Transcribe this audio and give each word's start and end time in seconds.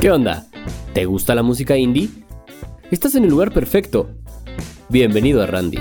¿Qué 0.00 0.10
onda? 0.10 0.46
¿Te 0.94 1.04
gusta 1.04 1.34
la 1.34 1.42
música 1.42 1.76
indie? 1.76 2.08
Estás 2.90 3.16
en 3.16 3.24
el 3.24 3.30
lugar 3.30 3.52
perfecto. 3.52 4.08
Bienvenido 4.88 5.42
a 5.42 5.46
Randy. 5.46 5.80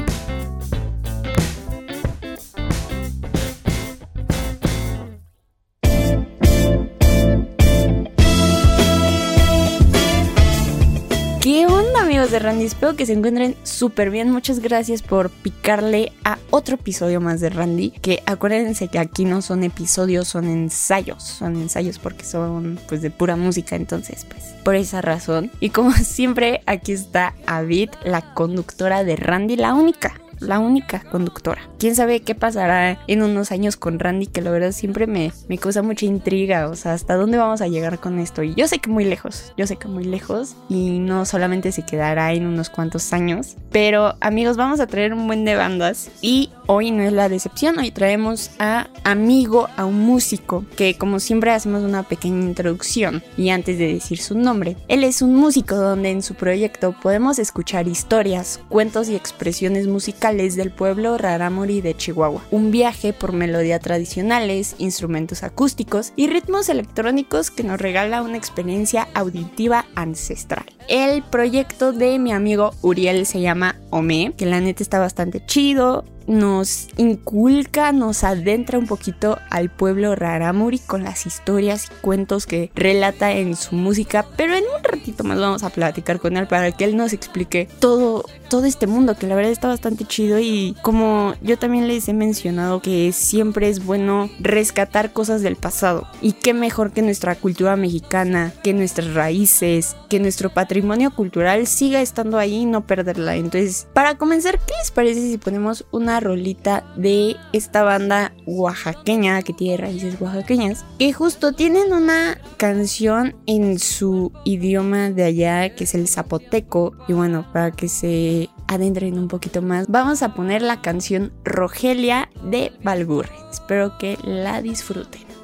Randy? 12.45 12.65
Espero 12.65 12.95
que 12.95 13.05
se 13.05 13.13
encuentren 13.13 13.55
súper 13.63 14.11
bien. 14.11 14.31
Muchas 14.31 14.59
gracias 14.59 15.01
por 15.01 15.29
picarle 15.29 16.11
a 16.23 16.37
otro 16.51 16.75
episodio 16.75 17.19
más 17.19 17.41
de 17.41 17.49
Randy. 17.49 17.89
Que 17.89 18.21
acuérdense 18.25 18.87
que 18.87 18.99
aquí 18.99 19.25
no 19.25 19.41
son 19.41 19.63
episodios, 19.63 20.27
son 20.27 20.45
ensayos. 20.45 21.23
Son 21.23 21.55
ensayos 21.55 21.97
porque 21.97 22.23
son 22.23 22.79
pues 22.87 23.01
de 23.01 23.09
pura 23.09 23.35
música. 23.35 23.75
Entonces 23.75 24.25
pues 24.25 24.54
por 24.63 24.75
esa 24.75 25.01
razón. 25.01 25.51
Y 25.59 25.71
como 25.71 25.91
siempre 25.93 26.61
aquí 26.68 26.91
está 26.91 27.33
Avid, 27.47 27.89
la 28.04 28.33
conductora 28.35 29.04
de 29.04 29.15
Randy, 29.15 29.55
la 29.55 29.73
única 29.73 30.13
la 30.47 30.59
única 30.59 31.01
conductora. 31.11 31.61
Quién 31.79 31.95
sabe 31.95 32.22
qué 32.22 32.35
pasará 32.35 32.99
en 33.08 33.22
unos 33.22 33.52
años 33.52 33.77
con 33.77 33.99
Randy, 33.99 34.27
que 34.27 34.41
la 34.41 34.52
verdad 34.52 34.71
siempre 34.71 35.08
me, 35.08 35.31
me 35.47 35.58
causa 35.58 35.81
mucha 35.81 36.05
intriga. 36.05 36.69
O 36.69 36.75
sea, 36.75 36.94
hasta 36.94 37.16
dónde 37.16 37.38
vamos 37.38 37.61
a 37.61 37.67
llegar 37.67 37.99
con 37.99 38.19
esto. 38.19 38.44
Y 38.44 38.53
yo 38.55 38.67
sé 38.67 38.80
que 38.80 38.89
muy 38.89 39.05
lejos, 39.05 39.53
yo 39.58 39.67
sé 39.67 39.75
que 39.77 39.87
muy 39.87 40.03
lejos. 40.03 40.55
Y 40.69 40.99
no 40.99 41.25
solamente 41.25 41.71
se 41.71 41.85
quedará 41.85 42.33
en 42.33 42.47
unos 42.47 42.69
cuantos 42.69 43.13
años. 43.13 43.55
Pero 43.71 44.15
amigos, 44.21 44.57
vamos 44.57 44.79
a 44.79 44.87
traer 44.87 45.13
un 45.13 45.27
buen 45.27 45.45
de 45.45 45.55
bandas. 45.55 46.09
Y 46.21 46.52
hoy 46.67 46.91
no 46.91 47.03
es 47.03 47.13
la 47.13 47.30
decepción, 47.30 47.77
hoy 47.77 47.91
traemos 47.91 48.52
a 48.59 48.87
amigo, 49.03 49.67
a 49.77 49.85
un 49.85 49.99
músico, 49.99 50.65
que 50.75 50.97
como 50.97 51.19
siempre 51.19 51.52
hacemos 51.52 51.83
una 51.83 52.03
pequeña 52.03 52.45
introducción. 52.45 53.23
Y 53.37 53.49
antes 53.49 53.77
de 53.77 53.93
decir 53.93 54.19
su 54.19 54.37
nombre, 54.37 54.77
él 54.87 55.03
es 55.03 55.21
un 55.21 55.35
músico 55.35 55.75
donde 55.75 56.11
en 56.11 56.21
su 56.21 56.35
proyecto 56.35 56.95
podemos 57.02 57.39
escuchar 57.39 57.87
historias, 57.87 58.59
cuentos 58.69 59.09
y 59.09 59.15
expresiones 59.15 59.87
musicales 59.87 60.34
del 60.36 60.69
pueblo 60.69 61.17
Rarámuri 61.17 61.80
de 61.80 61.95
Chihuahua. 61.95 62.44
Un 62.52 62.69
viaje 62.69 63.14
por 63.14 63.31
melodías 63.31 63.80
tradicionales, 63.80 64.75
instrumentos 64.80 65.44
acústicos 65.44 66.11
y 66.17 66.27
ritmos 66.27 66.67
electrónicos 66.67 67.52
que 67.52 67.64
nos 67.64 67.80
regala 67.80 68.22
una 68.22 68.36
experiencia 68.36 69.08
auditiva 69.14 69.86
ancestral. 69.95 70.66
El 70.89 71.23
proyecto 71.23 71.94
de 71.94 72.19
mi 72.19 72.33
amigo 72.33 72.73
Uriel 72.81 73.25
se 73.25 73.39
llama 73.39 73.77
Ome, 73.92 74.33
que 74.36 74.45
la 74.45 74.59
neta 74.59 74.83
está 74.83 75.00
bastante 75.00 75.44
chido, 75.45 76.03
nos 76.27 76.88
inculca, 76.97 77.92
nos 77.92 78.23
adentra 78.23 78.80
un 78.80 78.88
poquito 78.88 79.38
al 79.49 79.70
pueblo 79.70 80.16
Rarámuri 80.16 80.80
con 80.80 81.03
las 81.03 81.25
historias 81.25 81.86
y 81.86 82.02
cuentos 82.02 82.45
que 82.45 82.72
relata 82.75 83.31
en 83.31 83.55
su 83.55 83.75
música, 83.75 84.25
pero 84.36 84.55
en 84.55 84.64
un 84.64 84.83
ratito 84.83 85.23
más 85.23 85.39
vamos 85.39 85.64
a 85.64 85.70
platicar 85.70 86.20
con 86.20 86.38
él 86.38 86.47
para 86.47 86.72
que 86.72 86.83
él 86.83 86.97
nos 86.97 87.14
explique 87.14 87.67
todo, 87.80 88.25
todo 88.49 88.65
este 88.65 88.88
mundo 88.88 89.15
que 89.15 89.27
la 89.27 89.35
verdad 89.35 89.51
está 89.51 89.67
bastante 89.67 90.05
chido 90.05 90.39
y 90.39 90.75
como 90.81 91.33
yo 91.41 91.57
también 91.57 91.88
les 91.88 92.07
he 92.07 92.13
mencionado 92.13 92.81
que 92.81 93.11
siempre 93.11 93.69
es 93.69 93.85
bueno 93.85 94.29
rescatar 94.39 95.13
cosas 95.13 95.41
del 95.41 95.55
pasado 95.55 96.07
y 96.21 96.33
qué 96.33 96.53
mejor 96.53 96.91
que 96.91 97.02
nuestra 97.02 97.35
cultura 97.35 97.75
mexicana, 97.75 98.53
que 98.63 98.73
nuestras 98.73 99.13
raíces, 99.13 99.95
que 100.09 100.19
nuestro 100.19 100.49
patrimonio 100.49 101.13
cultural 101.13 101.67
siga 101.67 102.02
estando 102.02 102.37
ahí 102.37 102.55
y 102.55 102.65
no 102.65 102.85
perderla. 102.85 103.35
Entonces, 103.35 103.87
para 103.93 104.17
comenzar, 104.17 104.59
¿qué 104.59 104.73
les 104.80 104.91
parece 104.91 105.21
si 105.21 105.37
ponemos 105.37 105.86
una 105.91 106.20
rolita 106.20 106.86
de 106.95 107.36
esta 107.53 107.83
banda 107.83 108.33
oaxaqueña 108.45 109.41
que 109.41 109.53
tiene 109.53 109.77
raíces 109.77 110.20
oaxaqueñas, 110.20 110.86
que 110.99 111.14
justo 111.14 111.53
tienen 111.53 111.93
una 111.93 112.39
canción 112.58 113.36
en 113.45 113.80
su 113.80 114.31
idioma 114.43 115.09
de 115.09 115.23
allá, 115.23 115.75
que 115.75 115.86
es 115.86 115.95
el 115.95 116.08
zapoteco. 116.08 116.93
Y 117.08 117.14
bueno, 117.14 117.45
para 117.52 117.71
que 117.71 117.87
se 117.87 118.34
adentren 118.67 119.17
un 119.17 119.27
poquito 119.27 119.61
más, 119.61 119.87
vamos 119.87 120.23
a 120.23 120.33
poner 120.33 120.61
la 120.61 120.81
canción 120.81 121.31
Rogelia 121.43 122.29
de 122.43 122.71
Balburre. 122.83 123.35
Espero 123.51 123.97
que 123.97 124.17
la 124.23 124.61
disfruten. 124.61 125.34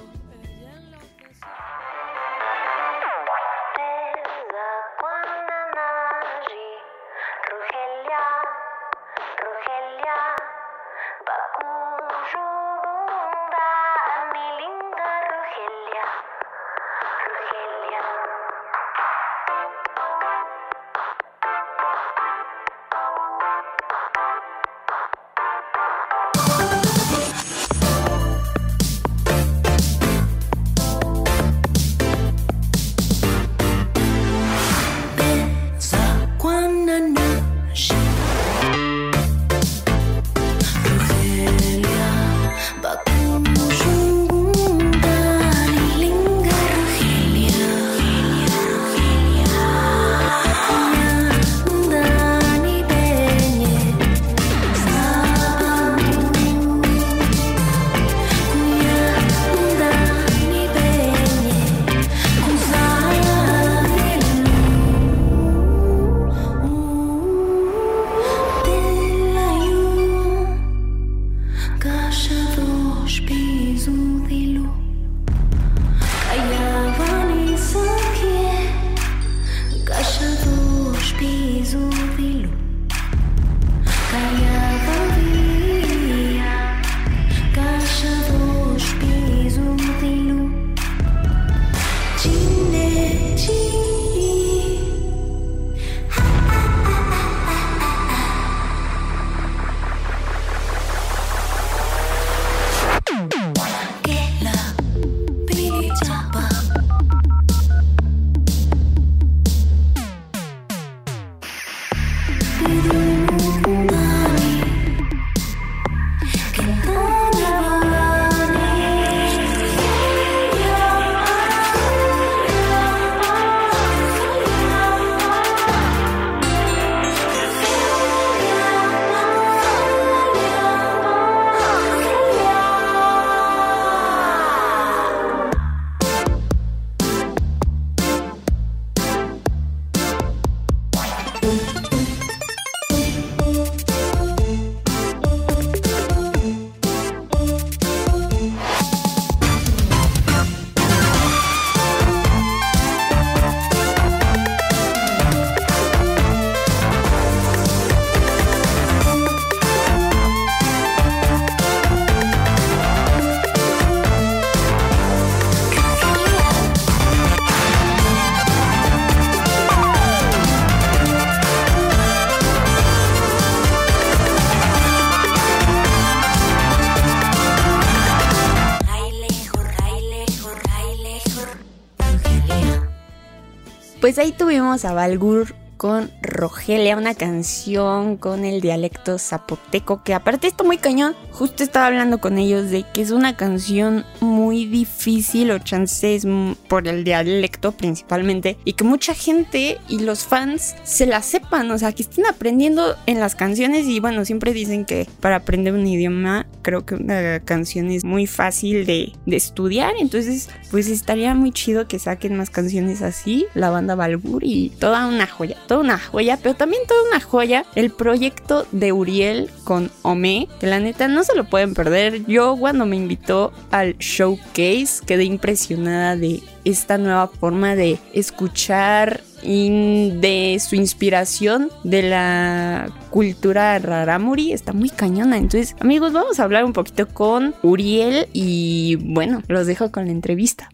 A 184.71 184.93
Balgur 184.93 185.53
con 185.75 186.09
Rogelia, 186.21 186.95
una 186.95 187.13
canción 187.13 188.15
con 188.15 188.45
el 188.45 188.61
dialecto 188.61 189.19
zapoteco, 189.19 190.01
que 190.01 190.13
aparte 190.13 190.47
está 190.47 190.63
muy 190.63 190.77
cañón. 190.77 191.13
Justo 191.41 191.63
estaba 191.63 191.87
hablando 191.87 192.19
con 192.19 192.37
ellos 192.37 192.69
de 192.69 192.83
que 192.93 193.01
es 193.01 193.09
una 193.09 193.35
canción 193.35 194.05
muy 194.19 194.67
difícil 194.67 195.49
o 195.49 195.57
chances 195.57 196.27
por 196.67 196.87
el 196.87 197.03
dialecto 197.03 197.71
principalmente, 197.71 198.59
y 198.63 198.73
que 198.73 198.83
mucha 198.83 199.15
gente 199.15 199.79
y 199.89 200.01
los 200.01 200.23
fans 200.23 200.75
se 200.83 201.07
la 201.07 201.23
sepan, 201.23 201.71
o 201.71 201.79
sea, 201.79 201.93
que 201.93 202.03
estén 202.03 202.27
aprendiendo 202.27 202.95
en 203.07 203.19
las 203.19 203.33
canciones 203.33 203.87
y 203.87 203.99
bueno, 203.99 204.23
siempre 204.23 204.53
dicen 204.53 204.85
que 204.85 205.07
para 205.19 205.37
aprender 205.37 205.73
un 205.73 205.87
idioma 205.87 206.45
creo 206.61 206.85
que 206.85 206.93
una 206.93 207.39
canción 207.39 207.89
es 207.89 208.03
muy 208.03 208.27
fácil 208.27 208.85
de, 208.85 209.13
de 209.25 209.35
estudiar, 209.35 209.95
entonces 209.99 210.47
pues 210.69 210.89
estaría 210.89 211.33
muy 211.33 211.51
chido 211.51 211.87
que 211.87 211.97
saquen 211.97 212.37
más 212.37 212.51
canciones 212.51 213.01
así, 213.01 213.47
la 213.55 213.71
banda 213.71 213.95
Balgur 213.95 214.43
y 214.43 214.69
toda 214.77 215.07
una 215.07 215.25
joya, 215.25 215.57
toda 215.67 215.79
una 215.79 215.97
joya, 215.97 216.37
pero 216.37 216.53
también 216.53 216.83
toda 216.87 217.01
una 217.09 217.19
joya 217.19 217.65
el 217.73 217.89
proyecto 217.89 218.67
de 218.71 218.91
Uriel 218.91 219.49
con 219.63 219.89
Ome, 220.03 220.47
que 220.59 220.67
la 220.67 220.79
neta 220.79 221.07
no 221.07 221.23
lo 221.35 221.43
pueden 221.45 221.73
perder. 221.73 222.25
Yo 222.25 222.55
cuando 222.57 222.85
me 222.85 222.95
invitó 222.95 223.51
al 223.71 223.97
showcase 223.97 225.05
quedé 225.05 225.23
impresionada 225.23 226.15
de 226.15 226.41
esta 226.63 226.97
nueva 226.97 227.27
forma 227.27 227.75
de 227.75 227.99
escuchar 228.13 229.21
y 229.43 230.11
de 230.19 230.59
su 230.59 230.75
inspiración 230.75 231.69
de 231.83 232.03
la 232.03 232.89
cultura 233.09 233.79
rarámuri 233.79 234.53
está 234.53 234.73
muy 234.73 234.89
cañona. 234.89 235.37
Entonces, 235.37 235.75
amigos, 235.79 236.13
vamos 236.13 236.39
a 236.39 236.43
hablar 236.43 236.65
un 236.65 236.73
poquito 236.73 237.07
con 237.07 237.55
Uriel 237.63 238.27
y 238.33 238.97
bueno, 238.97 239.41
los 239.47 239.67
dejo 239.67 239.91
con 239.91 240.05
la 240.05 240.11
entrevista. 240.11 240.69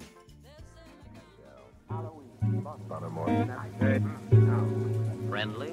¿Qué 5.30 5.67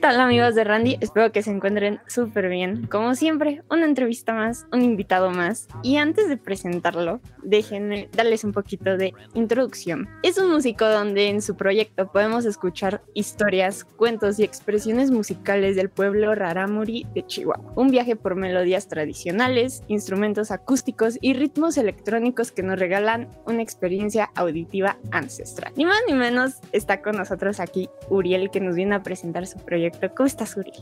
tal 0.00 0.18
amigos 0.18 0.54
de 0.54 0.64
Randy? 0.64 0.96
Espero 1.02 1.30
que 1.30 1.42
se 1.42 1.50
encuentren 1.50 2.00
súper 2.06 2.48
bien. 2.48 2.86
Como 2.86 3.14
siempre, 3.14 3.62
una 3.70 3.84
entrevista 3.84 4.32
más, 4.32 4.66
un 4.72 4.82
invitado 4.82 5.30
más. 5.30 5.68
Y 5.82 5.98
antes 5.98 6.28
de 6.28 6.38
presentarlo, 6.38 7.20
déjenme 7.42 8.08
darles 8.12 8.44
un 8.44 8.52
poquito 8.52 8.96
de 8.96 9.12
introducción. 9.34 10.08
Es 10.22 10.38
un 10.38 10.50
músico 10.50 10.86
donde 10.86 11.28
en 11.28 11.42
su 11.42 11.54
proyecto 11.54 12.10
podemos 12.10 12.46
escuchar 12.46 13.02
historias, 13.12 13.84
cuentos 13.84 14.38
y 14.38 14.42
expresiones 14.42 15.10
musicales 15.10 15.76
del 15.76 15.90
pueblo 15.90 16.34
rarámuri 16.34 17.06
de 17.14 17.26
Chihuahua. 17.26 17.72
Un 17.76 17.90
viaje 17.90 18.16
por 18.16 18.36
melodías 18.36 18.88
tradicionales, 18.88 19.82
instrumentos 19.88 20.50
acústicos 20.50 21.18
y 21.20 21.34
ritmos 21.34 21.76
electrónicos 21.76 22.52
que 22.52 22.62
nos 22.62 22.78
regalan 22.78 23.28
una 23.44 23.60
experiencia 23.60 24.30
auditiva 24.34 24.96
ancestral. 25.10 25.74
Ni 25.76 25.84
más 25.84 26.00
ni 26.08 26.14
menos 26.14 26.54
está 26.72 27.02
con 27.02 27.16
nosotros 27.16 27.60
aquí 27.60 27.90
Uriel 28.08 28.50
que 28.50 28.60
nos 28.60 28.76
viene 28.76 28.94
a 28.94 29.02
presentar 29.02 29.46
su 29.46 29.58
proyecto. 29.58 29.89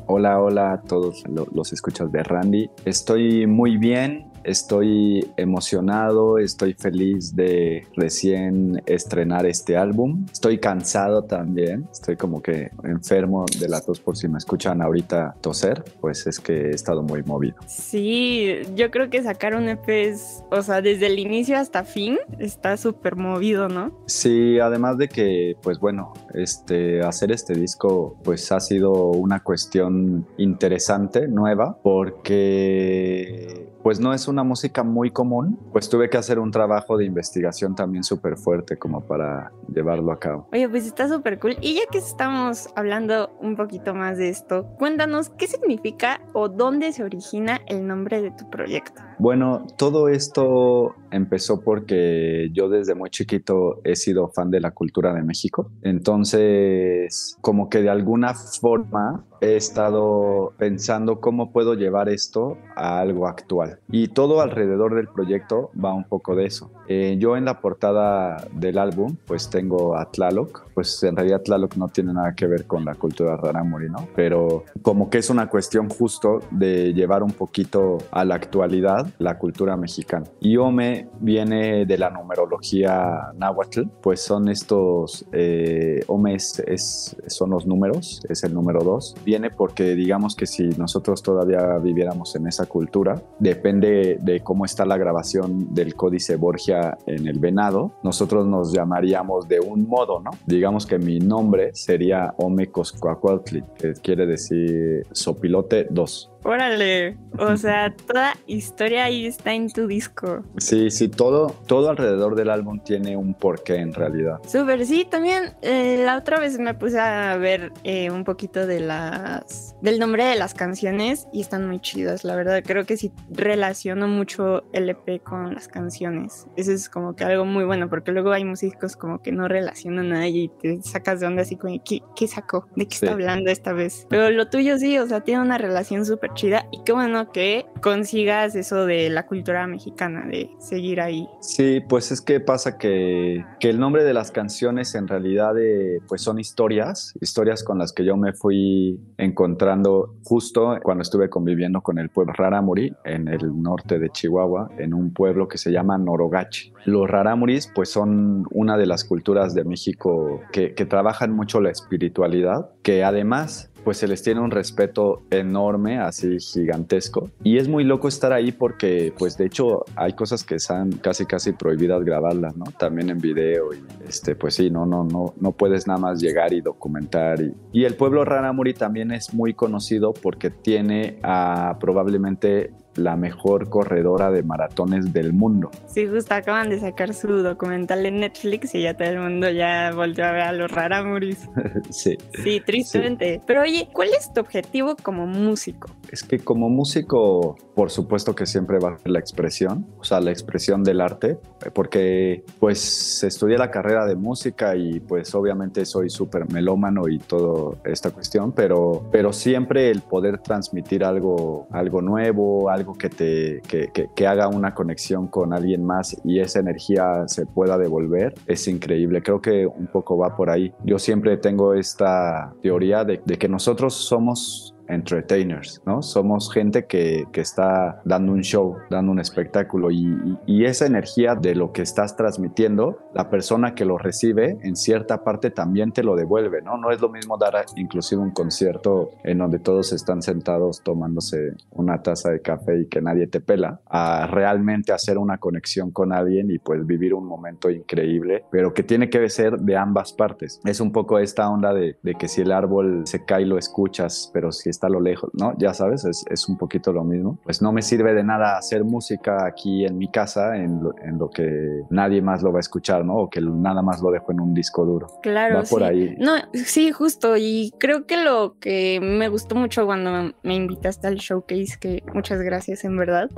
Hola, 0.07 0.41
hola 0.41 0.73
a 0.73 0.81
todos 0.83 1.25
lo- 1.29 1.47
los 1.53 1.73
escuchas 1.73 2.11
de 2.13 2.23
Randy. 2.23 2.71
Estoy 2.85 3.47
muy 3.47 3.77
bien, 3.77 4.31
estoy 4.49 5.31
emocionado, 5.37 6.39
estoy 6.39 6.73
feliz 6.73 7.37
de 7.37 7.87
recién 7.97 8.83
estrenar 8.87 9.47
este 9.47 9.77
álbum. 9.77 10.27
Estoy 10.33 10.59
cansado 10.59 11.23
también, 11.25 11.87
estoy 11.93 12.17
como 12.17 12.43
que 12.43 12.71
enfermo 12.85 13.45
de 13.61 13.69
la 13.69 13.81
tos 13.81 14.01
por 14.01 14.17
si 14.17 14.27
me 14.29 14.39
escuchan 14.39 14.81
ahorita 14.81 15.37
toser, 15.41 15.85
pues 16.01 16.27
es 16.27 16.41
que 16.41 16.53
he 16.53 16.71
estado 16.71 17.03
muy 17.03 17.23
movido. 17.23 17.57
Sí, 17.67 18.61
yo 18.75 18.91
creo 18.91 19.11
que 19.11 19.23
sacar 19.23 19.55
un 19.55 19.69
EP 19.69 19.89
es, 19.89 20.43
o 20.51 20.63
sea, 20.63 20.81
desde 20.81 21.07
el 21.07 21.19
inicio 21.19 21.59
hasta 21.59 21.85
fin, 21.85 22.19
está 22.39 22.77
súper 22.77 23.17
movido, 23.17 23.69
¿no? 23.69 23.93
Sí, 24.07 24.59
además 24.59 24.97
de 24.99 25.09
que, 25.09 25.57
pues 25.63 25.79
bueno, 25.79 26.15
este, 26.35 27.03
hacer 27.03 27.33
este 27.33 27.55
disco, 27.55 28.17
pues 28.25 28.51
ha 28.53 28.61
sido 28.61 28.93
una 29.11 29.43
cuestión 29.43 30.27
interesante, 30.39 31.29
nueva, 31.29 31.79
porque, 31.83 33.68
pues 33.83 34.01
no 34.01 34.13
es 34.13 34.29
una 34.29 34.43
música 34.43 34.83
muy 34.83 35.11
común, 35.11 35.59
pues 35.73 35.89
tuve 35.89 36.11
que 36.11 36.17
hacer 36.17 36.39
un 36.39 36.51
trabajo 36.51 36.97
de 36.97 37.05
investigación 37.05 37.75
también 37.75 38.05
súper 38.05 38.37
fuerte 38.37 38.77
como 38.77 39.01
para 39.07 39.53
llevarlo 39.73 40.13
a 40.13 40.19
cabo. 40.19 40.49
Oye, 40.53 40.69
pues 40.69 40.87
está 40.87 41.09
súper 41.09 41.39
cool. 41.39 41.57
Y 41.61 41.75
ya 41.75 41.83
que 41.91 41.99
estamos 41.99 42.69
hablando 42.77 43.31
un 43.41 43.57
poquito 43.57 43.95
más 43.95 44.19
de 44.19 44.29
esto, 44.29 44.67
cuéntanos 44.79 45.31
qué 45.31 45.47
significa 45.47 46.21
o 46.33 46.49
dónde 46.49 46.93
se 46.93 47.05
origina 47.05 47.61
el 47.67 47.87
nombre 47.87 48.23
de 48.23 48.31
tu 48.31 48.49
proyecto. 48.51 49.08
Bueno, 49.19 49.67
todo 49.77 50.09
esto 50.09 50.95
empezó 51.11 51.61
porque 51.61 52.51
yo 52.53 52.69
desde 52.69 52.95
muy 52.95 53.11
chiquito 53.11 53.81
he 53.85 53.97
sido 53.97 54.29
fan 54.29 54.51
de 54.51 54.61
la 54.61 54.71
cultura 54.71 55.13
de 55.13 55.23
México. 55.23 55.71
Entonces, 55.83 57.37
como 57.41 57.69
que 57.69 57.83
de 57.83 57.91
alguna 57.91 58.35
forma 58.35 59.25
he 59.41 59.57
estado 59.57 60.53
pensando 60.59 61.21
cómo 61.21 61.53
puedo 61.53 61.75
llevar 61.75 62.09
esto 62.09 62.59
a 62.77 63.01
algo 63.01 63.29
actual. 63.29 63.79
Y 63.91 64.09
todo 64.09 64.41
alrededor 64.41 64.95
del 64.95 65.09
proyecto 65.09 65.71
va 65.83 65.93
un 65.93 66.05
poco 66.05 66.35
de 66.35 66.47
eso. 66.47 66.71
Eh, 66.89 67.17
yo 67.19 67.37
en 67.37 67.45
la 67.45 67.61
portada 67.61 68.49
del 68.53 68.79
álbum, 68.79 69.17
pues 69.27 69.51
tengo 69.51 69.97
a 69.97 70.11
Tlaloc. 70.11 70.67
Pues 70.75 71.03
en 71.03 71.17
realidad 71.17 71.43
Tlaloc 71.43 71.77
no 71.77 71.89
tiene 71.89 72.13
nada 72.13 72.35
que 72.35 72.47
ver 72.47 72.67
con 72.67 72.85
la 72.85 72.95
cultura 72.95 73.37
rarámuri, 73.37 73.89
¿no? 73.89 74.09
Pero 74.15 74.65
como 74.83 75.11
que 75.11 75.19
es 75.19 75.31
una 75.31 75.49
cuestión 75.49 75.89
justo 75.89 76.41
de 76.51 76.93
llevar 76.95 77.23
un 77.23 77.33
poquito 77.33 77.99
a 78.11 78.25
la 78.25 78.37
actualidad 78.37 79.08
la 79.19 79.39
cultura 79.39 79.77
mexicana. 79.77 80.27
Y 80.41 80.57
Ome 80.57 81.09
viene 81.21 81.87
de 81.87 81.99
la 81.99 82.11
numerología 82.11 83.33
náhuatl, 83.37 83.83
pues 84.03 84.21
son 84.23 84.49
estos, 84.49 85.25
eh, 85.33 86.01
Ome 86.09 86.35
es, 86.35 86.59
es- 86.67 87.17
son 87.27 87.51
los 87.51 87.67
números, 87.67 88.21
es 88.29 88.43
el 88.45 88.55
número 88.55 88.81
2. 88.81 89.17
Viene 89.25 89.51
porque 89.51 89.95
digamos 89.95 90.35
que 90.35 90.47
si 90.47 90.65
nosotros 90.71 91.23
todavía 91.23 91.79
viviéramos 91.79 92.35
en 92.37 92.47
esa 92.47 92.67
cultura, 92.67 93.21
depende 93.39 94.19
de 94.21 94.41
cómo 94.41 94.65
está 94.65 94.85
la 94.85 94.97
grabación 94.97 95.75
del 95.75 95.95
códice 95.95 96.37
Borgia 96.37 96.97
en 97.07 97.27
el 97.27 97.39
venado, 97.39 97.93
nosotros 98.03 98.47
nos 98.47 98.73
llamaríamos 98.73 99.49
de 99.49 99.61
un 99.61 99.87
modo, 99.89 100.21
¿no? 100.21 100.31
Digamos 100.47 100.87
que 100.87 100.99
mi 100.99 101.19
nombre 101.19 101.71
sería 101.75 102.35
Ome 102.39 102.69
Coscoacuautli, 102.69 103.63
que 103.79 103.93
quiere 103.95 104.27
decir 104.27 105.07
sopilote 105.13 105.87
2. 105.91 106.31
Órale, 106.45 107.17
o 107.39 107.57
sea, 107.57 107.95
toda 107.95 108.35
historia 108.47 109.05
ahí 109.05 109.27
está 109.27 109.53
en 109.53 109.71
tu 109.71 109.87
disco. 109.87 110.45
Sí, 110.59 110.91
sí, 110.91 111.09
todo, 111.09 111.49
todo 111.67 111.91
alrededor 111.91 112.35
del 112.37 112.51
álbum 112.51 112.81
tiene 112.81 113.17
un 113.17 113.35
porqué 113.35 113.77
en 113.77 113.93
realidad. 113.93 114.39
Súper, 114.47 114.87
sí, 114.87 115.07
también 115.09 115.55
eh, 115.63 116.01
la 116.05 116.17
otra 116.17 116.39
vez 116.39 116.59
me 116.59 116.75
puse 116.75 116.99
a 116.99 117.37
ver 117.37 117.73
eh, 117.85 118.11
un 118.11 118.25
poquito 118.25 118.67
de 118.67 118.81
las 118.81 119.75
del 119.83 119.99
nombre 119.99 120.25
de 120.25 120.37
las 120.37 120.55
canciones 120.55 121.29
y 121.33 121.41
están 121.41 121.67
muy 121.67 121.81
chidas, 121.81 122.25
la 122.25 122.35
verdad. 122.37 122.63
Creo 122.67 122.85
que 122.87 122.97
sí 122.97 123.13
relaciono 123.31 124.09
mucho 124.09 124.65
el 124.73 124.89
EP 124.91 125.23
con 125.23 125.55
las 125.55 125.69
canciones. 125.69 126.47
Eso 126.57 126.73
es 126.73 126.89
como 126.89 127.15
que 127.15 127.25
algo 127.25 127.45
muy 127.45 127.65
bueno, 127.65 127.89
porque 127.89 128.13
luego 128.13 128.33
hay 128.33 128.45
músicos 128.45 128.97
como 128.97 129.21
que 129.23 129.33
no 129.33 129.49
relacionan 129.49 130.09
nada 130.11 130.27
y 130.29 130.49
te 130.61 130.81
sacas 130.83 131.21
de 131.21 131.27
onda 131.27 131.43
así 131.43 131.57
como, 131.57 131.75
¿qué, 131.85 132.01
qué 132.17 132.27
sacó? 132.29 132.67
¿De 132.77 132.87
qué 132.87 132.97
Sí. 132.97 133.05
está 133.07 133.13
hablando 133.13 133.51
esta 133.51 133.73
vez? 133.73 134.07
Pero 134.09 134.31
lo 134.31 134.49
tuyo 134.49 134.79
sí, 134.79 134.99
o 134.99 135.07
sea, 135.07 135.21
tiene 135.21 135.41
una 135.43 135.59
relación 135.59 136.05
súper 136.05 136.28
chida 136.35 136.67
y 136.71 136.83
qué 136.85 136.93
bueno 136.93 137.31
que 137.33 137.67
consigas 137.83 138.55
eso 138.55 138.87
de 138.87 139.11
la 139.11 139.27
cultura 139.27 139.67
mexicana, 139.67 140.27
de 140.27 140.51
seguir 140.59 141.01
ahí. 141.01 141.29
Sí, 141.41 141.81
pues 141.89 142.11
es 142.11 142.21
que 142.21 142.41
pasa 142.41 142.79
que, 142.79 143.45
que 143.61 143.71
el 143.71 143.79
nombre 143.79 144.05
de 144.05 144.15
las 144.15 144.31
canciones 144.31 144.95
en 144.95 145.09
realidad 145.09 145.59
eh, 145.59 146.01
pues 146.09 146.23
son 146.23 146.39
historias, 146.39 147.15
historias 147.21 147.63
con 147.63 147.79
las 147.79 147.93
que 147.93 148.05
yo 148.05 148.17
me 148.17 148.33
fui 148.33 149.01
encontrando 149.17 150.15
justo 150.25 150.79
cuando 150.83 151.03
estuve 151.03 151.29
conviviendo 151.31 151.81
con 151.81 151.99
el 151.99 152.09
pueblo 152.09 152.33
Rarámuri 152.33 152.95
en 153.05 153.29
el 153.29 153.63
norte 153.63 153.99
de 153.99 154.11
Chihuahua, 154.11 154.71
en 154.79 154.95
un 154.95 155.13
pueblo 155.13 155.49
que 155.49 155.59
se 155.59 155.71
llama 155.71 155.99
Norogachi. 155.99 156.73
Los 156.85 157.09
Rarámuris 157.09 157.71
pues 157.75 157.91
son 157.91 158.47
una 158.51 158.77
de 158.77 158.87
las 158.87 159.05
culturas 159.05 159.55
de 159.55 159.65
México 159.65 160.41
que, 160.53 160.75
que 160.75 160.87
trabajan 160.87 161.33
mucho 161.33 161.61
la 161.61 161.71
espiritualidad, 161.71 162.71
que 162.83 163.05
además 163.05 163.71
pues 163.89 163.97
se 163.97 164.07
les 164.07 164.23
tiene 164.23 164.43
un 164.43 164.51
respeto 164.51 165.23
enorme, 165.31 165.99
así 165.99 166.39
gigantesco. 166.41 167.31
Y 167.43 167.57
es 167.57 167.69
muy 167.69 167.85
loco 167.85 168.07
estar 168.07 168.35
ahí 168.35 168.53
porque, 168.53 169.15
pues 169.19 169.39
de 169.39 169.47
hecho, 169.47 169.87
hay 169.97 170.13
cosas 170.13 170.45
que 170.45 170.57
están 170.57 170.93
casi 170.93 171.25
casi 171.25 171.53
prohibidas 171.53 172.05
grabarlas, 172.05 172.55
¿no? 172.55 172.67
También 172.79 173.09
en 173.09 173.19
video 173.19 173.73
y, 173.73 173.83
este, 174.07 174.37
pues 174.37 174.57
sí, 174.57 174.69
no, 174.69 174.85
no, 174.85 175.05
no, 175.05 175.33
no 175.41 175.53
puedes 175.53 175.87
nada 175.87 175.99
más 175.99 176.21
llegar 176.21 176.53
y 176.53 176.61
documentar. 176.61 177.41
Y, 177.41 177.55
y 177.73 177.85
el 177.87 177.95
pueblo 177.95 178.27
Raramuri 178.27 178.75
también 178.75 179.11
es 179.11 179.33
muy 179.33 179.55
conocido 179.55 180.13
porque 180.13 180.51
tiene 180.51 181.19
a 181.23 181.79
probablemente 181.81 182.75
la 182.99 183.17
mejor 183.17 183.69
corredora 183.69 184.31
de 184.31 184.43
maratones 184.43 185.13
del 185.13 185.33
mundo. 185.33 185.71
Sí, 185.87 186.07
justo 186.07 186.35
acaban 186.35 186.69
de 186.69 186.81
sacar 186.81 187.15
su 187.15 187.29
documental 187.29 188.05
en 188.07 188.21
Netflix 188.21 188.75
y 188.75 188.83
ya 188.83 188.95
todo 188.95 189.09
el 189.09 189.21
mundo 189.21 189.51
ya 189.51 189.93
volvió 189.95 190.25
a 190.25 190.33
ver 190.33 190.43
a 190.43 190.53
los 190.53 190.71
Raramuris. 190.71 191.49
sí. 191.91 192.17
Sí, 192.43 192.61
tristemente. 192.65 193.41
Pero 193.47 193.63
oye, 193.63 193.89
¿cuál 193.93 194.09
es 194.19 194.33
tu 194.33 194.41
objetivo 194.41 194.97
como 195.03 195.27
músico? 195.27 195.89
Es 196.11 196.23
que 196.23 196.39
como 196.39 196.69
músico, 196.69 197.57
por 197.75 197.91
supuesto 197.91 198.35
que 198.35 198.47
siempre 198.47 198.79
va 198.79 198.95
a 198.95 198.99
ser 198.99 199.11
la 199.11 199.19
expresión, 199.19 199.87
o 199.99 200.05
sea, 200.05 200.21
la 200.21 200.31
expresión 200.31 200.83
del 200.83 201.01
arte, 201.01 201.39
porque 201.75 202.45
pues 202.59 203.23
estudié 203.23 203.59
la 203.59 203.71
carrera 203.71 204.07
de 204.07 204.17
música 204.17 204.77
y 204.77 205.01
pues 205.01 205.35
obviamente 205.35 205.85
soy 205.85 206.11
súper 206.11 206.51
melómano 206.53 207.09
y 207.09 207.19
toda 207.19 207.77
esta 207.85 208.11
cuestión, 208.11 208.53
pero, 208.53 209.09
pero 209.13 209.33
siempre 209.33 209.91
el 209.91 210.01
poder 210.01 210.39
transmitir 210.39 211.05
algo, 211.05 211.67
algo 211.71 212.01
nuevo, 212.01 212.71
algo 212.71 212.88
que 212.95 213.09
te 213.11 213.61
que, 213.69 213.89
que- 214.15 214.27
haga 214.27 214.49
una 214.49 214.75
conexión 214.75 215.27
con 215.29 215.53
alguien 215.53 215.85
más 215.85 216.17
y 216.25 216.41
esa 216.41 216.61
energía 216.61 217.27
se 217.27 217.47
pueda 217.47 217.79
devolver, 217.79 218.35
es 218.47 218.69
increíble. 218.69 219.23
Creo 219.23 219.41
que 219.41 219.67
un 219.67 219.87
poco 219.87 220.19
va 220.19 220.37
por 220.37 220.51
ahí. 220.51 220.73
Yo 220.85 220.99
siempre 220.99 221.37
tengo 221.39 221.75
esta 221.75 222.53
teoría 222.63 223.05
de 223.05 223.19
que 223.39 223.49
nosotros 223.49 223.95
somos 223.95 224.75
entertainers, 224.89 225.83
¿no? 225.87 226.03
Somos 226.03 226.53
gente 226.53 226.87
que, 226.87 227.25
que 227.33 227.41
está 227.41 228.01
dando 228.05 228.33
un 228.33 228.43
show, 228.43 228.77
dando 228.91 229.13
un 229.13 229.21
espectáculo 229.21 229.91
y, 229.91 230.07
y- 230.07 230.39
y 230.47 230.65
esa 230.65 230.87
energía 230.87 231.35
de 231.35 231.55
lo 231.55 231.73
que 231.73 231.83
estás 231.83 232.17
transmitiendo, 232.17 232.99
la 233.15 233.31
persona 233.31 233.75
que 233.75 233.85
lo 233.85 233.99
recibe 233.99 234.59
en 234.63 234.77
cierta 234.77 235.25
parte 235.25 235.51
también 235.51 235.93
te 235.93 236.03
lo 236.03 236.17
devuelve, 236.17 236.63
¿no? 236.63 236.77
No 236.79 236.91
es 236.91 237.01
lo 237.01 237.09
mismo 237.09 237.37
dar 237.39 237.57
a- 237.57 237.65
inclusive 237.77 238.21
un 238.21 238.31
concierto 238.31 239.11
en 239.25 239.39
donde 239.39 239.59
todos 239.59 239.93
están 239.93 240.23
sentados 240.23 240.83
tomándose 240.83 241.53
una 241.71 242.03
taza 242.03 242.31
de 242.31 242.41
café 242.41 242.81
y 242.81 242.87
que 242.87 243.01
nadie 243.01 243.27
te 243.27 243.41
pela, 243.41 243.81
a 243.89 244.27
realmente 244.27 244.93
hacer 244.93 245.19
una 245.19 245.39
conexión 245.39 245.91
con 245.91 246.13
alguien 246.13 246.51
y 246.51 246.59
pues 246.59 246.87
vivir 246.87 247.15
un 247.15 247.27
momento 247.27 247.71
increíble, 247.71 248.45
pero 248.51 248.73
que 248.75 248.83
tiene 248.83 249.09
que 249.11 249.29
ser 249.29 249.59
de 249.59 249.77
ambas 249.77 250.13
partes. 250.13 250.61
Es 250.65 250.81
un 250.81 250.93
poco 250.93 251.19
esta 251.19 251.49
onda 251.49 251.73
de, 251.73 251.97
de 252.03 252.15
que 252.15 252.29
si 252.29 252.43
el 252.43 252.53
árbol 252.53 253.03
se 253.07 253.25
cae 253.25 253.47
lo 253.47 253.59
escuchas, 253.59 254.31
pero 254.33 254.53
si 254.53 254.69
está 254.79 254.87
a 254.87 254.91
lo 254.91 255.01
lejos, 255.01 255.31
¿no? 255.35 255.55
Ya 255.59 255.75
sabes, 255.75 256.05
es, 256.05 256.25
es 256.31 256.49
un 256.49 256.57
poquito 256.57 256.93
lo 256.93 257.05
mismo. 257.05 257.39
Pues 257.45 257.61
no 257.61 257.73
me 257.73 257.83
sirve 257.83 258.15
de 258.15 258.23
nada 258.23 258.57
hacer 258.57 258.85
música 258.85 259.45
aquí 259.45 259.85
en 259.85 259.99
mi 259.99 260.09
casa 260.11 260.57
en 260.57 260.83
lo, 260.83 260.95
en 261.03 261.19
lo 261.19 261.29
que 261.31 261.83
nadie 261.91 262.23
más 262.23 262.43
lo 262.43 262.53
va 262.53 262.59
a 262.59 262.61
escuchar, 262.61 263.05
¿no? 263.05 263.17
O 263.17 263.31
que 263.31 263.41
nada 263.41 263.83
más 263.83 264.01
lo 264.01 264.11
dejo 264.11 264.33
en 264.33 264.41
un 264.41 264.55
disco 264.55 264.85
duro. 264.85 265.09
Claro, 265.23 265.57
Va 265.57 265.63
por 265.65 265.81
sí. 265.81 265.87
ahí. 265.87 266.17
No, 266.19 266.33
sí, 266.53 266.93
justo. 266.93 267.37
Y 267.37 267.73
creo 267.79 268.07
que 268.07 268.23
lo 268.23 268.57
que 268.61 269.01
me 269.03 269.29
gustó 269.29 269.55
mucho 269.55 269.85
cuando 269.85 270.33
me 270.43 270.55
invitaste 270.55 271.07
al 271.09 271.17
showcase, 271.17 271.79
que 271.81 272.03
muchas 272.15 272.41
gracias 272.41 272.85
en 272.85 272.97
verdad, 272.97 273.31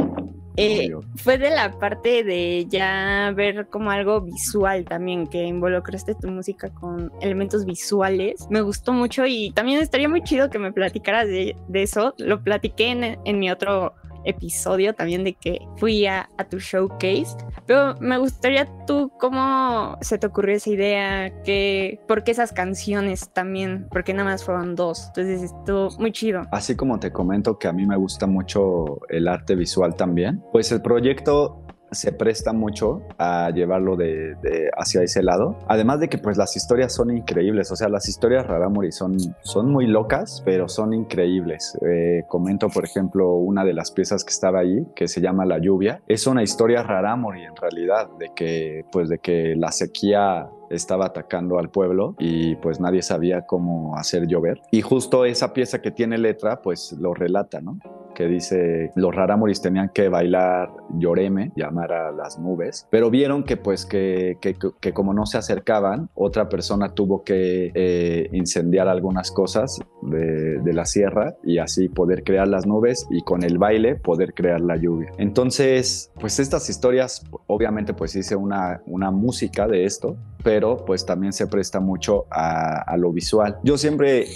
eh, 0.61 0.91
fue 1.17 1.39
de 1.39 1.51
la 1.51 1.79
parte 1.79 2.25
de 2.25 2.67
ya 2.69 3.33
ver 3.35 3.67
como 3.69 3.91
algo 3.91 4.21
visual 4.21 4.85
también, 4.85 5.27
que 5.27 5.45
involucraste 5.45 6.15
tu 6.15 6.29
música 6.29 6.69
con 6.71 7.13
elementos 7.21 7.65
visuales. 7.65 8.47
Me 8.51 8.61
gustó 8.61 8.93
mucho 8.93 9.27
y 9.27 9.53
también 9.53 9.81
estaría 9.81 10.09
muy 10.09 10.23
chido 10.23 10.51
que 10.51 10.59
me 10.59 10.73
platicaras 10.73 11.27
de, 11.27 11.57
de 11.69 11.83
eso. 11.83 12.15
Lo 12.19 12.43
platiqué 12.43 12.89
en, 12.89 13.19
en 13.25 13.39
mi 13.39 13.51
otro 13.51 13.95
episodio 14.25 14.95
también 14.95 15.25
de 15.25 15.35
que 15.35 15.61
fui 15.77 16.07
a, 16.07 16.29
tu 16.51 16.59
showcase, 16.59 17.37
pero 17.67 17.95
me 18.01 18.19
gustaría 18.19 18.67
tú 18.87 19.13
cómo 19.21 19.97
se 20.01 20.19
te 20.19 20.27
ocurrió 20.27 20.57
esa 20.57 20.71
idea, 20.71 21.43
que, 21.43 22.01
por 22.09 22.25
qué 22.25 22.33
esas 22.33 22.53
canciones 22.53 23.31
también, 23.33 23.87
porque 23.91 24.15
nada 24.15 24.31
más 24.31 24.45
fueron 24.45 24.75
dos, 24.75 25.09
entonces 25.09 25.43
estuvo 25.43 25.91
muy 25.99 26.13
chido. 26.13 26.43
Así 26.51 26.75
como 26.75 26.99
te 26.99 27.13
comento 27.13 27.59
que 27.59 27.69
a 27.69 27.73
mí 27.73 27.87
me 27.87 27.97
gusta 27.97 28.27
mucho 28.27 29.01
el 29.09 29.29
arte 29.29 29.55
visual 29.55 29.95
también, 29.95 30.43
pues 30.53 30.73
el 30.73 30.83
proyecto 30.83 31.63
se 31.91 32.13
presta 32.13 32.53
mucho 32.53 33.03
a 33.19 33.51
llevarlo 33.51 33.97
de, 33.97 34.37
hacia 34.77 35.03
ese 35.03 35.23
lado. 35.23 35.59
Además 35.69 36.01
de 36.01 36.09
que 36.09 36.19
pues 36.19 36.37
las 36.37 36.57
historias 36.57 36.95
son 36.95 37.11
increíbles, 37.11 37.71
o 37.71 37.77
sea, 37.77 37.89
las 37.89 38.09
historias 38.09 38.47
Raramuri 38.47 38.93
son, 38.93 39.17
son 39.43 39.71
muy 39.71 39.87
locas, 39.87 40.43
pero 40.45 40.69
son 40.69 40.95
increíbles. 40.95 41.77
Eh, 41.87 42.25
comento, 42.29 42.69
por 42.69 42.85
ejemplo, 42.85 43.35
una 43.35 43.65
de 43.65 43.73
las 43.73 43.91
piezas 43.91 44.25
que 44.25 44.31
estaba 44.31 44.61
ahí, 44.61 44.87
que 44.95 45.09
se 45.09 45.21
llama 45.21 45.45
La 45.45 45.59
lluvia. 45.59 46.03
Es 46.09 46.27
una 46.27 46.43
historia 46.43 46.83
Raramuri 46.83 47.45
en 47.45 47.57
realidad, 47.57 48.09
de 48.19 48.31
que 48.35 48.85
pues 48.93 49.09
de 49.09 49.19
que 49.19 49.55
la 49.57 49.73
sequía 49.73 50.49
estaba 50.71 51.07
atacando 51.07 51.59
al 51.59 51.69
pueblo 51.69 52.15
y 52.19 52.55
pues 52.57 52.81
nadie 52.81 53.03
sabía 53.03 53.43
cómo 53.43 53.97
hacer 53.97 54.27
llover. 54.27 54.61
Y 54.71 54.83
justo 54.83 55.25
esa 55.25 55.53
pieza 55.53 55.83
que 55.83 55.91
tiene 55.91 56.17
letra 56.17 56.63
pues 56.63 56.93
lo 56.93 57.13
relata, 57.13 57.61
¿no? 57.61 57.79
Que 58.21 58.29
dice 58.29 58.91
los 58.97 59.15
Raramuris 59.15 59.63
tenían 59.63 59.89
que 59.95 60.11
bailar 60.11 60.71
Lloreme, 60.99 61.53
llamar 61.57 61.91
a 61.91 62.13
las 62.13 62.39
nubes, 62.39 62.87
pero 62.91 63.09
vieron 63.09 63.45
que 63.45 63.57
pues 63.57 63.87
que, 63.87 64.37
que 64.39 64.93
como 64.93 65.15
no 65.15 65.25
se 65.25 65.39
acercaban, 65.39 66.11
otra 66.15 66.51
persona 66.51 66.93
tuvo 66.93 67.25
que 67.25 67.73
eh, 67.75 68.29
incendiar 68.33 68.89
algunas 68.89 69.31
cosas 69.31 69.81
de, 70.03 70.59
de, 70.61 70.73
la 70.75 70.85
sierra 70.85 71.35
y 71.43 71.59
así 71.59 71.89
poder 71.89 72.23
crear 72.23 72.47
las 72.47 72.67
nubes 72.67 73.07
y 73.11 73.23
con 73.23 73.43
el 73.43 73.57
baile 73.57 73.97
poder 73.97 74.35
crear 74.35 74.61
la 74.61 74.77
lluvia. 74.77 75.11
Entonces, 75.17 76.13
pues 76.21 76.39
estas 76.41 76.69
historias, 76.69 77.25
obviamente 77.47 77.95
pues 77.95 78.15
hice 78.17 78.37
una, 78.37 78.83
una 78.85 79.11
música 79.11 79.67
de 79.67 79.87
esto, 79.87 80.19
pero 80.43 80.85
pues 80.85 81.05
también 81.05 81.33
se 81.33 81.47
presta 81.47 81.81
mucho 81.81 82.27
a, 82.31 82.97
lo 82.97 83.13
visual. 83.13 83.59
Yo 83.63 83.79
siempre 83.79 84.27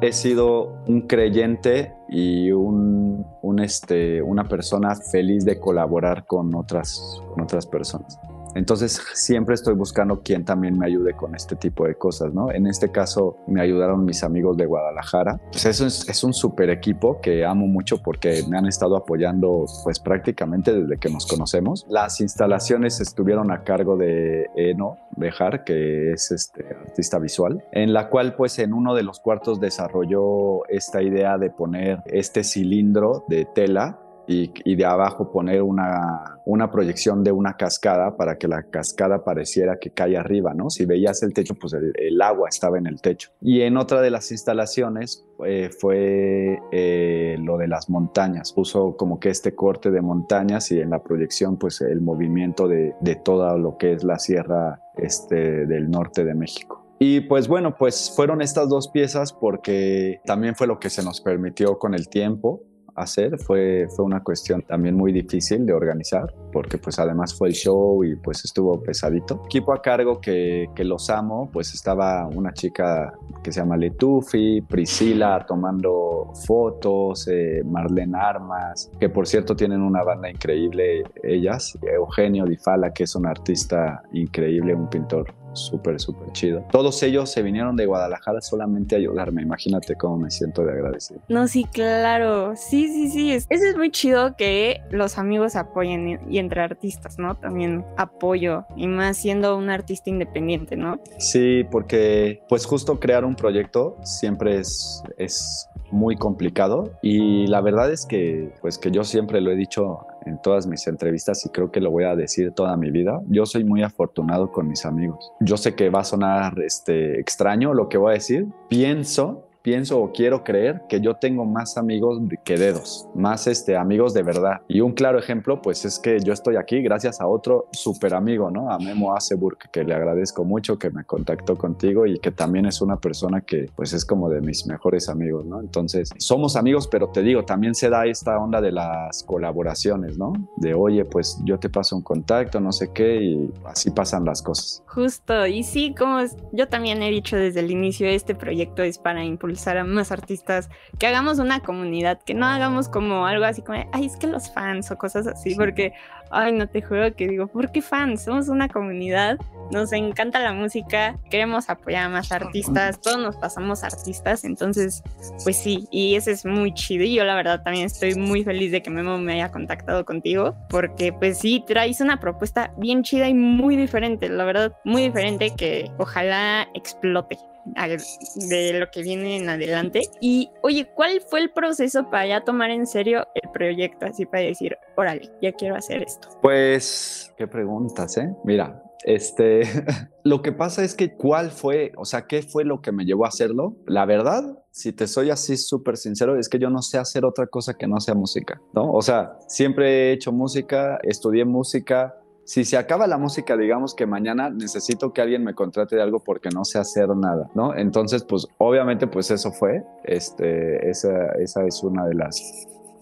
he 0.00 0.12
sido 0.12 0.82
un 0.86 1.02
creyente 1.02 1.92
y 2.08 2.52
un, 2.52 3.24
este, 3.62 4.22
una 4.22 4.44
persona 4.44 4.94
feliz 4.94 5.44
de 5.44 5.58
colaborar 5.58 6.26
con 6.26 6.54
otras, 6.54 7.20
con 7.32 7.42
otras 7.42 7.66
personas. 7.66 8.18
Entonces 8.54 9.00
siempre 9.14 9.54
estoy 9.54 9.74
buscando 9.74 10.20
quien 10.22 10.44
también 10.44 10.78
me 10.78 10.86
ayude 10.86 11.14
con 11.14 11.34
este 11.34 11.56
tipo 11.56 11.86
de 11.86 11.94
cosas, 11.96 12.32
¿no? 12.32 12.50
En 12.50 12.66
este 12.66 12.90
caso 12.90 13.38
me 13.46 13.60
ayudaron 13.60 14.04
mis 14.04 14.22
amigos 14.22 14.56
de 14.56 14.66
Guadalajara. 14.66 15.40
Pues 15.50 15.66
eso 15.66 15.86
es, 15.86 16.08
es 16.08 16.24
un 16.24 16.32
super 16.32 16.70
equipo 16.70 17.20
que 17.20 17.44
amo 17.44 17.66
mucho 17.66 18.02
porque 18.02 18.42
me 18.48 18.56
han 18.58 18.66
estado 18.66 18.96
apoyando 18.96 19.64
pues 19.82 19.98
prácticamente 20.00 20.72
desde 20.72 20.98
que 20.98 21.08
nos 21.10 21.26
conocemos. 21.26 21.86
Las 21.88 22.20
instalaciones 22.20 23.00
estuvieron 23.00 23.50
a 23.50 23.64
cargo 23.64 23.96
de 23.96 24.46
Eno 24.56 24.98
Bejar, 25.16 25.64
que 25.64 26.12
es 26.12 26.30
este 26.30 26.64
artista 26.66 27.18
visual, 27.18 27.64
en 27.72 27.92
la 27.92 28.08
cual 28.08 28.34
pues 28.34 28.58
en 28.58 28.72
uno 28.72 28.94
de 28.94 29.02
los 29.02 29.20
cuartos 29.20 29.60
desarrolló 29.60 30.66
esta 30.68 31.02
idea 31.02 31.38
de 31.38 31.50
poner 31.50 32.02
este 32.06 32.44
cilindro 32.44 33.24
de 33.28 33.46
tela 33.54 33.98
y, 34.26 34.74
de 34.74 34.84
abajo 34.84 35.30
poner 35.30 35.62
una, 35.62 36.40
una 36.46 36.70
proyección 36.70 37.22
de 37.22 37.32
una 37.32 37.56
cascada 37.56 38.16
para 38.16 38.38
que 38.38 38.48
la 38.48 38.62
cascada 38.62 39.24
pareciera 39.24 39.78
que 39.78 39.90
cae 39.90 40.16
arriba, 40.16 40.54
¿no? 40.54 40.70
Si 40.70 40.86
veías 40.86 41.22
el 41.22 41.32
techo, 41.32 41.54
pues 41.54 41.72
el, 41.74 41.92
el 41.96 42.20
agua 42.22 42.48
estaba 42.48 42.78
en 42.78 42.86
el 42.86 43.00
techo. 43.00 43.30
Y 43.40 43.62
en 43.62 43.76
otra 43.76 44.00
de 44.00 44.10
las 44.10 44.30
instalaciones 44.32 45.24
eh, 45.44 45.70
fue 45.78 46.58
eh, 46.72 47.36
lo 47.40 47.58
de 47.58 47.68
las 47.68 47.88
montañas. 47.90 48.52
Puso 48.52 48.96
como 48.96 49.20
que 49.20 49.30
este 49.30 49.54
corte 49.54 49.90
de 49.90 50.00
montañas 50.00 50.70
y 50.72 50.80
en 50.80 50.90
la 50.90 51.02
proyección, 51.02 51.58
pues 51.58 51.80
el 51.80 52.00
movimiento 52.00 52.68
de, 52.68 52.94
de 53.00 53.16
todo 53.16 53.58
lo 53.58 53.76
que 53.76 53.92
es 53.92 54.04
la 54.04 54.18
sierra 54.18 54.80
este, 54.96 55.66
del 55.66 55.90
norte 55.90 56.24
de 56.24 56.34
México. 56.34 56.84
Y 56.98 57.20
pues 57.20 57.48
bueno, 57.48 57.76
pues 57.76 58.12
fueron 58.14 58.40
estas 58.40 58.68
dos 58.68 58.88
piezas 58.88 59.32
porque 59.32 60.20
también 60.24 60.54
fue 60.54 60.66
lo 60.66 60.78
que 60.78 60.90
se 60.90 61.02
nos 61.02 61.20
permitió 61.20 61.78
con 61.78 61.94
el 61.94 62.08
tiempo 62.08 62.62
hacer 62.94 63.38
fue, 63.38 63.86
fue 63.94 64.04
una 64.04 64.22
cuestión 64.22 64.62
también 64.62 64.94
muy 64.94 65.12
difícil 65.12 65.66
de 65.66 65.72
organizar 65.72 66.34
porque 66.52 66.78
pues 66.78 66.98
además 66.98 67.34
fue 67.34 67.48
el 67.48 67.54
show 67.54 68.04
y 68.04 68.16
pues 68.16 68.44
estuvo 68.44 68.80
pesadito. 68.82 69.42
Equipo 69.46 69.72
a 69.72 69.82
cargo 69.82 70.20
que, 70.20 70.68
que 70.74 70.84
los 70.84 71.10
amo, 71.10 71.50
pues 71.52 71.74
estaba 71.74 72.26
una 72.26 72.52
chica 72.52 73.12
que 73.42 73.52
se 73.52 73.60
llama 73.60 73.76
Letufi, 73.76 74.60
Priscila 74.62 75.44
tomando 75.46 76.32
fotos, 76.46 77.28
eh, 77.28 77.62
Marlene 77.64 78.16
Armas, 78.16 78.90
que 78.98 79.08
por 79.08 79.26
cierto 79.26 79.56
tienen 79.56 79.82
una 79.82 80.02
banda 80.02 80.30
increíble 80.30 81.04
ellas, 81.22 81.78
Eugenio 81.82 82.44
Di 82.44 82.56
Fala, 82.56 82.92
que 82.92 83.04
es 83.04 83.14
un 83.14 83.26
artista 83.26 84.02
increíble, 84.12 84.74
un 84.74 84.88
pintor 84.88 85.43
súper, 85.54 86.00
súper 86.00 86.32
chido. 86.32 86.64
Todos 86.70 87.02
ellos 87.02 87.30
se 87.30 87.42
vinieron 87.42 87.76
de 87.76 87.86
Guadalajara 87.86 88.40
solamente 88.40 88.94
a 88.94 88.98
ayudarme. 88.98 89.42
Imagínate 89.42 89.96
cómo 89.96 90.18
me 90.18 90.30
siento 90.30 90.64
de 90.64 90.72
agradecido. 90.72 91.20
No, 91.28 91.48
sí, 91.48 91.64
claro. 91.64 92.54
Sí, 92.56 92.88
sí, 92.88 93.10
sí. 93.10 93.32
Eso 93.32 93.46
es 93.48 93.76
muy 93.76 93.90
chido 93.90 94.36
que 94.36 94.80
los 94.90 95.18
amigos 95.18 95.56
apoyen 95.56 96.20
y 96.28 96.38
entre 96.38 96.60
artistas, 96.62 97.18
¿no? 97.18 97.36
También 97.36 97.84
apoyo 97.96 98.64
y 98.76 98.86
más 98.86 99.18
siendo 99.18 99.56
un 99.56 99.70
artista 99.70 100.10
independiente, 100.10 100.76
¿no? 100.76 101.00
Sí, 101.18 101.64
porque 101.70 102.42
pues 102.48 102.66
justo 102.66 102.98
crear 103.00 103.24
un 103.24 103.34
proyecto 103.34 103.96
siempre 104.02 104.58
es, 104.58 105.02
es 105.18 105.68
muy 105.90 106.16
complicado 106.16 106.92
y 107.02 107.46
la 107.46 107.60
verdad 107.60 107.92
es 107.92 108.06
que 108.06 108.52
pues 108.60 108.78
que 108.78 108.90
yo 108.90 109.04
siempre 109.04 109.40
lo 109.40 109.50
he 109.50 109.56
dicho 109.56 110.06
en 110.26 110.40
todas 110.40 110.66
mis 110.66 110.86
entrevistas 110.86 111.44
y 111.46 111.48
creo 111.50 111.70
que 111.70 111.80
lo 111.80 111.90
voy 111.90 112.04
a 112.04 112.16
decir 112.16 112.52
toda 112.52 112.76
mi 112.76 112.90
vida. 112.90 113.20
Yo 113.28 113.46
soy 113.46 113.64
muy 113.64 113.82
afortunado 113.82 114.50
con 114.50 114.68
mis 114.68 114.84
amigos. 114.84 115.32
Yo 115.40 115.56
sé 115.56 115.74
que 115.74 115.90
va 115.90 116.00
a 116.00 116.04
sonar 116.04 116.58
este, 116.60 117.20
extraño 117.20 117.74
lo 117.74 117.88
que 117.88 117.98
voy 117.98 118.10
a 118.10 118.14
decir. 118.14 118.46
Pienso 118.68 119.43
pienso 119.64 119.98
o 119.98 120.12
quiero 120.12 120.44
creer 120.44 120.82
que 120.90 121.00
yo 121.00 121.14
tengo 121.14 121.46
más 121.46 121.78
amigos 121.78 122.20
que 122.44 122.58
dedos, 122.58 123.08
más 123.14 123.46
este, 123.46 123.78
amigos 123.78 124.12
de 124.12 124.22
verdad. 124.22 124.60
Y 124.68 124.82
un 124.82 124.92
claro 124.92 125.18
ejemplo, 125.18 125.62
pues 125.62 125.86
es 125.86 125.98
que 125.98 126.20
yo 126.20 126.34
estoy 126.34 126.56
aquí 126.56 126.82
gracias 126.82 127.18
a 127.18 127.26
otro 127.26 127.68
súper 127.72 128.12
amigo, 128.12 128.50
¿no? 128.50 128.70
A 128.70 128.78
Memo 128.78 129.16
Aceburg, 129.16 129.56
que 129.72 129.82
le 129.82 129.94
agradezco 129.94 130.44
mucho 130.44 130.78
que 130.78 130.90
me 130.90 131.04
contactó 131.04 131.56
contigo 131.56 132.04
y 132.04 132.18
que 132.18 132.30
también 132.30 132.66
es 132.66 132.82
una 132.82 132.96
persona 132.96 133.40
que 133.40 133.70
pues 133.74 133.94
es 133.94 134.04
como 134.04 134.28
de 134.28 134.42
mis 134.42 134.66
mejores 134.66 135.08
amigos, 135.08 135.46
¿no? 135.46 135.60
Entonces, 135.60 136.10
somos 136.18 136.56
amigos, 136.56 136.86
pero 136.86 137.08
te 137.08 137.22
digo, 137.22 137.46
también 137.46 137.74
se 137.74 137.88
da 137.88 138.04
esta 138.04 138.38
onda 138.38 138.60
de 138.60 138.70
las 138.70 139.22
colaboraciones, 139.22 140.18
¿no? 140.18 140.34
De, 140.58 140.74
oye, 140.74 141.06
pues 141.06 141.40
yo 141.42 141.58
te 141.58 141.70
paso 141.70 141.96
un 141.96 142.02
contacto, 142.02 142.60
no 142.60 142.70
sé 142.70 142.90
qué, 142.92 143.16
y 143.16 143.50
así 143.64 143.90
pasan 143.90 144.26
las 144.26 144.42
cosas. 144.42 144.82
Justo, 144.88 145.46
y 145.46 145.62
sí, 145.62 145.94
como 145.96 146.18
yo 146.52 146.68
también 146.68 147.02
he 147.02 147.10
dicho 147.10 147.34
desde 147.36 147.60
el 147.60 147.70
inicio, 147.70 148.06
este 148.06 148.34
proyecto 148.34 148.82
es 148.82 148.98
para 148.98 149.24
impulsar 149.24 149.53
a 149.56 149.84
más 149.84 150.12
artistas, 150.12 150.68
que 150.98 151.06
hagamos 151.06 151.38
una 151.38 151.60
comunidad, 151.60 152.20
que 152.22 152.34
no 152.34 152.46
hagamos 152.46 152.88
como 152.88 153.26
algo 153.26 153.44
así 153.44 153.62
como, 153.62 153.84
ay, 153.92 154.06
es 154.06 154.16
que 154.16 154.26
los 154.26 154.50
fans 154.52 154.90
o 154.90 154.96
cosas 154.96 155.26
así, 155.26 155.54
porque, 155.54 155.92
ay, 156.30 156.52
no 156.52 156.68
te 156.68 156.82
juro 156.82 157.14
que 157.14 157.28
digo, 157.28 157.46
¿por 157.46 157.72
qué 157.72 157.82
fans? 157.82 158.24
Somos 158.24 158.48
una 158.48 158.68
comunidad, 158.68 159.38
nos 159.70 159.92
encanta 159.92 160.40
la 160.40 160.52
música, 160.52 161.18
queremos 161.30 161.70
apoyar 161.70 162.06
a 162.06 162.08
más 162.08 162.32
artistas, 162.32 163.00
todos 163.00 163.18
nos 163.18 163.36
pasamos 163.36 163.82
artistas, 163.82 164.44
entonces, 164.44 165.02
pues 165.42 165.56
sí, 165.56 165.88
y 165.90 166.16
ese 166.16 166.32
es 166.32 166.44
muy 166.44 166.74
chido, 166.74 167.04
y 167.04 167.14
yo 167.14 167.24
la 167.24 167.34
verdad 167.34 167.62
también 167.62 167.86
estoy 167.86 168.14
muy 168.14 168.44
feliz 168.44 168.72
de 168.72 168.82
que 168.82 168.90
Memo 168.90 169.18
me 169.18 169.34
haya 169.34 169.50
contactado 169.50 170.04
contigo, 170.04 170.54
porque 170.68 171.12
pues 171.12 171.38
sí, 171.38 171.64
traes 171.66 172.00
una 172.00 172.20
propuesta 172.20 172.72
bien 172.76 173.02
chida 173.02 173.28
y 173.28 173.34
muy 173.34 173.76
diferente, 173.76 174.28
la 174.28 174.44
verdad, 174.44 174.76
muy 174.84 175.02
diferente 175.02 175.54
que 175.56 175.90
ojalá 175.98 176.68
explote 176.74 177.38
de 177.64 178.78
lo 178.78 178.90
que 178.90 179.02
viene 179.02 179.36
en 179.36 179.48
adelante. 179.48 180.02
Y 180.20 180.50
oye, 180.62 180.88
¿cuál 180.94 181.20
fue 181.20 181.40
el 181.40 181.50
proceso 181.50 182.10
para 182.10 182.26
ya 182.26 182.40
tomar 182.42 182.70
en 182.70 182.86
serio 182.86 183.26
el 183.34 183.50
proyecto? 183.50 184.06
Así 184.06 184.26
para 184.26 184.44
decir, 184.44 184.76
órale, 184.96 185.30
ya 185.40 185.52
quiero 185.52 185.76
hacer 185.76 186.02
esto. 186.02 186.28
Pues, 186.42 187.32
qué 187.36 187.46
preguntas, 187.46 188.16
¿eh? 188.16 188.32
Mira, 188.44 188.82
este, 189.04 189.62
lo 190.24 190.42
que 190.42 190.52
pasa 190.52 190.82
es 190.82 190.94
que 190.94 191.14
cuál 191.14 191.50
fue, 191.50 191.92
o 191.96 192.04
sea, 192.04 192.26
qué 192.26 192.42
fue 192.42 192.64
lo 192.64 192.80
que 192.80 192.90
me 192.90 193.04
llevó 193.04 193.26
a 193.26 193.28
hacerlo. 193.28 193.76
La 193.86 194.06
verdad, 194.06 194.58
si 194.70 194.92
te 194.92 195.06
soy 195.06 195.30
así 195.30 195.56
súper 195.56 195.96
sincero, 195.96 196.38
es 196.38 196.48
que 196.48 196.58
yo 196.58 196.70
no 196.70 196.82
sé 196.82 196.98
hacer 196.98 197.24
otra 197.24 197.46
cosa 197.46 197.74
que 197.74 197.86
no 197.86 198.00
sea 198.00 198.14
música, 198.14 198.60
¿no? 198.72 198.90
O 198.90 199.02
sea, 199.02 199.38
siempre 199.46 200.10
he 200.10 200.12
hecho 200.12 200.32
música, 200.32 200.98
estudié 201.02 201.44
música. 201.44 202.16
Si 202.44 202.64
se 202.64 202.76
acaba 202.76 203.06
la 203.06 203.16
música, 203.18 203.56
digamos 203.56 203.94
que 203.94 204.06
mañana 204.06 204.50
necesito 204.50 205.12
que 205.12 205.22
alguien 205.22 205.44
me 205.44 205.54
contrate 205.54 205.96
de 205.96 206.02
algo 206.02 206.20
porque 206.20 206.50
no 206.50 206.64
sé 206.64 206.78
hacer 206.78 207.08
nada, 207.16 207.48
¿no? 207.54 207.74
Entonces, 207.74 208.22
pues 208.24 208.46
obviamente, 208.58 209.06
pues 209.06 209.30
eso 209.30 209.50
fue, 209.50 209.82
este, 210.04 210.90
esa, 210.90 211.28
esa 211.38 211.64
es 211.64 211.82
una 211.82 212.04
de 212.06 212.14
las 212.14 212.38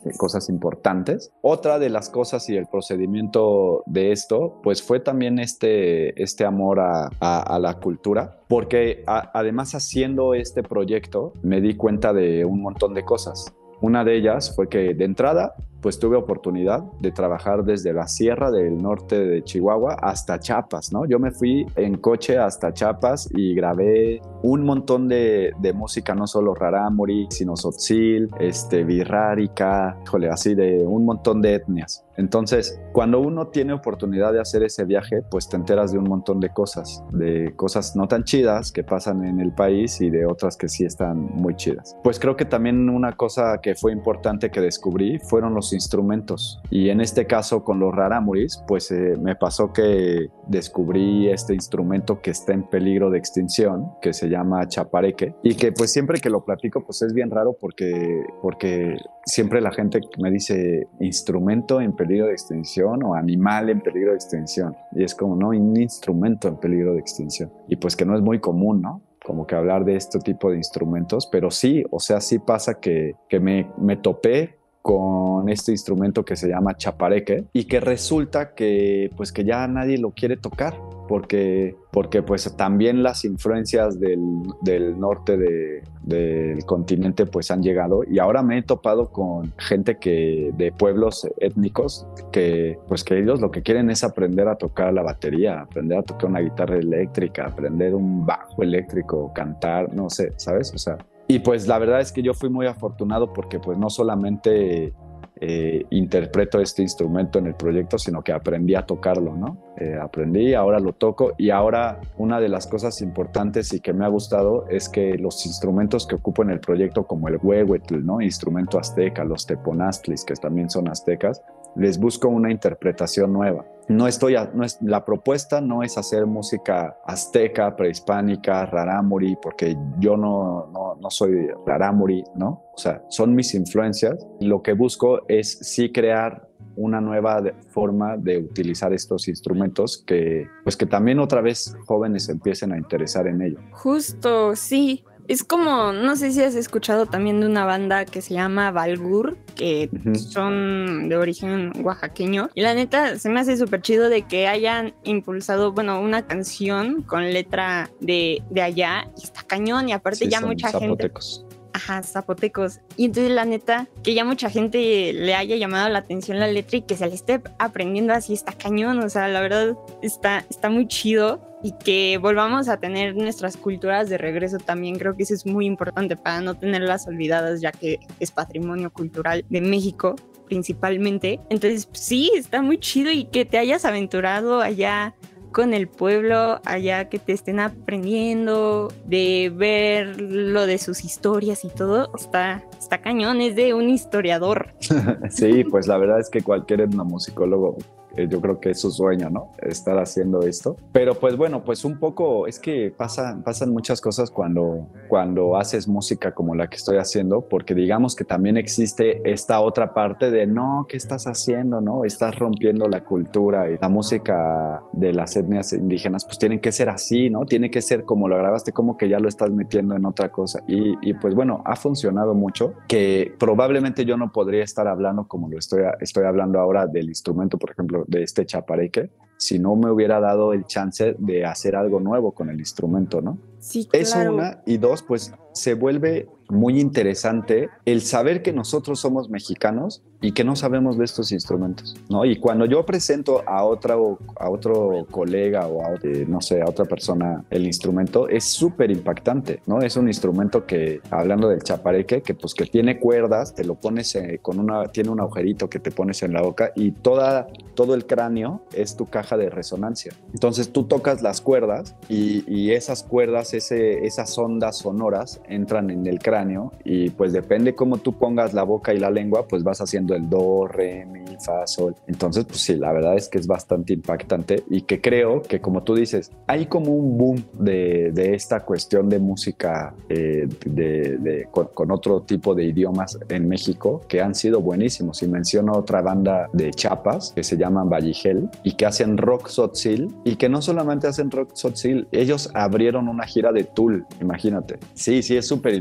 eh, 0.05 0.11
cosas 0.17 0.49
importantes. 0.49 1.33
Otra 1.43 1.79
de 1.81 1.91
las 1.91 2.09
cosas 2.09 2.49
y 2.49 2.57
el 2.57 2.67
procedimiento 2.67 3.83
de 3.87 4.13
esto, 4.13 4.61
pues 4.63 4.83
fue 4.83 5.01
también 5.01 5.39
este, 5.39 6.21
este 6.23 6.45
amor 6.45 6.81
a, 6.81 7.09
a- 7.21 7.43
a 7.43 7.59
la 7.59 7.75
cultura, 7.81 8.39
porque 8.49 9.03
a- 9.07 9.31
además 9.35 9.75
haciendo 9.75 10.35
este 10.35 10.63
proyecto 10.63 11.33
me 11.43 11.61
di 11.61 11.75
cuenta 11.77 12.13
de 12.13 12.45
un 12.45 12.63
montón 12.63 12.95
de 12.95 13.05
cosas. 13.05 13.53
Una 13.81 14.05
de 14.05 14.17
ellas 14.17 14.55
fue 14.55 14.69
que 14.69 14.95
de 14.95 15.05
entrada, 15.05 15.55
pues 15.83 15.99
tuve 15.99 16.17
oportunidad 16.17 16.85
de 17.01 17.11
trabajar 17.11 17.65
desde 17.65 17.93
la 17.93 18.07
sierra 18.07 18.51
del 18.51 18.81
norte 18.81 19.19
de 19.19 19.43
Chihuahua 19.43 19.97
hasta 20.01 20.39
Chiapas, 20.39 20.93
¿no? 20.93 21.05
Yo 21.05 21.19
me 21.19 21.33
fui 21.33 21.67
en 21.77 21.99
coche 21.99 22.39
hasta 22.39 22.73
Chiapas 22.73 23.29
y 23.35 23.55
grabé 23.55 24.23
un 24.43 24.65
montón 24.65 25.09
de, 25.09 25.53
música, 25.75 26.15
no 26.15 26.27
solo 26.27 26.55
rarámuri, 26.55 27.27
sino 27.31 27.55
tzotzil, 27.55 28.31
este, 28.39 28.85
birrárica, 28.85 29.99
híjole, 30.05 30.29
así 30.29 30.55
de 30.55 30.85
un 30.87 31.05
montón 31.05 31.43
de 31.43 31.55
etnias. 31.55 32.05
Entonces, 32.17 32.79
cuando 32.93 33.21
uno 33.21 33.49
tiene 33.49 33.73
oportunidad 33.73 34.33
de 34.33 34.41
hacer 34.41 34.63
ese 34.63 34.85
viaje, 34.85 35.23
pues 35.31 35.49
te 35.49 35.57
enteras 35.57 35.93
de 35.93 35.99
un 35.99 36.05
montón 36.05 36.41
de 36.41 36.51
cosas, 36.51 37.03
de 37.11 37.55
cosas 37.57 37.97
no 37.97 38.07
tan 38.07 38.25
chidas 38.25 38.71
que 38.71 38.85
pasan 38.85 39.25
en 39.25 39.41
el 39.41 39.53
país 39.53 40.01
y 40.01 40.11
de 40.11 40.27
otras 40.27 40.57
que 40.57 40.69
sí 40.69 40.85
están 40.85 41.19
muy 41.19 41.57
chidas. 41.57 41.97
Pues 42.05 42.21
creo 42.21 42.37
que 42.37 42.45
también 42.45 42.91
una 42.91 43.13
cosa 43.13 43.59
que 43.63 43.75
fue 43.75 43.93
importante 43.93 44.51
que 44.51 44.61
descubrí 44.61 45.19
fueron 45.21 45.55
los 45.55 45.72
instrumentos. 45.73 46.61
Y 46.71 46.89
en 46.89 47.01
este 47.01 47.27
caso 47.27 47.65
con 47.65 47.79
los 47.79 47.95
rarámuris, 47.95 48.63
pues 48.67 48.91
eh, 48.91 49.17
me 49.21 49.37
pasó 49.37 49.73
que 49.73 50.29
descubrí 50.47 51.29
este 51.29 51.55
instrumento 51.55 52.21
que 52.21 52.31
está 52.31 52.53
en 52.53 52.65
peligro 52.65 53.11
de 53.11 53.19
extinción, 53.19 53.93
que 54.01 54.13
se 54.13 54.29
llama 54.29 54.67
chapareque, 54.69 55.35
y 55.43 55.55
que 55.55 55.73
pues 55.73 55.93
siempre 55.93 56.21
que 56.21 56.31
lo 56.31 56.45
platico, 56.45 56.85
pues 56.85 57.03
es 57.03 57.13
bien 57.13 57.31
raro 57.31 57.57
porque, 57.61 58.25
porque 58.41 58.97
siempre 59.25 59.61
la 59.61 59.73
gente 59.73 60.01
me 60.19 60.31
dice 60.31 60.89
instrumento 61.01 61.81
en 61.81 61.95
peligro 61.95 62.27
de 62.27 62.33
extinción 62.33 63.03
o 63.03 63.15
animal 63.15 63.71
en 63.71 63.81
peligro 63.81 64.11
de 64.11 64.17
extinción. 64.17 64.77
Y 64.93 65.05
es 65.05 65.15
como, 65.15 65.37
no, 65.37 65.49
un 65.49 65.81
instrumento 65.81 66.49
en 66.49 66.57
peligro 66.57 66.95
de 66.95 67.01
extinción. 67.01 67.53
Y 67.69 67.77
pues 67.77 67.97
que 67.97 68.05
no 68.05 68.17
es 68.17 68.23
muy 68.23 68.41
común, 68.41 68.83
¿no? 68.83 69.03
Como 69.25 69.47
que 69.47 69.55
hablar 69.55 69.85
de 69.85 69.97
este 69.97 70.19
tipo 70.19 70.51
de 70.51 70.57
instrumentos, 70.57 71.29
pero 71.31 71.51
sí, 71.51 71.85
o 71.91 72.01
sea, 72.01 72.21
sí 72.21 72.39
pasa 72.41 72.81
que, 72.81 73.15
que 73.29 73.39
me, 73.39 73.71
me 73.79 73.97
topé 73.97 74.59
con 74.83 75.49
este 75.49 75.71
instrumento 75.73 76.25
que 76.25 76.37
se 76.37 76.49
llama 76.49 76.77
chapareque 76.77 77.45
y 77.53 77.65
que 77.65 77.81
resulta 77.81 78.55
que 78.55 79.11
pues 79.17 79.33
que 79.33 79.45
ya 79.45 79.67
nadie 79.69 79.97
lo 79.99 80.11
quiere 80.11 80.37
tocar 80.37 80.77
porque, 81.09 81.77
porque 81.93 82.23
pues 82.23 82.57
también 82.57 83.03
las 83.03 83.25
influencias 83.25 84.01
del, 84.01 84.21
del 84.63 84.99
norte 84.99 85.37
de- 85.37 85.83
del 86.03 86.65
continente 86.65 87.27
pues 87.27 87.51
han 87.53 87.63
llegado 87.63 88.03
y 88.09 88.19
ahora 88.19 88.43
me 88.43 88.59
he 88.59 88.63
topado 88.63 89.11
con 89.11 89.53
gente 89.59 89.99
que 89.99 90.51
de 90.57 90.73
pueblos 90.73 91.29
étnicos 91.39 92.07
que 92.33 92.79
pues 92.89 93.05
que 93.05 93.19
ellos 93.19 93.41
lo 93.41 93.51
que 93.53 93.63
quieren 93.63 93.89
es 93.91 94.03
aprender 94.03 94.49
a 94.49 94.57
tocar 94.57 94.93
la 94.93 95.03
batería, 95.03 95.61
aprender 95.61 95.99
a 95.99 96.03
tocar 96.03 96.31
una 96.31 96.41
guitarra 96.41 96.77
eléctrica, 96.77 97.47
aprender 97.47 97.95
un 97.95 98.27
bajo 98.27 98.63
eléctrico, 98.63 99.33
cantar, 99.33 99.95
no 99.95 100.11
sé, 100.11 100.33
¿sabes? 100.37 100.73
O 100.75 100.79
sea, 100.79 100.97
y 101.33 101.39
pues 101.39 101.67
la 101.67 101.79
verdad 101.79 102.01
es 102.03 102.13
que 102.13 102.23
yo 102.23 102.35
fui 102.35 102.51
muy 102.51 102.67
afortunado 102.67 103.33
porque 103.33 103.59
pues 103.59 103.79
no 103.79 103.89
solamente 103.89 104.93
eh, 105.41 105.87
interpreto 105.89 106.61
este 106.61 106.83
instrumento 106.83 107.39
en 107.39 107.47
el 107.47 107.55
proyecto, 107.55 107.97
sino 107.97 108.23
que 108.23 108.33
aprendí 108.33 108.75
a 108.75 108.85
tocarlo, 108.85 109.35
¿no? 109.35 109.57
Eh, 109.79 109.97
aprendí, 109.99 110.53
ahora 110.53 110.79
lo 110.79 110.93
toco 110.93 111.33
y 111.39 111.49
ahora 111.49 112.01
una 112.19 112.39
de 112.39 112.51
las 112.51 112.67
cosas 112.67 113.01
importantes 113.01 113.73
y 113.73 113.81
que 113.81 113.95
me 113.95 114.05
ha 114.05 114.09
gustado 114.09 114.67
es 114.69 114.91
que 114.91 115.17
los 115.17 115.47
instrumentos 115.47 116.07
que 116.07 116.17
ocupo 116.17 116.43
en 116.43 116.51
el 116.51 116.61
proyecto 116.61 117.07
como 117.07 117.29
el 117.29 117.39
huehuetl, 117.43 118.05
¿no? 118.05 118.21
Instrumento 118.21 118.79
azteca, 118.79 119.25
los 119.25 119.47
teponastlis, 119.47 120.25
que 120.25 120.35
también 120.35 120.69
son 120.69 120.87
aztecas, 120.89 121.41
les 121.77 121.99
busco 121.99 122.29
una 122.29 122.51
interpretación 122.51 123.33
nueva. 123.33 123.65
No 123.97 124.07
estoy, 124.07 124.37
a- 124.37 124.51
no 124.55 124.65
es, 124.65 124.79
la 124.83 125.05
propuesta 125.05 125.61
no 125.61 125.83
es 125.83 125.97
hacer 125.99 126.27
música 126.27 126.97
azteca, 127.05 127.77
prehispánica, 127.77 128.67
rarámuri, 128.67 129.37
porque 129.41 129.77
yo 129.99 130.17
no, 130.17 130.69
no, 130.73 130.97
no 131.01 131.11
soy 131.11 131.49
rarámuri, 131.67 132.25
¿no? 132.35 132.63
O 132.75 132.79
sea, 132.79 133.03
son 133.09 133.35
mis 133.35 133.55
influencias. 133.55 134.27
Lo 134.41 134.63
que 134.63 134.73
busco 134.73 135.23
es 135.29 135.59
sí 135.59 135.93
crear 135.93 136.49
una 136.75 137.01
nueva 137.01 137.43
forma 137.69 138.17
de 138.17 138.39
utilizar 138.39 138.93
estos 138.95 139.29
instrumentos 139.29 140.03
que, 140.07 140.47
pues 140.65 140.77
que 140.77 140.87
también 140.87 141.19
otra 141.19 141.41
vez 141.43 141.77
jóvenes 141.87 142.29
empiecen 142.31 142.73
a 142.73 142.79
interesar 142.79 143.27
en 143.27 143.43
ello. 143.43 143.59
Justo, 143.73 144.57
sí. 144.57 145.05
Es 145.33 145.45
como, 145.45 145.95
no 145.95 146.15
sé 146.15 146.31
si 146.31 146.43
has 146.43 146.55
escuchado 146.55 147.07
también 147.07 147.41
de 147.41 147.47
una 147.47 147.65
banda 147.65 148.05
que 148.05 148.21
se 148.21 148.35
llama 148.35 148.71
Valgur, 148.71 149.39
que 149.57 149.89
son 150.15 151.09
de 151.09 151.17
origen 151.17 151.73
oaxaqueño. 151.83 152.51
Y 152.53 152.61
la 152.61 152.75
neta, 152.75 153.19
se 153.19 153.31
me 153.31 153.41
hace 153.41 153.57
súper 153.57 153.81
chido 153.81 154.11
de 154.11 154.27
que 154.27 154.47
hayan 154.47 154.93
impulsado, 155.05 155.73
bueno, 155.73 156.03
una 156.03 156.27
canción 156.27 157.01
con 157.01 157.33
letra 157.33 157.89
de, 158.01 158.43
de 158.51 158.61
allá. 158.61 159.11
Y 159.19 159.25
está 159.25 159.43
cañón. 159.45 159.89
Y 159.89 159.93
aparte 159.93 160.19
Sí, 160.19 160.29
ya 160.29 160.43
mucha 160.43 160.69
gente 160.69 160.85
zapotecos. 160.85 161.47
Ajá, 161.73 162.03
zapotecos. 162.03 162.81
Y 162.99 163.07
entonces 163.07 163.33
la 163.33 163.47
neta, 163.47 163.89
que 164.03 164.13
ya 164.13 164.27
mucha 164.27 164.51
gente 164.51 165.15
le 165.15 165.35
haya 165.35 165.57
llamado 165.57 165.89
la 165.89 166.01
atención 166.01 166.41
la 166.41 166.47
letra 166.47 166.77
y 166.77 166.83
que 166.83 166.95
se 166.95 167.07
le 167.07 167.15
esté 167.15 167.41
aprendiendo 167.59 168.13
así 168.13 168.35
está 168.35 168.53
cañón. 168.53 168.99
O 168.99 169.09
sea, 169.09 169.29
la 169.29 169.41
verdad 169.41 169.79
está, 170.03 170.45
está 170.51 170.69
muy 170.69 170.87
chido. 170.89 171.41
Y 171.63 171.73
que 171.73 172.19
volvamos 172.19 172.69
a 172.69 172.79
tener 172.79 173.15
nuestras 173.15 173.57
culturas 173.57 174.09
de 174.09 174.19
regreso 174.19 174.59
también 174.59 174.99
creo 174.99 175.17
que 175.17 175.23
eso 175.23 175.35
es 175.35 175.47
muy 175.47 175.67
importante 175.67 176.17
para 176.17 176.41
no 176.41 176.57
tenerlas 176.57 177.07
olvidadas 177.07 177.61
ya 177.61 177.71
que 177.73 178.01
es 178.19 178.31
patrimonio 178.33 178.93
cultural 178.93 179.45
de 179.49 179.61
México 179.61 180.17
principalmente. 180.47 181.41
Entonces 181.49 181.89
sí, 181.93 182.31
está 182.37 182.63
muy 182.63 182.79
chido 182.79 183.11
y 183.11 183.25
que 183.25 183.45
te 183.45 183.59
hayas 183.59 183.85
aventurado 183.85 184.61
allá 184.61 185.15
con 185.53 185.75
el 185.75 185.87
pueblo 185.87 186.61
allá 186.65 187.09
que 187.09 187.19
te 187.19 187.33
estén 187.33 187.61
aprendiendo, 187.61 188.93
de 189.05 189.53
ver 189.55 190.21
lo 190.21 190.67
de 190.67 190.79
sus 190.79 191.05
historias 191.05 191.65
y 191.65 191.69
todo, 191.69 192.11
está, 192.17 192.65
está 192.79 193.01
cañón, 193.01 193.41
es 193.41 193.55
de 193.55 193.75
un 193.75 193.89
historiador. 193.89 194.75
Sí, 195.31 195.65
pues 195.65 195.87
la 195.87 195.97
verdad 195.99 196.21
es 196.21 196.31
que 196.31 196.43
cualquier 196.43 196.83
etnomusicólogo 196.83 197.79
Yo 198.17 198.41
creo 198.41 198.61
que 198.61 198.71
es 198.71 198.81
su 198.81 198.91
sueño, 198.91 199.31
¿no? 199.31 199.51
Estar 199.59 199.99
haciendo 199.99 200.43
esto. 200.43 200.77
Pero 200.93 201.15
pues 201.15 201.37
bueno, 201.37 201.65
pues 201.65 201.85
un 201.85 201.99
poco 201.99 202.47
es 202.47 202.59
que 202.59 202.93
pasan, 202.97 203.43
pasan 203.43 203.73
muchas 203.73 204.01
cosas 204.01 204.31
cuando, 204.31 204.87
cuando 205.09 205.57
haces 205.57 205.89
música 205.89 206.33
como 206.33 206.55
la 206.55 206.69
que 206.69 206.77
estoy 206.77 206.99
haciendo, 206.99 207.43
porque 207.43 207.75
digamos 207.75 208.15
que 208.15 208.25
también 208.25 208.57
existe 208.57 209.21
esta 209.31 209.61
otra 209.61 209.95
parte 209.95 210.31
de 210.31 210.47
no, 210.47 210.87
¿qué 210.89 210.97
estás 210.97 211.27
haciendo? 211.27 211.81
¿No? 211.81 212.05
Estás 212.05 212.39
rompiendo 212.39 212.89
la 212.89 213.05
cultura 213.05 213.71
y 213.71 213.79
la 213.79 213.89
música 213.89 214.83
de 214.93 215.13
las 215.13 215.37
etnias 215.37 215.73
indígenas, 215.73 216.25
pues 216.25 216.39
tienen 216.39 216.61
que 216.61 216.73
ser 216.73 216.89
así, 216.89 217.31
¿no? 217.31 217.45
Tiene 217.45 217.71
que 217.71 217.83
ser 217.83 218.05
como 218.05 218.29
lo 218.29 218.37
grabaste, 218.37 218.73
como 218.73 218.97
que 218.97 219.09
ya 219.09 219.19
lo 219.19 219.29
estás 219.29 219.51
metiendo 219.51 219.97
en 219.97 220.05
otra 220.05 220.31
cosa. 220.31 220.63
Y, 220.67 220.97
y 221.03 221.15
pues 221.15 221.35
bueno, 221.35 221.63
ha 221.65 221.77
funcionado 221.77 222.35
mucho, 222.35 222.75
que 222.89 223.35
probablemente 223.39 224.05
yo 224.05 224.17
no 224.17 224.33
podría 224.33 224.65
estar 224.65 224.87
hablando 224.89 225.27
como 225.27 225.49
lo 225.49 225.59
estoy, 225.59 225.83
estoy 226.01 226.25
hablando 226.25 226.59
ahora 226.59 226.87
del 226.87 227.09
instrumento, 227.09 227.59
por 227.59 227.71
ejemplo, 227.71 228.02
de 228.07 228.23
este 228.23 228.47
chapareque, 228.47 229.11
si 229.37 229.59
no 229.59 229.75
me 229.75 229.91
hubiera 229.91 230.21
dado 230.21 230.53
el 230.53 230.67
chance 230.67 231.17
de 231.19 231.45
hacer 231.45 231.75
algo 231.75 231.99
nuevo 231.99 232.33
con 232.33 232.49
el 232.49 232.59
instrumento, 232.61 233.21
¿no? 233.21 233.39
Sí, 233.59 233.89
Eso 233.93 234.15
claro. 234.15 234.35
una. 234.35 234.63
Y 234.67 234.77
dos, 234.77 235.03
pues 235.03 235.33
se 235.53 235.75
vuelve 235.75 236.29
muy 236.53 236.79
interesante 236.79 237.71
el 237.87 238.03
saber 238.03 238.43
que 238.43 238.53
nosotros 238.53 239.01
somos 239.01 239.31
mexicanos 239.31 240.03
y 240.21 240.33
que 240.33 240.45
no 240.45 240.55
sabemos 240.55 240.99
de 240.99 241.05
estos 241.05 241.33
instrumentos, 241.33 241.97
¿no? 242.09 242.25
Y 242.25 242.37
cuando 242.37 242.67
yo 242.67 242.87
presento 242.87 243.43
a 243.47 243.65
otra 243.65 243.95
a 243.95 244.51
otro 244.51 245.07
colega 245.11 245.67
o 245.67 245.85
a 245.85 245.99
no 246.29 246.41
sé, 246.41 246.63
a 246.63 246.69
otra 246.69 246.85
persona 246.85 247.45
el 247.51 247.67
instrumento 247.67 248.29
es 248.29 248.45
súper 248.45 248.91
impactante, 248.91 249.61
¿no? 249.67 249.81
Es 249.81 249.97
un 249.97 250.07
instrumento 250.07 250.65
que 250.65 251.01
hablando 251.11 251.49
del 251.49 251.63
chapareque 251.63 252.23
que 252.23 252.35
pues 252.35 252.55
que 252.55 252.67
tiene 252.67 253.01
cuerdas, 253.01 253.55
te 253.55 253.65
lo 253.65 253.75
pones 253.75 254.15
eh, 254.15 254.39
con 254.41 254.61
una 254.61 254.87
tiene 254.89 255.11
un 255.11 255.21
agujerito 255.21 255.69
que 255.69 255.81
te 255.81 255.91
pones 255.91 256.23
en 256.23 256.35
la 256.35 256.43
boca 256.43 256.71
y 256.77 256.93
toda 256.93 257.49
todo 257.75 257.95
el 257.95 258.07
cráneo 258.07 258.63
es 258.75 258.97
tu 258.97 259.07
caja 259.07 259.37
de 259.37 259.49
resonancia. 259.51 260.13
Entonces 260.33 260.71
tú 260.71 260.85
tocas 260.85 261.23
las 261.23 261.41
cuerdas 261.41 261.97
y, 262.09 262.45
y 262.47 262.73
esas 262.73 263.03
cuerdas, 263.03 263.55
ese, 263.55 264.07
esas 264.07 264.37
ondas 264.39 264.79
sonoras 264.79 265.41
entran 265.49 265.91
en 265.91 266.07
el 266.07 266.19
cráneo 266.19 266.42
y 266.85 267.11
pues 267.11 267.33
depende 267.33 267.75
cómo 267.75 267.99
tú 267.99 268.13
pongas 268.13 268.53
la 268.55 268.63
boca 268.63 268.93
y 268.95 268.99
la 268.99 269.11
lengua, 269.11 269.47
pues 269.49 269.63
vas 269.63 269.81
haciendo 269.81 270.15
el 270.15 270.29
do, 270.29 270.67
re, 270.67 271.05
mi, 271.07 271.21
fa, 271.45 271.67
sol. 271.67 271.95
Entonces, 272.07 272.45
pues 272.45 272.61
sí, 272.61 272.75
la 272.77 272.93
verdad 272.93 273.17
es 273.17 273.29
que 273.29 273.39
es 273.39 273.47
bastante 273.47 273.93
impactante 273.93 274.63
y 274.71 274.83
que 274.83 275.01
creo 275.01 275.43
que 275.43 275.61
como 275.61 275.83
tú 275.83 275.95
dices, 275.95 276.31
hay 276.47 276.67
como 276.67 276.93
un 276.93 277.17
boom 277.19 277.45
de, 277.59 278.11
de 278.13 278.35
esta 278.35 278.61
cuestión 278.61 279.09
de 279.09 279.19
música 279.19 279.95
eh, 280.09 280.49
de, 280.67 281.19
de- 281.19 281.49
con, 281.51 281.69
con 281.75 281.91
otro 281.91 282.23
tipo 282.23 282.55
de 282.55 282.65
idiomas 282.65 283.19
en 283.29 283.49
México 283.49 284.03
que 284.09 284.21
han 284.21 284.35
sido 284.35 284.61
buenísimos. 284.61 285.23
Y 285.23 285.29
menciono 285.29 285.73
otra 285.73 286.03
banda 286.03 286.49
de 286.53 286.71
Chiapas 286.71 287.33
que 287.35 287.43
se 287.43 287.57
llaman 287.57 287.89
Valligel 287.89 288.49
y 288.63 288.73
que 288.75 288.87
hacen 288.87 289.17
rock 289.17 289.49
sotzil 289.49 290.15
y 290.25 290.37
que 290.37 290.49
no 290.49 290.63
solamente 290.63 291.07
hacen 291.07 291.31
rock 291.31 291.51
sotzil, 291.55 292.07
ellos 292.13 292.51
abrieron 292.55 293.09
una 293.09 293.25
gira 293.27 293.53
de 293.53 293.65
Tool, 293.65 294.05
imagínate. 294.21 294.79
Sí, 294.95 295.23
sí, 295.23 295.37
es 295.37 295.47
súper 295.47 295.75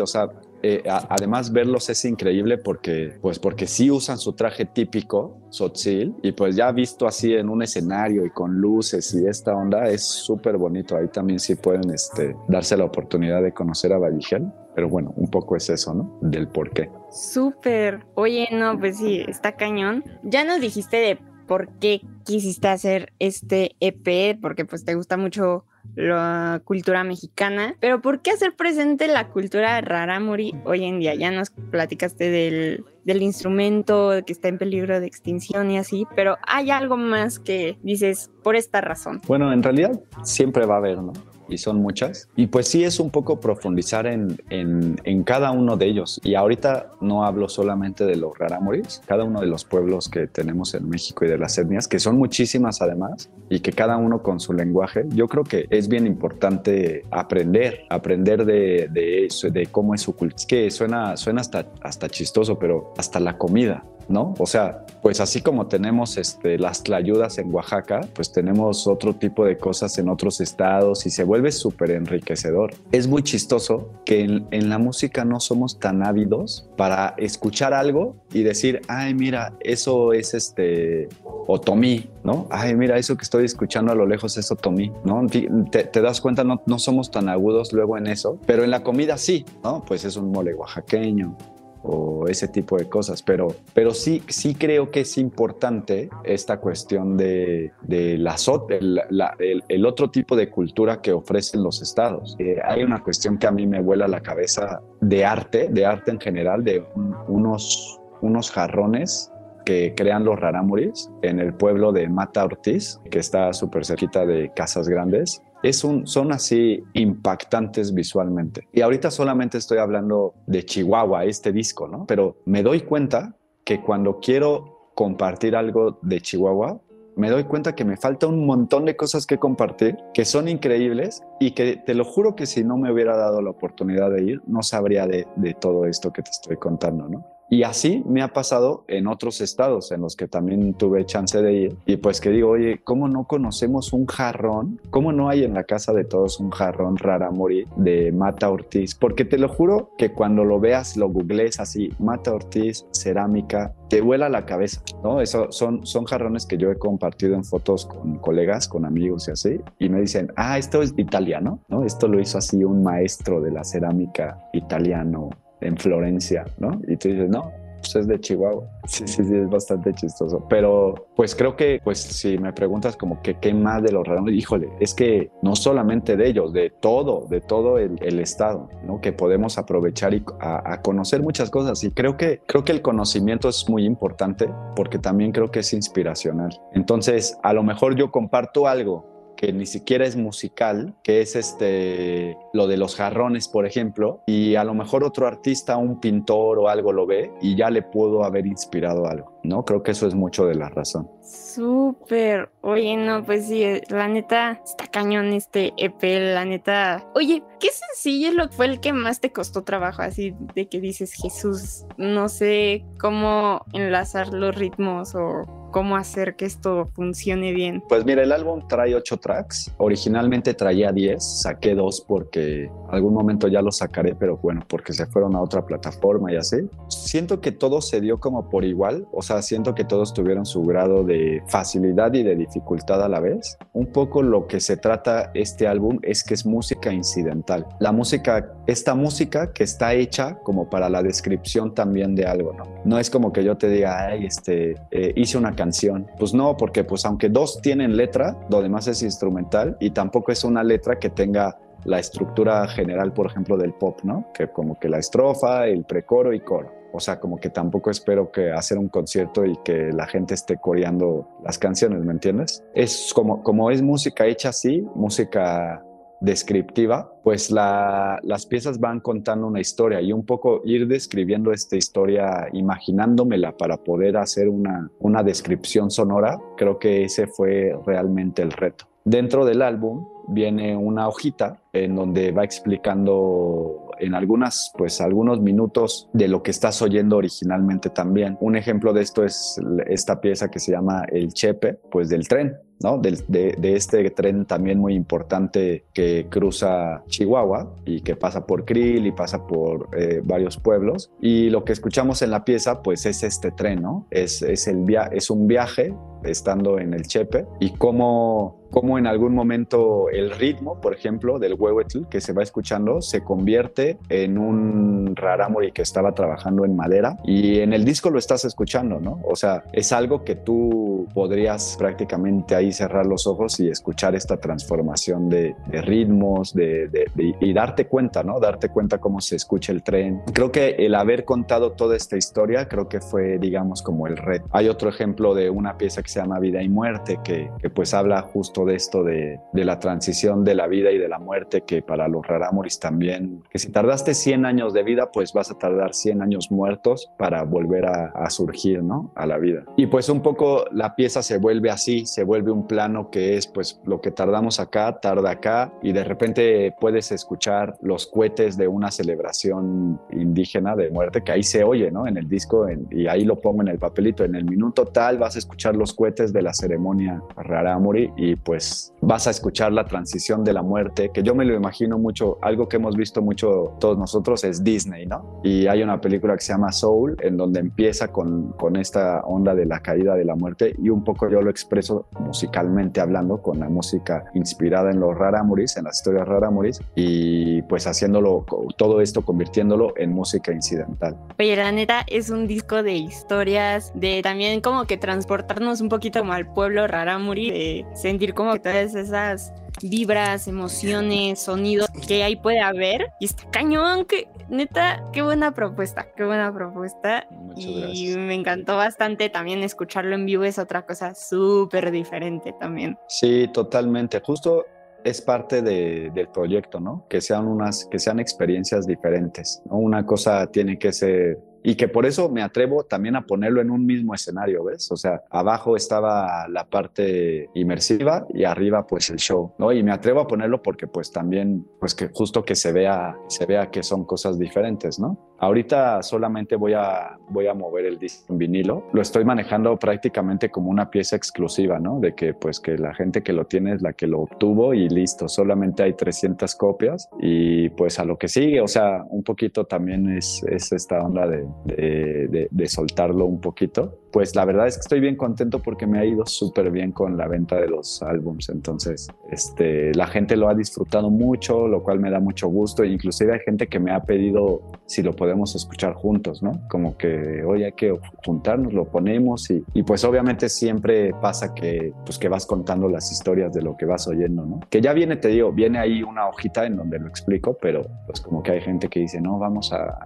O 0.00 0.06
sea, 0.06 0.28
eh, 0.62 0.82
además 0.86 1.52
verlos 1.52 1.88
es 1.88 2.04
increíble 2.04 2.58
porque 2.58 3.16
pues 3.20 3.38
porque 3.38 3.66
sí 3.66 3.90
usan 3.90 4.18
su 4.18 4.32
traje 4.32 4.64
típico 4.64 5.38
Sotzil 5.50 6.16
y 6.22 6.32
pues 6.32 6.56
ya 6.56 6.72
visto 6.72 7.06
así 7.06 7.32
en 7.32 7.48
un 7.48 7.62
escenario 7.62 8.26
y 8.26 8.30
con 8.30 8.54
luces 8.56 9.14
y 9.14 9.24
esta 9.24 9.54
onda 9.54 9.88
es 9.88 10.02
súper 10.02 10.56
bonito 10.56 10.96
ahí 10.96 11.06
también 11.08 11.38
sí 11.38 11.54
pueden 11.54 11.88
este, 11.90 12.34
darse 12.48 12.76
la 12.76 12.86
oportunidad 12.86 13.40
de 13.40 13.52
conocer 13.52 13.92
a 13.92 13.98
Valligel 13.98 14.50
pero 14.74 14.88
bueno 14.88 15.12
un 15.14 15.30
poco 15.30 15.54
es 15.54 15.70
eso 15.70 15.94
no 15.94 16.18
del 16.22 16.48
por 16.48 16.72
qué 16.72 16.90
Súper. 17.10 18.04
Oye, 18.14 18.48
no, 18.52 18.78
pues 18.78 18.98
sí, 18.98 19.24
está 19.26 19.52
cañón. 19.52 20.04
Ya 20.22 20.44
nos 20.44 20.60
dijiste 20.60 20.96
de 20.98 21.18
por 21.48 21.68
qué 21.80 22.02
quisiste 22.24 22.68
hacer 22.68 23.12
este 23.18 23.74
EP, 23.80 24.38
porque 24.40 24.64
pues 24.64 24.84
te 24.84 24.94
gusta 24.94 25.16
mucho 25.16 25.64
la 25.96 26.60
cultura 26.64 27.02
mexicana, 27.02 27.74
pero 27.80 28.00
¿por 28.00 28.20
qué 28.20 28.30
hacer 28.30 28.54
presente 28.54 29.08
la 29.08 29.28
cultura 29.28 29.80
rarámuri 29.80 30.54
hoy 30.64 30.84
en 30.84 31.00
día? 31.00 31.14
Ya 31.14 31.32
nos 31.32 31.50
platicaste 31.50 32.30
del, 32.30 32.84
del 33.04 33.22
instrumento 33.22 34.12
que 34.24 34.32
está 34.32 34.48
en 34.48 34.58
peligro 34.58 35.00
de 35.00 35.06
extinción 35.06 35.70
y 35.70 35.78
así, 35.78 36.06
pero 36.14 36.36
hay 36.46 36.70
algo 36.70 36.96
más 36.96 37.38
que 37.38 37.78
dices 37.82 38.30
por 38.44 38.54
esta 38.54 38.80
razón. 38.80 39.20
Bueno, 39.26 39.52
en 39.52 39.62
realidad 39.62 39.98
siempre 40.22 40.66
va 40.66 40.74
a 40.74 40.78
haber, 40.78 40.98
¿no? 40.98 41.14
Y 41.48 41.58
son 41.58 41.78
muchas. 41.78 42.28
Y 42.36 42.48
pues 42.48 42.68
sí 42.68 42.84
es 42.84 43.00
un 43.00 43.10
poco 43.10 43.40
profundizar 43.40 44.06
en, 44.06 44.36
en, 44.50 45.00
en 45.04 45.22
cada 45.22 45.50
uno 45.50 45.76
de 45.76 45.86
ellos. 45.86 46.20
Y 46.22 46.34
ahorita 46.34 46.92
no 47.00 47.24
hablo 47.24 47.48
solamente 47.48 48.04
de 48.04 48.16
los 48.16 48.36
rarámuris, 48.38 49.02
cada 49.06 49.24
uno 49.24 49.40
de 49.40 49.46
los 49.46 49.64
pueblos 49.64 50.08
que 50.08 50.26
tenemos 50.26 50.74
en 50.74 50.88
México 50.88 51.24
y 51.24 51.28
de 51.28 51.38
las 51.38 51.56
etnias, 51.58 51.88
que 51.88 51.98
son 51.98 52.16
muchísimas 52.16 52.82
además, 52.82 53.30
y 53.48 53.60
que 53.60 53.72
cada 53.72 53.96
uno 53.96 54.22
con 54.22 54.40
su 54.40 54.52
lenguaje. 54.52 55.04
Yo 55.08 55.28
creo 55.28 55.44
que 55.44 55.66
es 55.70 55.88
bien 55.88 56.06
importante 56.06 57.04
aprender, 57.10 57.84
aprender 57.90 58.44
de, 58.44 58.88
de 58.90 59.26
eso, 59.26 59.50
de 59.50 59.66
cómo 59.66 59.94
es 59.94 60.02
su 60.02 60.14
cultura. 60.14 60.36
Es 60.36 60.46
que 60.46 60.70
suena, 60.70 61.16
suena 61.16 61.40
hasta, 61.40 61.66
hasta 61.82 62.08
chistoso, 62.08 62.58
pero 62.58 62.92
hasta 62.96 63.20
la 63.20 63.38
comida. 63.38 63.84
¿No? 64.08 64.34
O 64.38 64.46
sea, 64.46 64.84
pues 65.02 65.20
así 65.20 65.40
como 65.40 65.66
tenemos 65.66 66.16
este, 66.16 66.58
las 66.58 66.82
tlayudas 66.82 67.38
en 67.38 67.52
Oaxaca, 67.54 68.00
pues 68.14 68.32
tenemos 68.32 68.86
otro 68.86 69.14
tipo 69.14 69.44
de 69.44 69.58
cosas 69.58 69.98
en 69.98 70.08
otros 70.08 70.40
estados 70.40 71.06
y 71.06 71.10
se 71.10 71.24
vuelve 71.24 71.52
súper 71.52 71.92
enriquecedor. 71.92 72.74
Es 72.92 73.06
muy 73.06 73.22
chistoso 73.22 73.90
que 74.04 74.20
en, 74.20 74.68
la 74.68 74.78
música 74.78 75.24
no 75.24 75.40
somos 75.40 75.78
tan 75.78 76.02
ávidos 76.02 76.68
para 76.76 77.14
escuchar 77.16 77.72
algo 77.72 78.16
y 78.32 78.42
decir, 78.42 78.82
ay, 78.88 79.14
mira, 79.14 79.54
eso 79.60 80.12
es 80.12 80.34
este 80.34 81.08
otomí, 81.46 82.10
¿no? 82.24 82.46
Ay, 82.50 82.74
mira, 82.74 82.98
eso 82.98 83.16
que 83.16 83.22
estoy 83.22 83.44
escuchando 83.44 83.92
a 83.92 83.94
lo 83.94 84.06
lejos 84.06 84.36
es 84.36 84.50
otomí, 84.50 84.92
¿no? 85.04 85.26
Te, 85.26 85.84
te 85.84 86.00
das 86.02 86.20
cuenta, 86.20 86.44
no, 86.44 86.60
no 86.66 86.78
somos 86.78 87.10
tan 87.10 87.28
agudos 87.28 87.72
luego 87.72 87.96
en 87.96 88.08
eso, 88.08 88.38
pero 88.46 88.64
en 88.64 88.70
la 88.70 88.82
comida 88.82 89.16
sí, 89.16 89.46
¿no? 89.62 89.82
Pues 89.86 90.04
es 90.04 90.16
un 90.16 90.30
mole 90.30 90.54
oaxaqueño, 90.54 91.36
o 91.82 92.26
ese 92.28 92.48
tipo 92.48 92.76
de 92.76 92.88
cosas, 92.88 93.22
pero, 93.22 93.54
pero 93.74 93.92
sí, 93.92 94.22
sí 94.28 94.54
creo 94.54 94.90
que 94.90 95.00
es 95.00 95.18
importante 95.18 96.10
esta 96.24 96.58
cuestión 96.58 97.16
de, 97.16 97.72
de 97.82 98.18
la, 98.18 98.36
el, 98.70 99.00
la, 99.10 99.34
el, 99.38 99.62
el, 99.68 99.86
otro 99.86 100.10
tipo 100.10 100.36
de 100.36 100.50
cultura 100.50 101.00
que 101.00 101.12
ofrecen 101.12 101.62
los 101.62 101.80
estados. 101.82 102.36
Eh, 102.38 102.56
hay 102.64 102.82
una 102.82 103.02
cuestión 103.02 103.38
que 103.38 103.46
a 103.46 103.50
mí 103.50 103.66
me 103.66 103.80
vuela 103.80 104.08
la 104.08 104.20
cabeza 104.20 104.80
de 105.00 105.24
arte, 105.24 105.68
de 105.70 105.86
arte 105.86 106.10
en 106.10 106.20
general, 106.20 106.64
de 106.64 106.84
un, 106.94 107.16
unos, 107.28 108.00
unos 108.20 108.50
jarrones 108.50 109.30
que 109.68 109.92
crean 109.94 110.24
los 110.24 110.40
rarámuris 110.40 111.10
en 111.20 111.40
el 111.40 111.52
pueblo 111.52 111.92
de 111.92 112.08
Mata 112.08 112.42
Ortiz, 112.42 112.98
que 113.10 113.18
está 113.18 113.52
súper 113.52 113.84
cerquita 113.84 114.24
de 114.24 114.50
Casas 114.56 114.88
Grandes, 114.88 115.42
es 115.62 115.84
un, 115.84 116.06
son 116.06 116.32
así 116.32 116.82
impactantes 116.94 117.92
visualmente. 117.92 118.66
Y 118.72 118.80
ahorita 118.80 119.10
solamente 119.10 119.58
estoy 119.58 119.76
hablando 119.76 120.32
de 120.46 120.64
Chihuahua, 120.64 121.26
este 121.26 121.52
disco, 121.52 121.86
¿no? 121.86 122.06
Pero 122.06 122.38
me 122.46 122.62
doy 122.62 122.80
cuenta 122.80 123.36
que 123.62 123.82
cuando 123.82 124.20
quiero 124.20 124.92
compartir 124.94 125.54
algo 125.54 125.98
de 126.00 126.22
Chihuahua, 126.22 126.80
me 127.16 127.28
doy 127.28 127.44
cuenta 127.44 127.74
que 127.74 127.84
me 127.84 127.98
falta 127.98 128.26
un 128.26 128.46
montón 128.46 128.86
de 128.86 128.96
cosas 128.96 129.26
que 129.26 129.36
compartir, 129.36 129.98
que 130.14 130.24
son 130.24 130.48
increíbles 130.48 131.22
y 131.40 131.50
que 131.50 131.76
te 131.76 131.92
lo 131.92 132.06
juro 132.06 132.34
que 132.34 132.46
si 132.46 132.64
no 132.64 132.78
me 132.78 132.90
hubiera 132.90 133.18
dado 133.18 133.42
la 133.42 133.50
oportunidad 133.50 134.10
de 134.12 134.22
ir, 134.22 134.40
no 134.46 134.62
sabría 134.62 135.06
de, 135.06 135.26
de 135.36 135.52
todo 135.52 135.84
esto 135.84 136.10
que 136.10 136.22
te 136.22 136.30
estoy 136.30 136.56
contando, 136.56 137.06
¿no? 137.06 137.37
Y 137.50 137.62
así 137.62 138.02
me 138.06 138.22
ha 138.22 138.28
pasado 138.28 138.84
en 138.88 139.06
otros 139.06 139.40
estados 139.40 139.90
en 139.90 140.02
los 140.02 140.16
que 140.16 140.28
también 140.28 140.74
tuve 140.74 141.06
chance 141.06 141.40
de 141.40 141.52
ir. 141.54 141.76
Y 141.86 141.96
pues 141.96 142.20
que 142.20 142.30
digo, 142.30 142.50
oye, 142.50 142.80
¿cómo 142.84 143.08
no 143.08 143.24
conocemos 143.24 143.92
un 143.92 144.06
jarrón? 144.06 144.80
¿Cómo 144.90 145.12
no 145.12 145.30
hay 145.30 145.44
en 145.44 145.54
la 145.54 145.64
casa 145.64 145.92
de 145.94 146.04
todos 146.04 146.40
un 146.40 146.50
jarrón 146.50 146.98
raramuri 146.98 147.66
de 147.76 148.12
Mata 148.12 148.50
Ortiz? 148.50 148.94
Porque 148.94 149.24
te 149.24 149.38
lo 149.38 149.48
juro 149.48 149.90
que 149.96 150.12
cuando 150.12 150.44
lo 150.44 150.60
veas, 150.60 150.96
lo 150.96 151.08
googlees 151.08 151.58
así, 151.58 151.90
Mata 151.98 152.34
Ortiz, 152.34 152.86
cerámica, 152.92 153.74
te 153.88 154.02
vuela 154.02 154.28
la 154.28 154.44
cabeza, 154.44 154.82
¿no? 155.02 155.22
Eso 155.22 155.50
son, 155.50 155.86
son 155.86 156.04
jarrones 156.04 156.44
que 156.44 156.58
yo 156.58 156.70
he 156.70 156.76
compartido 156.76 157.34
en 157.34 157.44
fotos 157.44 157.86
con 157.86 158.18
colegas, 158.18 158.68
con 158.68 158.84
amigos 158.84 159.28
y 159.28 159.30
así. 159.30 159.60
Y 159.78 159.88
me 159.88 160.02
dicen, 160.02 160.30
ah, 160.36 160.58
esto 160.58 160.82
es 160.82 160.92
italiano, 160.98 161.60
¿no? 161.68 161.84
Esto 161.84 162.08
lo 162.08 162.20
hizo 162.20 162.36
así 162.36 162.62
un 162.62 162.82
maestro 162.82 163.40
de 163.40 163.52
la 163.52 163.64
cerámica 163.64 164.38
italiano 164.52 165.30
en 165.60 165.76
Florencia, 165.76 166.44
¿no? 166.58 166.80
Y 166.86 166.96
tú 166.96 167.08
dices, 167.08 167.28
no, 167.28 167.52
pues 167.78 167.96
es 167.96 168.06
de 168.06 168.20
Chihuahua. 168.20 168.64
Sí, 168.86 169.06
sí, 169.06 169.24
sí, 169.24 169.34
es 169.34 169.48
bastante 169.48 169.92
chistoso. 169.94 170.44
Pero 170.48 171.08
pues 171.14 171.34
creo 171.34 171.56
que, 171.56 171.80
pues 171.82 171.98
si 171.98 172.38
me 172.38 172.52
preguntas 172.52 172.96
como 172.96 173.22
que 173.22 173.38
qué 173.38 173.54
más 173.54 173.82
de 173.82 173.92
los 173.92 174.06
raros, 174.06 174.30
híjole, 174.30 174.68
es 174.80 174.94
que 174.94 175.30
no 175.42 175.54
solamente 175.56 176.16
de 176.16 176.28
ellos, 176.28 176.52
de 176.52 176.70
todo, 176.70 177.26
de 177.28 177.40
todo 177.40 177.78
el, 177.78 177.98
el 178.02 178.20
estado, 178.20 178.68
¿no? 178.84 179.00
Que 179.00 179.12
podemos 179.12 179.58
aprovechar 179.58 180.14
y 180.14 180.24
a, 180.40 180.72
a, 180.72 180.82
conocer 180.82 181.22
muchas 181.22 181.50
cosas. 181.50 181.82
Y 181.84 181.90
creo 181.90 182.16
que, 182.16 182.40
creo 182.46 182.64
que 182.64 182.72
el 182.72 182.82
conocimiento 182.82 183.48
es 183.48 183.68
muy 183.68 183.84
importante 183.84 184.48
porque 184.74 184.98
también 184.98 185.32
creo 185.32 185.50
que 185.50 185.60
es 185.60 185.72
inspiracional. 185.72 186.50
Entonces, 186.72 187.38
a 187.42 187.52
lo 187.52 187.62
mejor 187.62 187.94
yo 187.96 188.10
comparto 188.10 188.66
algo 188.66 189.17
que 189.38 189.52
ni 189.52 189.66
siquiera 189.66 190.04
es 190.04 190.16
musical, 190.16 190.96
que 191.04 191.20
es 191.20 191.36
este 191.36 192.36
lo 192.52 192.66
de 192.66 192.76
los 192.76 192.96
jarrones, 192.96 193.46
por 193.46 193.66
ejemplo, 193.66 194.20
y 194.26 194.56
a 194.56 194.64
lo 194.64 194.74
mejor 194.74 195.04
otro 195.04 195.28
artista, 195.28 195.76
un 195.76 196.00
pintor 196.00 196.58
o 196.58 196.68
algo 196.68 196.92
lo 196.92 197.06
ve 197.06 197.30
y 197.40 197.56
ya 197.56 197.70
le 197.70 197.82
pudo 197.82 198.24
haber 198.24 198.46
inspirado 198.46 199.06
algo, 199.06 199.38
¿no? 199.44 199.64
Creo 199.64 199.84
que 199.84 199.92
eso 199.92 200.08
es 200.08 200.14
mucho 200.16 200.44
de 200.44 200.56
la 200.56 200.68
razón. 200.68 201.08
Súper. 201.22 202.50
Oye, 202.62 202.96
no, 202.96 203.24
pues 203.24 203.46
sí, 203.46 203.62
eh, 203.62 203.82
la 203.90 204.08
neta 204.08 204.60
está 204.64 204.88
cañón 204.88 205.32
este 205.32 205.72
EP, 205.76 206.02
la 206.34 206.44
neta. 206.44 207.06
Oye, 207.14 207.44
qué 207.60 207.68
sencillo 207.70 208.32
lo 208.32 208.48
fue 208.48 208.66
el 208.66 208.80
que 208.80 208.92
más 208.92 209.20
te 209.20 209.30
costó 209.30 209.62
trabajo, 209.62 210.02
así 210.02 210.34
de 210.54 210.68
que 210.68 210.80
dices, 210.80 211.12
Jesús, 211.12 211.84
no 211.96 212.28
sé 212.28 212.84
cómo 212.98 213.64
enlazar 213.72 214.34
los 214.34 214.54
ritmos 214.56 215.14
o 215.14 215.57
cómo 215.70 215.96
hacer 215.96 216.36
que 216.36 216.44
esto 216.44 216.90
funcione 216.94 217.52
bien. 217.52 217.82
Pues 217.88 218.04
mira, 218.04 218.22
el 218.22 218.32
álbum 218.32 218.66
trae 218.68 218.94
ocho 218.94 219.16
tracks. 219.16 219.74
Originalmente 219.78 220.54
traía 220.54 220.92
10, 220.92 221.42
saqué 221.42 221.74
dos 221.74 222.04
porque 222.06 222.70
algún 222.90 223.14
momento 223.14 223.48
ya 223.48 223.62
los 223.62 223.78
sacaré, 223.78 224.14
pero 224.14 224.36
bueno, 224.38 224.64
porque 224.68 224.92
se 224.92 225.06
fueron 225.06 225.34
a 225.36 225.40
otra 225.40 225.64
plataforma 225.64 226.32
y 226.32 226.36
así. 226.36 226.56
Siento 226.88 227.40
que 227.40 227.52
todo 227.52 227.80
se 227.80 228.00
dio 228.00 228.18
como 228.18 228.48
por 228.48 228.64
igual, 228.64 229.06
o 229.12 229.22
sea, 229.22 229.42
siento 229.42 229.74
que 229.74 229.84
todos 229.84 230.14
tuvieron 230.14 230.46
su 230.46 230.62
grado 230.62 231.04
de 231.04 231.42
facilidad 231.48 232.12
y 232.14 232.22
de 232.22 232.36
dificultad 232.36 233.02
a 233.02 233.08
la 233.08 233.20
vez. 233.20 233.56
Un 233.72 233.86
poco 233.86 234.22
lo 234.22 234.46
que 234.46 234.60
se 234.60 234.76
trata 234.76 235.30
este 235.34 235.66
álbum 235.66 235.98
es 236.02 236.24
que 236.24 236.34
es 236.34 236.46
música 236.46 236.92
incidental. 236.92 237.66
La 237.80 237.92
música, 237.92 238.52
esta 238.66 238.94
música 238.94 239.52
que 239.52 239.64
está 239.64 239.94
hecha 239.94 240.38
como 240.42 240.68
para 240.68 240.88
la 240.88 241.02
descripción 241.02 241.74
también 241.74 242.14
de 242.14 242.26
algo, 242.26 242.52
¿no? 242.52 242.64
No 242.84 242.98
es 242.98 243.10
como 243.10 243.32
que 243.32 243.44
yo 243.44 243.56
te 243.56 243.68
diga, 243.68 244.06
ay, 244.06 244.26
este, 244.26 244.74
eh, 244.90 245.12
hice 245.16 245.38
una 245.38 245.54
canción. 245.58 246.06
Pues 246.18 246.32
no, 246.34 246.56
porque 246.56 246.84
pues 246.84 247.04
aunque 247.04 247.28
dos 247.28 247.60
tienen 247.60 247.96
letra, 247.96 248.36
lo 248.48 248.62
demás 248.62 248.86
es 248.86 249.02
instrumental 249.02 249.76
y 249.80 249.90
tampoco 249.90 250.30
es 250.30 250.44
una 250.44 250.62
letra 250.62 251.00
que 251.00 251.10
tenga 251.10 251.58
la 251.84 251.98
estructura 251.98 252.66
general, 252.68 253.12
por 253.12 253.26
ejemplo, 253.26 253.56
del 253.56 253.72
pop, 253.72 253.98
¿no? 254.04 254.30
Que 254.32 254.48
como 254.48 254.78
que 254.78 254.88
la 254.88 254.98
estrofa, 254.98 255.66
el 255.66 255.84
precoro 255.84 256.32
y 256.32 256.40
coro. 256.40 256.70
O 256.92 257.00
sea, 257.00 257.18
como 257.18 257.38
que 257.38 257.50
tampoco 257.50 257.90
espero 257.90 258.30
que 258.30 258.52
hacer 258.52 258.78
un 258.78 258.88
concierto 258.88 259.44
y 259.44 259.56
que 259.64 259.92
la 259.92 260.06
gente 260.06 260.34
esté 260.34 260.56
coreando 260.56 261.28
las 261.42 261.58
canciones, 261.58 262.04
¿me 262.04 262.12
entiendes? 262.12 262.64
Es 262.74 263.12
como, 263.14 263.42
como 263.42 263.70
es 263.70 263.82
música 263.82 264.26
hecha 264.26 264.50
así, 264.50 264.86
música 264.94 265.84
descriptiva, 266.20 267.12
pues 267.22 267.50
la- 267.50 268.18
las 268.22 268.46
piezas 268.46 268.80
van 268.80 269.00
contando 269.00 269.46
una 269.46 269.60
historia 269.60 270.00
y 270.00 270.12
un 270.12 270.24
poco 270.24 270.62
ir 270.64 270.86
describiendo 270.86 271.52
esta 271.52 271.76
historia, 271.76 272.48
imaginándomela 272.52 273.56
para 273.56 273.76
poder 273.76 274.16
hacer 274.16 274.48
una, 274.48 274.90
una 274.98 275.22
descripción 275.22 275.90
sonora, 275.90 276.38
creo 276.56 276.78
que 276.78 277.04
ese 277.04 277.26
fue 277.26 277.74
realmente 277.86 278.42
el 278.42 278.52
reto. 278.52 278.86
Dentro 279.04 279.44
del 279.44 279.62
álbum 279.62 280.06
viene 280.28 280.76
una 280.76 281.08
hojita 281.08 281.62
en 281.72 281.96
donde 281.96 282.30
va 282.32 282.44
explicando 282.44 283.87
en 284.00 284.14
algunas, 284.14 284.72
pues 284.76 285.00
algunos 285.00 285.40
minutos 285.40 286.08
de 286.12 286.28
lo 286.28 286.42
que 286.42 286.50
estás 286.50 286.80
oyendo 286.82 287.16
originalmente 287.16 287.90
también. 287.90 288.36
Un 288.40 288.56
ejemplo 288.56 288.92
de 288.92 289.02
esto 289.02 289.24
es 289.24 289.60
esta 289.86 290.20
pieza 290.20 290.50
que 290.50 290.58
se 290.58 290.72
llama 290.72 291.04
El 291.10 291.32
Chepe, 291.32 291.78
pues 291.90 292.08
del 292.08 292.26
tren. 292.28 292.56
¿no? 292.80 292.98
De, 292.98 293.56
de 293.58 293.74
este 293.74 294.08
tren 294.10 294.44
también 294.44 294.78
muy 294.78 294.94
importante 294.94 295.84
que 295.92 296.26
cruza 296.30 297.02
Chihuahua 297.08 297.74
y 297.84 298.00
que 298.02 298.16
pasa 298.16 298.46
por 298.46 298.64
Krill 298.64 299.06
y 299.06 299.12
pasa 299.12 299.46
por 299.46 299.88
eh, 299.96 300.20
varios 300.24 300.56
pueblos. 300.56 301.10
Y 301.20 301.50
lo 301.50 301.64
que 301.64 301.72
escuchamos 301.72 302.22
en 302.22 302.30
la 302.30 302.44
pieza, 302.44 302.82
pues 302.82 303.06
es 303.06 303.22
este 303.22 303.50
tren, 303.50 303.82
¿no? 303.82 304.06
Es, 304.10 304.42
es, 304.42 304.68
el 304.68 304.84
via 304.84 305.10
es 305.12 305.30
un 305.30 305.46
viaje 305.46 305.94
estando 306.24 306.78
en 306.78 306.94
el 306.94 307.06
Chepe 307.06 307.46
y 307.60 307.70
cómo, 307.72 308.57
cómo 308.70 308.98
en 308.98 309.06
algún 309.06 309.34
momento 309.34 310.08
el 310.10 310.30
ritmo, 310.30 310.80
por 310.80 310.94
ejemplo, 310.94 311.38
del 311.38 311.54
huehuetl 311.54 312.04
que 312.10 312.20
se 312.20 312.32
va 312.32 312.42
escuchando 312.42 313.00
se 313.02 313.22
convierte 313.22 313.98
en 314.08 314.38
un 314.38 315.14
rarámuri 315.16 315.72
que 315.72 315.82
estaba 315.82 316.12
trabajando 316.12 316.64
en 316.64 316.76
madera 316.76 317.16
y 317.24 317.60
en 317.60 317.72
el 317.72 317.84
disco 317.84 318.10
lo 318.10 318.18
estás 318.18 318.44
escuchando, 318.44 319.00
¿no? 319.00 319.20
O 319.24 319.36
sea, 319.36 319.64
es 319.72 319.92
algo 319.92 320.24
que 320.24 320.34
tú 320.36 321.06
podrías 321.14 321.76
prácticamente 321.78 322.54
ahí 322.54 322.72
cerrar 322.72 323.06
los 323.06 323.26
ojos 323.26 323.58
y 323.60 323.68
escuchar 323.68 324.14
esta 324.14 324.36
transformación 324.38 325.28
de, 325.28 325.54
de 325.66 325.82
ritmos 325.82 326.52
de, 326.54 326.88
de- 326.88 327.06
de- 327.14 327.34
y 327.40 327.52
darte 327.52 327.86
cuenta, 327.86 328.22
¿no? 328.22 328.40
Darte 328.40 328.68
cuenta 328.68 328.98
cómo 328.98 329.20
se 329.20 329.36
escucha 329.36 329.72
el 329.72 329.82
tren. 329.82 330.20
Creo 330.32 330.52
que 330.52 330.70
el 330.78 330.94
haber 330.94 331.24
contado 331.24 331.72
toda 331.72 331.96
esta 331.96 332.16
historia, 332.16 332.68
creo 332.68 332.88
que 332.88 333.00
fue, 333.00 333.38
digamos, 333.38 333.82
como 333.82 334.06
el 334.06 334.16
reto. 334.16 334.46
Hay 334.52 334.68
otro 334.68 334.88
ejemplo 334.88 335.34
de 335.34 335.50
una 335.50 335.76
pieza 335.78 336.02
que 336.02 336.08
se 336.08 336.20
llama 336.20 336.38
Vida 336.38 336.62
y 336.62 336.68
Muerte, 336.68 337.18
que, 337.24 337.50
que 337.60 337.70
pues 337.70 337.94
habla 337.94 338.22
justo 338.22 338.57
de 338.64 338.74
esto, 338.76 339.02
de, 339.04 339.40
de 339.52 339.64
la 339.64 339.78
transición 339.78 340.44
de 340.44 340.54
la 340.54 340.66
vida 340.66 340.90
y 340.90 340.98
de 340.98 341.08
la 341.08 341.18
muerte, 341.18 341.62
que 341.62 341.82
para 341.82 342.08
los 342.08 342.26
rarámuris 342.26 342.78
también, 342.78 343.42
que 343.50 343.58
si 343.58 343.70
tardaste 343.72 344.14
100 344.14 344.46
años 344.46 344.72
de 344.72 344.82
vida, 344.82 345.10
pues 345.12 345.32
vas 345.32 345.50
a 345.50 345.58
tardar 345.58 345.94
100 345.94 346.22
años 346.22 346.50
muertos 346.50 347.10
para 347.18 347.42
volver 347.44 347.86
a, 347.86 348.06
a 348.14 348.30
surgir, 348.30 348.82
¿no? 348.82 349.12
A 349.14 349.26
la 349.26 349.38
vida. 349.38 349.64
Y 349.76 349.86
pues 349.86 350.08
un 350.08 350.22
poco 350.22 350.64
la 350.72 350.94
pieza 350.94 351.22
se 351.22 351.38
vuelve 351.38 351.70
así, 351.70 352.06
se 352.06 352.24
vuelve 352.24 352.50
un 352.52 352.66
plano 352.66 353.10
que 353.10 353.36
es 353.36 353.46
pues 353.46 353.80
lo 353.84 354.00
que 354.00 354.10
tardamos 354.10 354.60
acá, 354.60 354.98
tarda 355.00 355.30
acá, 355.30 355.72
y 355.82 355.92
de 355.92 356.04
repente 356.04 356.74
puedes 356.80 357.10
escuchar 357.12 357.76
los 357.80 358.06
cohetes 358.06 358.56
de 358.56 358.68
una 358.68 358.90
celebración 358.90 360.00
indígena 360.10 360.74
de 360.76 360.90
muerte, 360.90 361.22
que 361.22 361.32
ahí 361.32 361.42
se 361.42 361.64
oye, 361.64 361.90
¿no? 361.90 362.06
En 362.06 362.16
el 362.16 362.28
disco, 362.28 362.68
en- 362.68 362.86
y 362.90 363.06
ahí 363.06 363.24
lo 363.24 363.40
pongo 363.40 363.62
en 363.62 363.68
el 363.68 363.78
papelito, 363.78 364.24
en 364.24 364.34
el 364.34 364.44
minuto 364.44 364.84
tal 364.86 365.18
vas 365.18 365.36
a 365.36 365.38
escuchar 365.38 365.76
los 365.76 365.92
cohetes 365.94 366.32
de 366.32 366.42
la 366.42 366.52
ceremonia 366.52 367.22
Raramuri 367.36 368.10
y 368.16 368.36
pues 368.48 368.94
vas 369.02 369.26
a 369.26 369.30
escuchar 369.30 369.74
la 369.74 369.84
transición 369.84 370.42
de 370.42 370.54
la 370.54 370.62
muerte, 370.62 371.10
que 371.12 371.22
yo 371.22 371.34
me 371.34 371.44
lo 371.44 371.54
imagino 371.54 371.98
mucho, 371.98 372.38
algo 372.40 372.66
que 372.66 372.76
hemos 372.76 372.96
visto 372.96 373.20
mucho 373.20 373.74
todos 373.78 373.98
nosotros 373.98 374.42
es 374.42 374.64
Disney, 374.64 375.04
¿no? 375.04 375.42
Y 375.44 375.66
hay 375.66 375.82
una 375.82 376.00
película 376.00 376.34
que 376.34 376.40
se 376.40 376.54
llama 376.54 376.72
Soul, 376.72 377.18
en 377.20 377.36
donde 377.36 377.60
empieza 377.60 378.08
con, 378.08 378.52
con 378.52 378.76
esta 378.76 379.20
onda 379.20 379.54
de 379.54 379.66
la 379.66 379.80
caída 379.80 380.14
de 380.14 380.24
la 380.24 380.34
muerte 380.34 380.74
y 380.82 380.88
un 380.88 381.04
poco 381.04 381.28
yo 381.28 381.42
lo 381.42 381.50
expreso 381.50 382.06
musicalmente 382.20 383.02
hablando, 383.02 383.42
con 383.42 383.60
la 383.60 383.68
música 383.68 384.24
inspirada 384.32 384.92
en 384.92 385.00
los 385.00 385.14
Raramuris, 385.14 385.76
en 385.76 385.84
las 385.84 385.98
historias 385.98 386.26
Raramuris, 386.26 386.80
y 386.94 387.60
pues 387.64 387.86
haciéndolo, 387.86 388.46
todo 388.78 389.02
esto 389.02 389.26
convirtiéndolo 389.26 389.92
en 389.98 390.10
música 390.10 390.52
incidental. 390.52 391.18
Oye, 391.38 391.54
la 391.54 391.70
neta 391.70 392.02
es 392.06 392.30
un 392.30 392.46
disco 392.46 392.82
de 392.82 392.94
historias, 392.94 393.92
de 393.94 394.22
también 394.22 394.62
como 394.62 394.86
que 394.86 394.96
transportarnos 394.96 395.82
un 395.82 395.90
poquito 395.90 396.20
como 396.20 396.32
al 396.32 396.50
pueblo 396.50 396.86
Raramuri, 396.86 397.50
de 397.50 397.86
sentir 397.92 398.37
como 398.38 398.52
que 398.52 398.60
todas 398.60 398.94
esas 398.94 399.52
vibras, 399.82 400.46
emociones, 400.46 401.40
sonidos 401.40 401.88
que 402.06 402.22
ahí 402.22 402.36
puede 402.36 402.60
haber. 402.60 403.08
Y 403.18 403.24
está 403.24 403.42
cañón, 403.50 404.04
que 404.04 404.28
neta, 404.48 405.02
qué 405.12 405.22
buena 405.22 405.50
propuesta, 405.52 406.06
qué 406.16 406.24
buena 406.24 406.54
propuesta. 406.54 407.26
Muchas 407.32 407.64
y 407.64 407.80
gracias. 407.80 408.16
me 408.16 408.34
encantó 408.34 408.76
bastante 408.76 409.28
también 409.28 409.64
escucharlo 409.64 410.14
en 410.14 410.24
vivo, 410.24 410.44
es 410.44 410.60
otra 410.60 410.86
cosa 410.86 411.16
súper 411.16 411.90
diferente 411.90 412.54
también. 412.60 412.96
Sí, 413.08 413.48
totalmente. 413.52 414.20
Justo 414.24 414.66
es 415.02 415.20
parte 415.20 415.60
de- 415.62 416.10
del 416.14 416.28
proyecto, 416.28 416.78
¿no? 416.78 417.06
Que 417.08 417.20
sean 417.20 417.48
unas, 417.48 417.86
que 417.90 417.98
sean 417.98 418.20
experiencias 418.20 418.86
diferentes. 418.86 419.62
¿no? 419.66 419.78
Una 419.78 420.06
cosa 420.06 420.46
tiene 420.46 420.78
que 420.78 420.92
ser 420.92 421.38
y 421.68 421.74
que 421.74 421.86
por 421.86 422.06
eso 422.06 422.30
me 422.30 422.40
atrevo 422.40 422.84
también 422.84 423.14
a 423.14 423.26
ponerlo 423.26 423.60
en 423.60 423.70
un 423.70 423.84
mismo 423.84 424.14
escenario, 424.14 424.64
¿ves? 424.64 424.90
O 424.90 424.96
sea, 424.96 425.20
abajo 425.28 425.76
estaba 425.76 426.48
la 426.48 426.64
parte 426.64 427.50
inmersiva 427.52 428.26
y 428.32 428.44
arriba 428.44 428.86
pues 428.86 429.10
el 429.10 429.18
show, 429.18 429.52
¿no? 429.58 429.70
Y 429.70 429.82
me 429.82 429.92
atrevo 429.92 430.20
a 430.20 430.26
ponerlo 430.26 430.62
porque 430.62 430.86
pues 430.86 431.12
también, 431.12 431.66
pues 431.78 431.94
que 431.94 432.08
justo 432.08 432.42
que 432.42 432.54
se 432.54 432.72
vea, 432.72 433.18
se 433.26 433.44
vea 433.44 433.70
que 433.70 433.82
son 433.82 434.06
cosas 434.06 434.38
diferentes, 434.38 434.98
¿no? 434.98 435.27
Ahorita 435.40 436.02
solamente 436.02 436.56
voy 436.56 436.72
a, 436.74 437.16
voy 437.28 437.46
a 437.46 437.54
mover 437.54 437.86
el 437.86 437.98
disco 437.98 438.32
en 438.32 438.38
vinilo. 438.38 438.84
Lo 438.92 439.00
estoy 439.02 439.24
manejando 439.24 439.76
prácticamente 439.78 440.50
como 440.50 440.70
una 440.70 440.90
pieza 440.90 441.16
exclusiva, 441.16 441.78
¿no? 441.78 442.00
De 442.00 442.14
que 442.14 442.34
pues 442.34 442.58
que 442.60 442.76
la 442.76 442.92
gente 442.94 443.22
que 443.22 443.32
lo 443.32 443.44
tiene 443.46 443.74
es 443.74 443.82
la 443.82 443.92
que 443.92 444.06
lo 444.06 444.20
obtuvo 444.20 444.74
y 444.74 444.88
listo. 444.88 445.28
Solamente 445.28 445.82
hay 445.84 445.92
300 445.94 446.54
copias 446.56 447.08
y 447.20 447.68
pues 447.70 447.98
a 447.98 448.04
lo 448.04 448.18
que 448.18 448.28
sigue, 448.28 448.60
o 448.60 448.68
sea, 448.68 449.04
un 449.08 449.22
poquito 449.22 449.64
también 449.64 450.08
es, 450.16 450.42
es 450.48 450.72
esta 450.72 451.00
onda 451.02 451.26
de- 451.28 452.48
de 452.50 452.66
soltarlo 452.68 453.24
un 453.26 453.40
poquito. 453.40 453.98
Pues 454.12 454.34
la 454.34 454.44
verdad 454.44 454.66
es 454.66 454.76
que 454.76 454.80
estoy 454.80 455.00
bien 455.00 455.16
contento 455.16 455.60
porque 455.60 455.86
me 455.86 455.98
ha 455.98 456.04
ido 456.04 456.24
súper 456.26 456.70
bien 456.70 456.92
con 456.92 457.16
la 457.16 457.28
venta 457.28 457.56
de 457.56 457.68
los 457.68 458.02
álbums. 458.02 458.48
Entonces, 458.48 459.08
este, 459.30 459.94
la 459.94 460.06
gente 460.06 460.36
lo 460.36 460.48
ha 460.48 460.54
disfrutado 460.54 461.10
mucho, 461.10 461.68
lo 461.68 461.82
cual 461.82 462.00
me 462.00 462.10
da 462.10 462.20
mucho 462.20 462.48
gusto. 462.48 462.84
Inclusive 462.84 463.34
hay 463.34 463.40
gente 463.40 463.66
que 463.66 463.78
me 463.78 463.92
ha 463.92 464.02
pedido 464.02 464.62
si 464.86 465.02
lo 465.02 465.14
podemos 465.14 465.54
escuchar 465.54 465.94
juntos, 465.94 466.42
¿no? 466.42 466.52
Como 466.68 466.96
que, 466.96 467.44
oye, 467.44 467.66
hay 467.66 467.72
que 467.72 467.98
juntarnos, 468.24 468.72
lo 468.72 468.86
ponemos 468.86 469.50
y, 469.50 469.62
y 469.74 469.82
pues 469.82 470.04
obviamente 470.04 470.48
siempre 470.48 471.12
pasa 471.20 471.54
que, 471.54 471.92
pues 472.04 472.18
que 472.18 472.28
vas 472.28 472.46
contando 472.46 472.88
las 472.88 473.12
historias 473.12 473.52
de 473.52 473.62
lo 473.62 473.76
que 473.76 473.84
vas 473.84 474.08
oyendo, 474.08 474.44
¿no? 474.46 474.60
Que 474.70 474.80
ya 474.80 474.92
viene, 474.92 475.16
te 475.16 475.28
digo, 475.28 475.52
viene 475.52 475.78
ahí 475.78 476.02
una 476.02 476.28
hojita 476.28 476.64
en 476.64 476.76
donde 476.76 476.98
lo 476.98 477.08
explico, 477.08 477.56
pero 477.60 477.86
pues 478.06 478.20
como 478.20 478.42
que 478.42 478.52
hay 478.52 478.60
gente 478.60 478.88
que 478.88 479.00
dice, 479.00 479.20
no, 479.20 479.38
vamos 479.38 479.72
a 479.72 479.98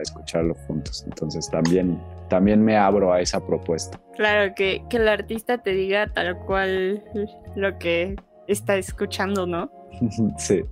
escucharlo 0.00 0.54
juntos. 0.66 1.04
Entonces 1.06 1.48
también, 1.50 1.98
también 2.32 2.64
me 2.64 2.78
abro 2.78 3.12
a 3.12 3.20
esa 3.20 3.44
propuesta. 3.46 4.00
Claro, 4.16 4.54
que, 4.54 4.82
que 4.88 4.96
el 4.96 5.06
artista 5.06 5.58
te 5.58 5.72
diga 5.72 6.06
tal 6.14 6.38
cual 6.46 7.04
lo 7.56 7.78
que 7.78 8.16
está 8.48 8.76
escuchando, 8.76 9.46
¿no? 9.46 9.70
sí. 10.38 10.62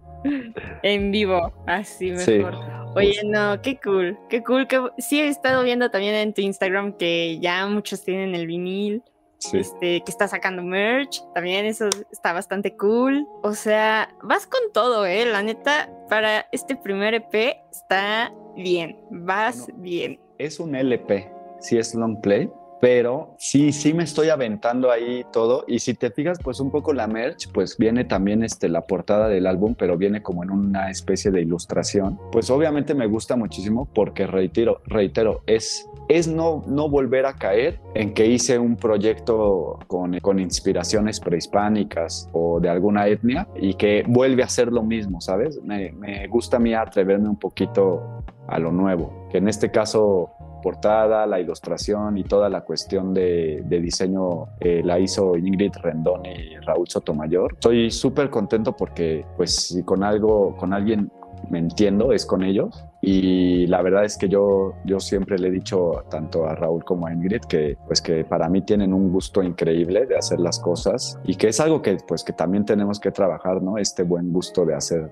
En 0.82 1.10
vivo, 1.10 1.52
así 1.66 2.16
Sí. 2.16 2.38
mejor. 2.38 2.54
Oye, 2.96 3.20
no, 3.26 3.60
qué 3.60 3.78
cool, 3.84 4.18
qué 4.30 4.42
cool. 4.42 4.66
Que... 4.66 4.80
Sí, 4.96 5.20
he 5.20 5.28
estado 5.28 5.62
viendo 5.62 5.90
también 5.90 6.14
en 6.14 6.32
tu 6.32 6.40
Instagram 6.40 6.94
que 6.96 7.38
ya 7.40 7.66
muchos 7.66 8.02
tienen 8.04 8.34
el 8.34 8.46
vinil, 8.46 9.02
Sí. 9.36 9.58
este, 9.58 10.00
que 10.00 10.10
está 10.10 10.28
sacando 10.28 10.62
merch. 10.62 11.22
También 11.34 11.66
eso 11.66 11.88
está 12.10 12.32
bastante 12.32 12.74
cool. 12.78 13.26
O 13.42 13.52
sea, 13.52 14.08
vas 14.22 14.46
con 14.46 14.60
todo, 14.72 15.04
¿eh? 15.04 15.26
La 15.26 15.42
neta, 15.42 15.90
para 16.08 16.46
este 16.52 16.74
primer 16.74 17.12
EP 17.14 17.56
está 17.70 18.32
bien, 18.56 18.98
vas 19.10 19.68
bien. 19.76 20.18
Es 20.38 20.58
un 20.58 20.74
LP, 20.74 21.30
sí 21.60 21.78
es 21.78 21.94
long 21.94 22.20
play, 22.20 22.50
pero 22.80 23.34
sí, 23.38 23.72
sí 23.72 23.92
me 23.92 24.04
estoy 24.04 24.30
aventando 24.30 24.90
ahí 24.90 25.24
todo. 25.32 25.64
Y 25.68 25.80
si 25.80 25.94
te 25.94 26.10
fijas, 26.10 26.38
pues 26.42 26.60
un 26.60 26.70
poco 26.70 26.92
la 26.92 27.06
merch, 27.06 27.52
pues 27.52 27.76
viene 27.76 28.04
también 28.04 28.42
este, 28.42 28.68
la 28.68 28.86
portada 28.86 29.28
del 29.28 29.46
álbum, 29.46 29.74
pero 29.78 29.98
viene 29.98 30.22
como 30.22 30.42
en 30.42 30.50
una 30.50 30.90
especie 30.90 31.30
de 31.30 31.42
ilustración. 31.42 32.18
Pues 32.32 32.48
obviamente 32.50 32.94
me 32.94 33.06
gusta 33.06 33.36
muchísimo 33.36 33.86
porque 33.94 34.26
reitero, 34.26 34.80
reitero, 34.86 35.42
es, 35.46 35.86
es 36.08 36.26
no, 36.26 36.64
no 36.66 36.88
volver 36.88 37.26
a 37.26 37.34
caer 37.34 37.80
en 37.94 38.14
que 38.14 38.26
hice 38.26 38.58
un 38.58 38.76
proyecto 38.76 39.78
con, 39.86 40.18
con 40.20 40.38
inspiraciones 40.38 41.20
prehispánicas 41.20 42.30
o 42.32 42.60
de 42.60 42.70
alguna 42.70 43.06
etnia 43.06 43.46
y 43.56 43.74
que 43.74 44.04
vuelve 44.08 44.42
a 44.42 44.48
ser 44.48 44.72
lo 44.72 44.82
mismo, 44.82 45.20
¿sabes? 45.20 45.60
Me, 45.62 45.92
me 45.92 46.26
gusta 46.28 46.56
a 46.56 46.60
mí 46.60 46.72
atreverme 46.72 47.28
un 47.28 47.38
poquito 47.38 48.24
a 48.48 48.58
lo 48.58 48.72
nuevo, 48.72 49.28
que 49.30 49.38
en 49.38 49.48
este 49.48 49.70
caso 49.70 50.30
portada, 50.60 51.26
la 51.26 51.40
ilustración 51.40 52.18
y 52.18 52.24
toda 52.24 52.48
la 52.48 52.62
cuestión 52.62 53.14
de, 53.14 53.62
de 53.64 53.80
diseño 53.80 54.48
eh, 54.60 54.82
la 54.84 54.98
hizo 54.98 55.36
Ingrid 55.36 55.72
Rendón 55.82 56.26
y 56.26 56.56
Raúl 56.58 56.88
Sotomayor. 56.88 57.54
Estoy 57.54 57.90
súper 57.90 58.30
contento 58.30 58.76
porque 58.76 59.24
pues 59.36 59.54
si 59.54 59.82
con 59.82 60.02
algo, 60.02 60.56
con 60.56 60.72
alguien 60.72 61.10
me 61.48 61.58
entiendo 61.58 62.12
es 62.12 62.26
con 62.26 62.42
ellos 62.42 62.84
y 63.00 63.66
la 63.66 63.82
verdad 63.82 64.04
es 64.04 64.18
que 64.18 64.28
yo, 64.28 64.74
yo 64.84 65.00
siempre 65.00 65.38
le 65.38 65.48
he 65.48 65.50
dicho 65.50 66.04
tanto 66.10 66.46
a 66.46 66.54
Raúl 66.54 66.84
como 66.84 67.06
a 67.06 67.12
Ingrid 67.12 67.42
que 67.48 67.78
pues 67.86 68.02
que 68.02 68.24
para 68.24 68.48
mí 68.48 68.62
tienen 68.62 68.92
un 68.92 69.10
gusto 69.10 69.42
increíble 69.42 70.06
de 70.06 70.16
hacer 70.16 70.38
las 70.38 70.58
cosas 70.58 71.18
y 71.24 71.36
que 71.36 71.48
es 71.48 71.60
algo 71.60 71.80
que 71.80 71.96
pues 72.06 72.24
que 72.24 72.32
también 72.32 72.64
tenemos 72.64 73.00
que 73.00 73.10
trabajar, 73.10 73.62
¿no? 73.62 73.78
Este 73.78 74.02
buen 74.02 74.32
gusto 74.32 74.66
de 74.66 74.74
hacer 74.74 75.10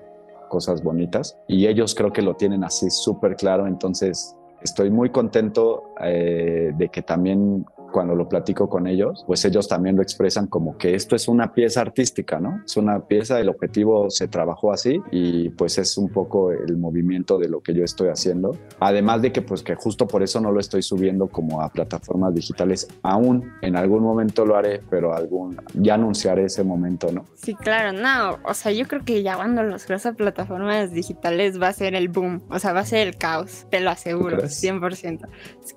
cosas 0.49 0.83
bonitas 0.83 1.37
y 1.47 1.67
ellos 1.67 1.95
creo 1.95 2.11
que 2.11 2.21
lo 2.21 2.35
tienen 2.35 2.63
así 2.63 2.89
súper 2.89 3.35
claro, 3.35 3.67
entonces 3.67 4.35
estoy 4.61 4.89
muy 4.89 5.09
contento 5.09 5.93
eh, 6.01 6.71
de 6.75 6.89
que 6.89 7.01
también 7.01 7.65
cuando 7.91 8.15
lo 8.15 8.27
platico 8.27 8.69
con 8.69 8.87
ellos, 8.87 9.23
pues 9.27 9.43
ellos 9.45 9.67
también 9.67 9.95
lo 9.95 10.01
expresan 10.01 10.47
como 10.47 10.77
que 10.77 10.95
esto 10.95 11.15
es 11.15 11.27
una 11.27 11.53
pieza 11.53 11.81
artística, 11.81 12.39
¿no? 12.39 12.61
Es 12.65 12.77
una 12.77 12.99
pieza, 13.07 13.39
el 13.39 13.49
objetivo 13.49 14.09
se 14.09 14.27
trabajó 14.27 14.71
así 14.71 15.01
y 15.11 15.49
pues 15.49 15.77
es 15.77 15.97
un 15.97 16.09
poco 16.09 16.51
el 16.51 16.77
movimiento 16.77 17.37
de 17.37 17.49
lo 17.49 17.61
que 17.61 17.73
yo 17.73 17.83
estoy 17.83 18.09
haciendo. 18.09 18.57
Además 18.79 19.21
de 19.21 19.31
que 19.31 19.41
pues 19.41 19.63
que 19.63 19.75
justo 19.75 20.07
por 20.07 20.23
eso 20.23 20.39
no 20.39 20.51
lo 20.51 20.59
estoy 20.59 20.81
subiendo 20.81 21.27
como 21.27 21.61
a 21.61 21.69
plataformas 21.69 22.33
digitales 22.33 22.87
aún, 23.01 23.51
en 23.61 23.75
algún 23.75 24.03
momento 24.03 24.45
lo 24.45 24.55
haré, 24.55 24.81
pero 24.89 25.13
algún 25.13 25.57
ya 25.73 25.95
anunciaré 25.95 26.45
ese 26.45 26.63
momento, 26.63 27.11
¿no? 27.11 27.25
Sí, 27.35 27.55
claro, 27.55 27.91
no, 27.91 28.37
o 28.43 28.53
sea, 28.53 28.71
yo 28.71 28.87
creo 28.87 29.03
que 29.03 29.23
ya 29.23 29.35
cuando 29.35 29.63
los 29.63 29.83
subas 29.83 30.05
a 30.05 30.13
plataformas 30.13 30.91
digitales 30.91 31.61
va 31.61 31.69
a 31.69 31.73
ser 31.73 31.95
el 31.95 32.09
boom, 32.09 32.41
o 32.49 32.59
sea, 32.59 32.73
va 32.73 32.81
a 32.81 32.85
ser 32.85 33.07
el 33.07 33.15
caos, 33.17 33.65
te 33.69 33.79
lo 33.79 33.89
aseguro, 33.89 34.37
crees? 34.37 34.63
100%. 34.63 35.27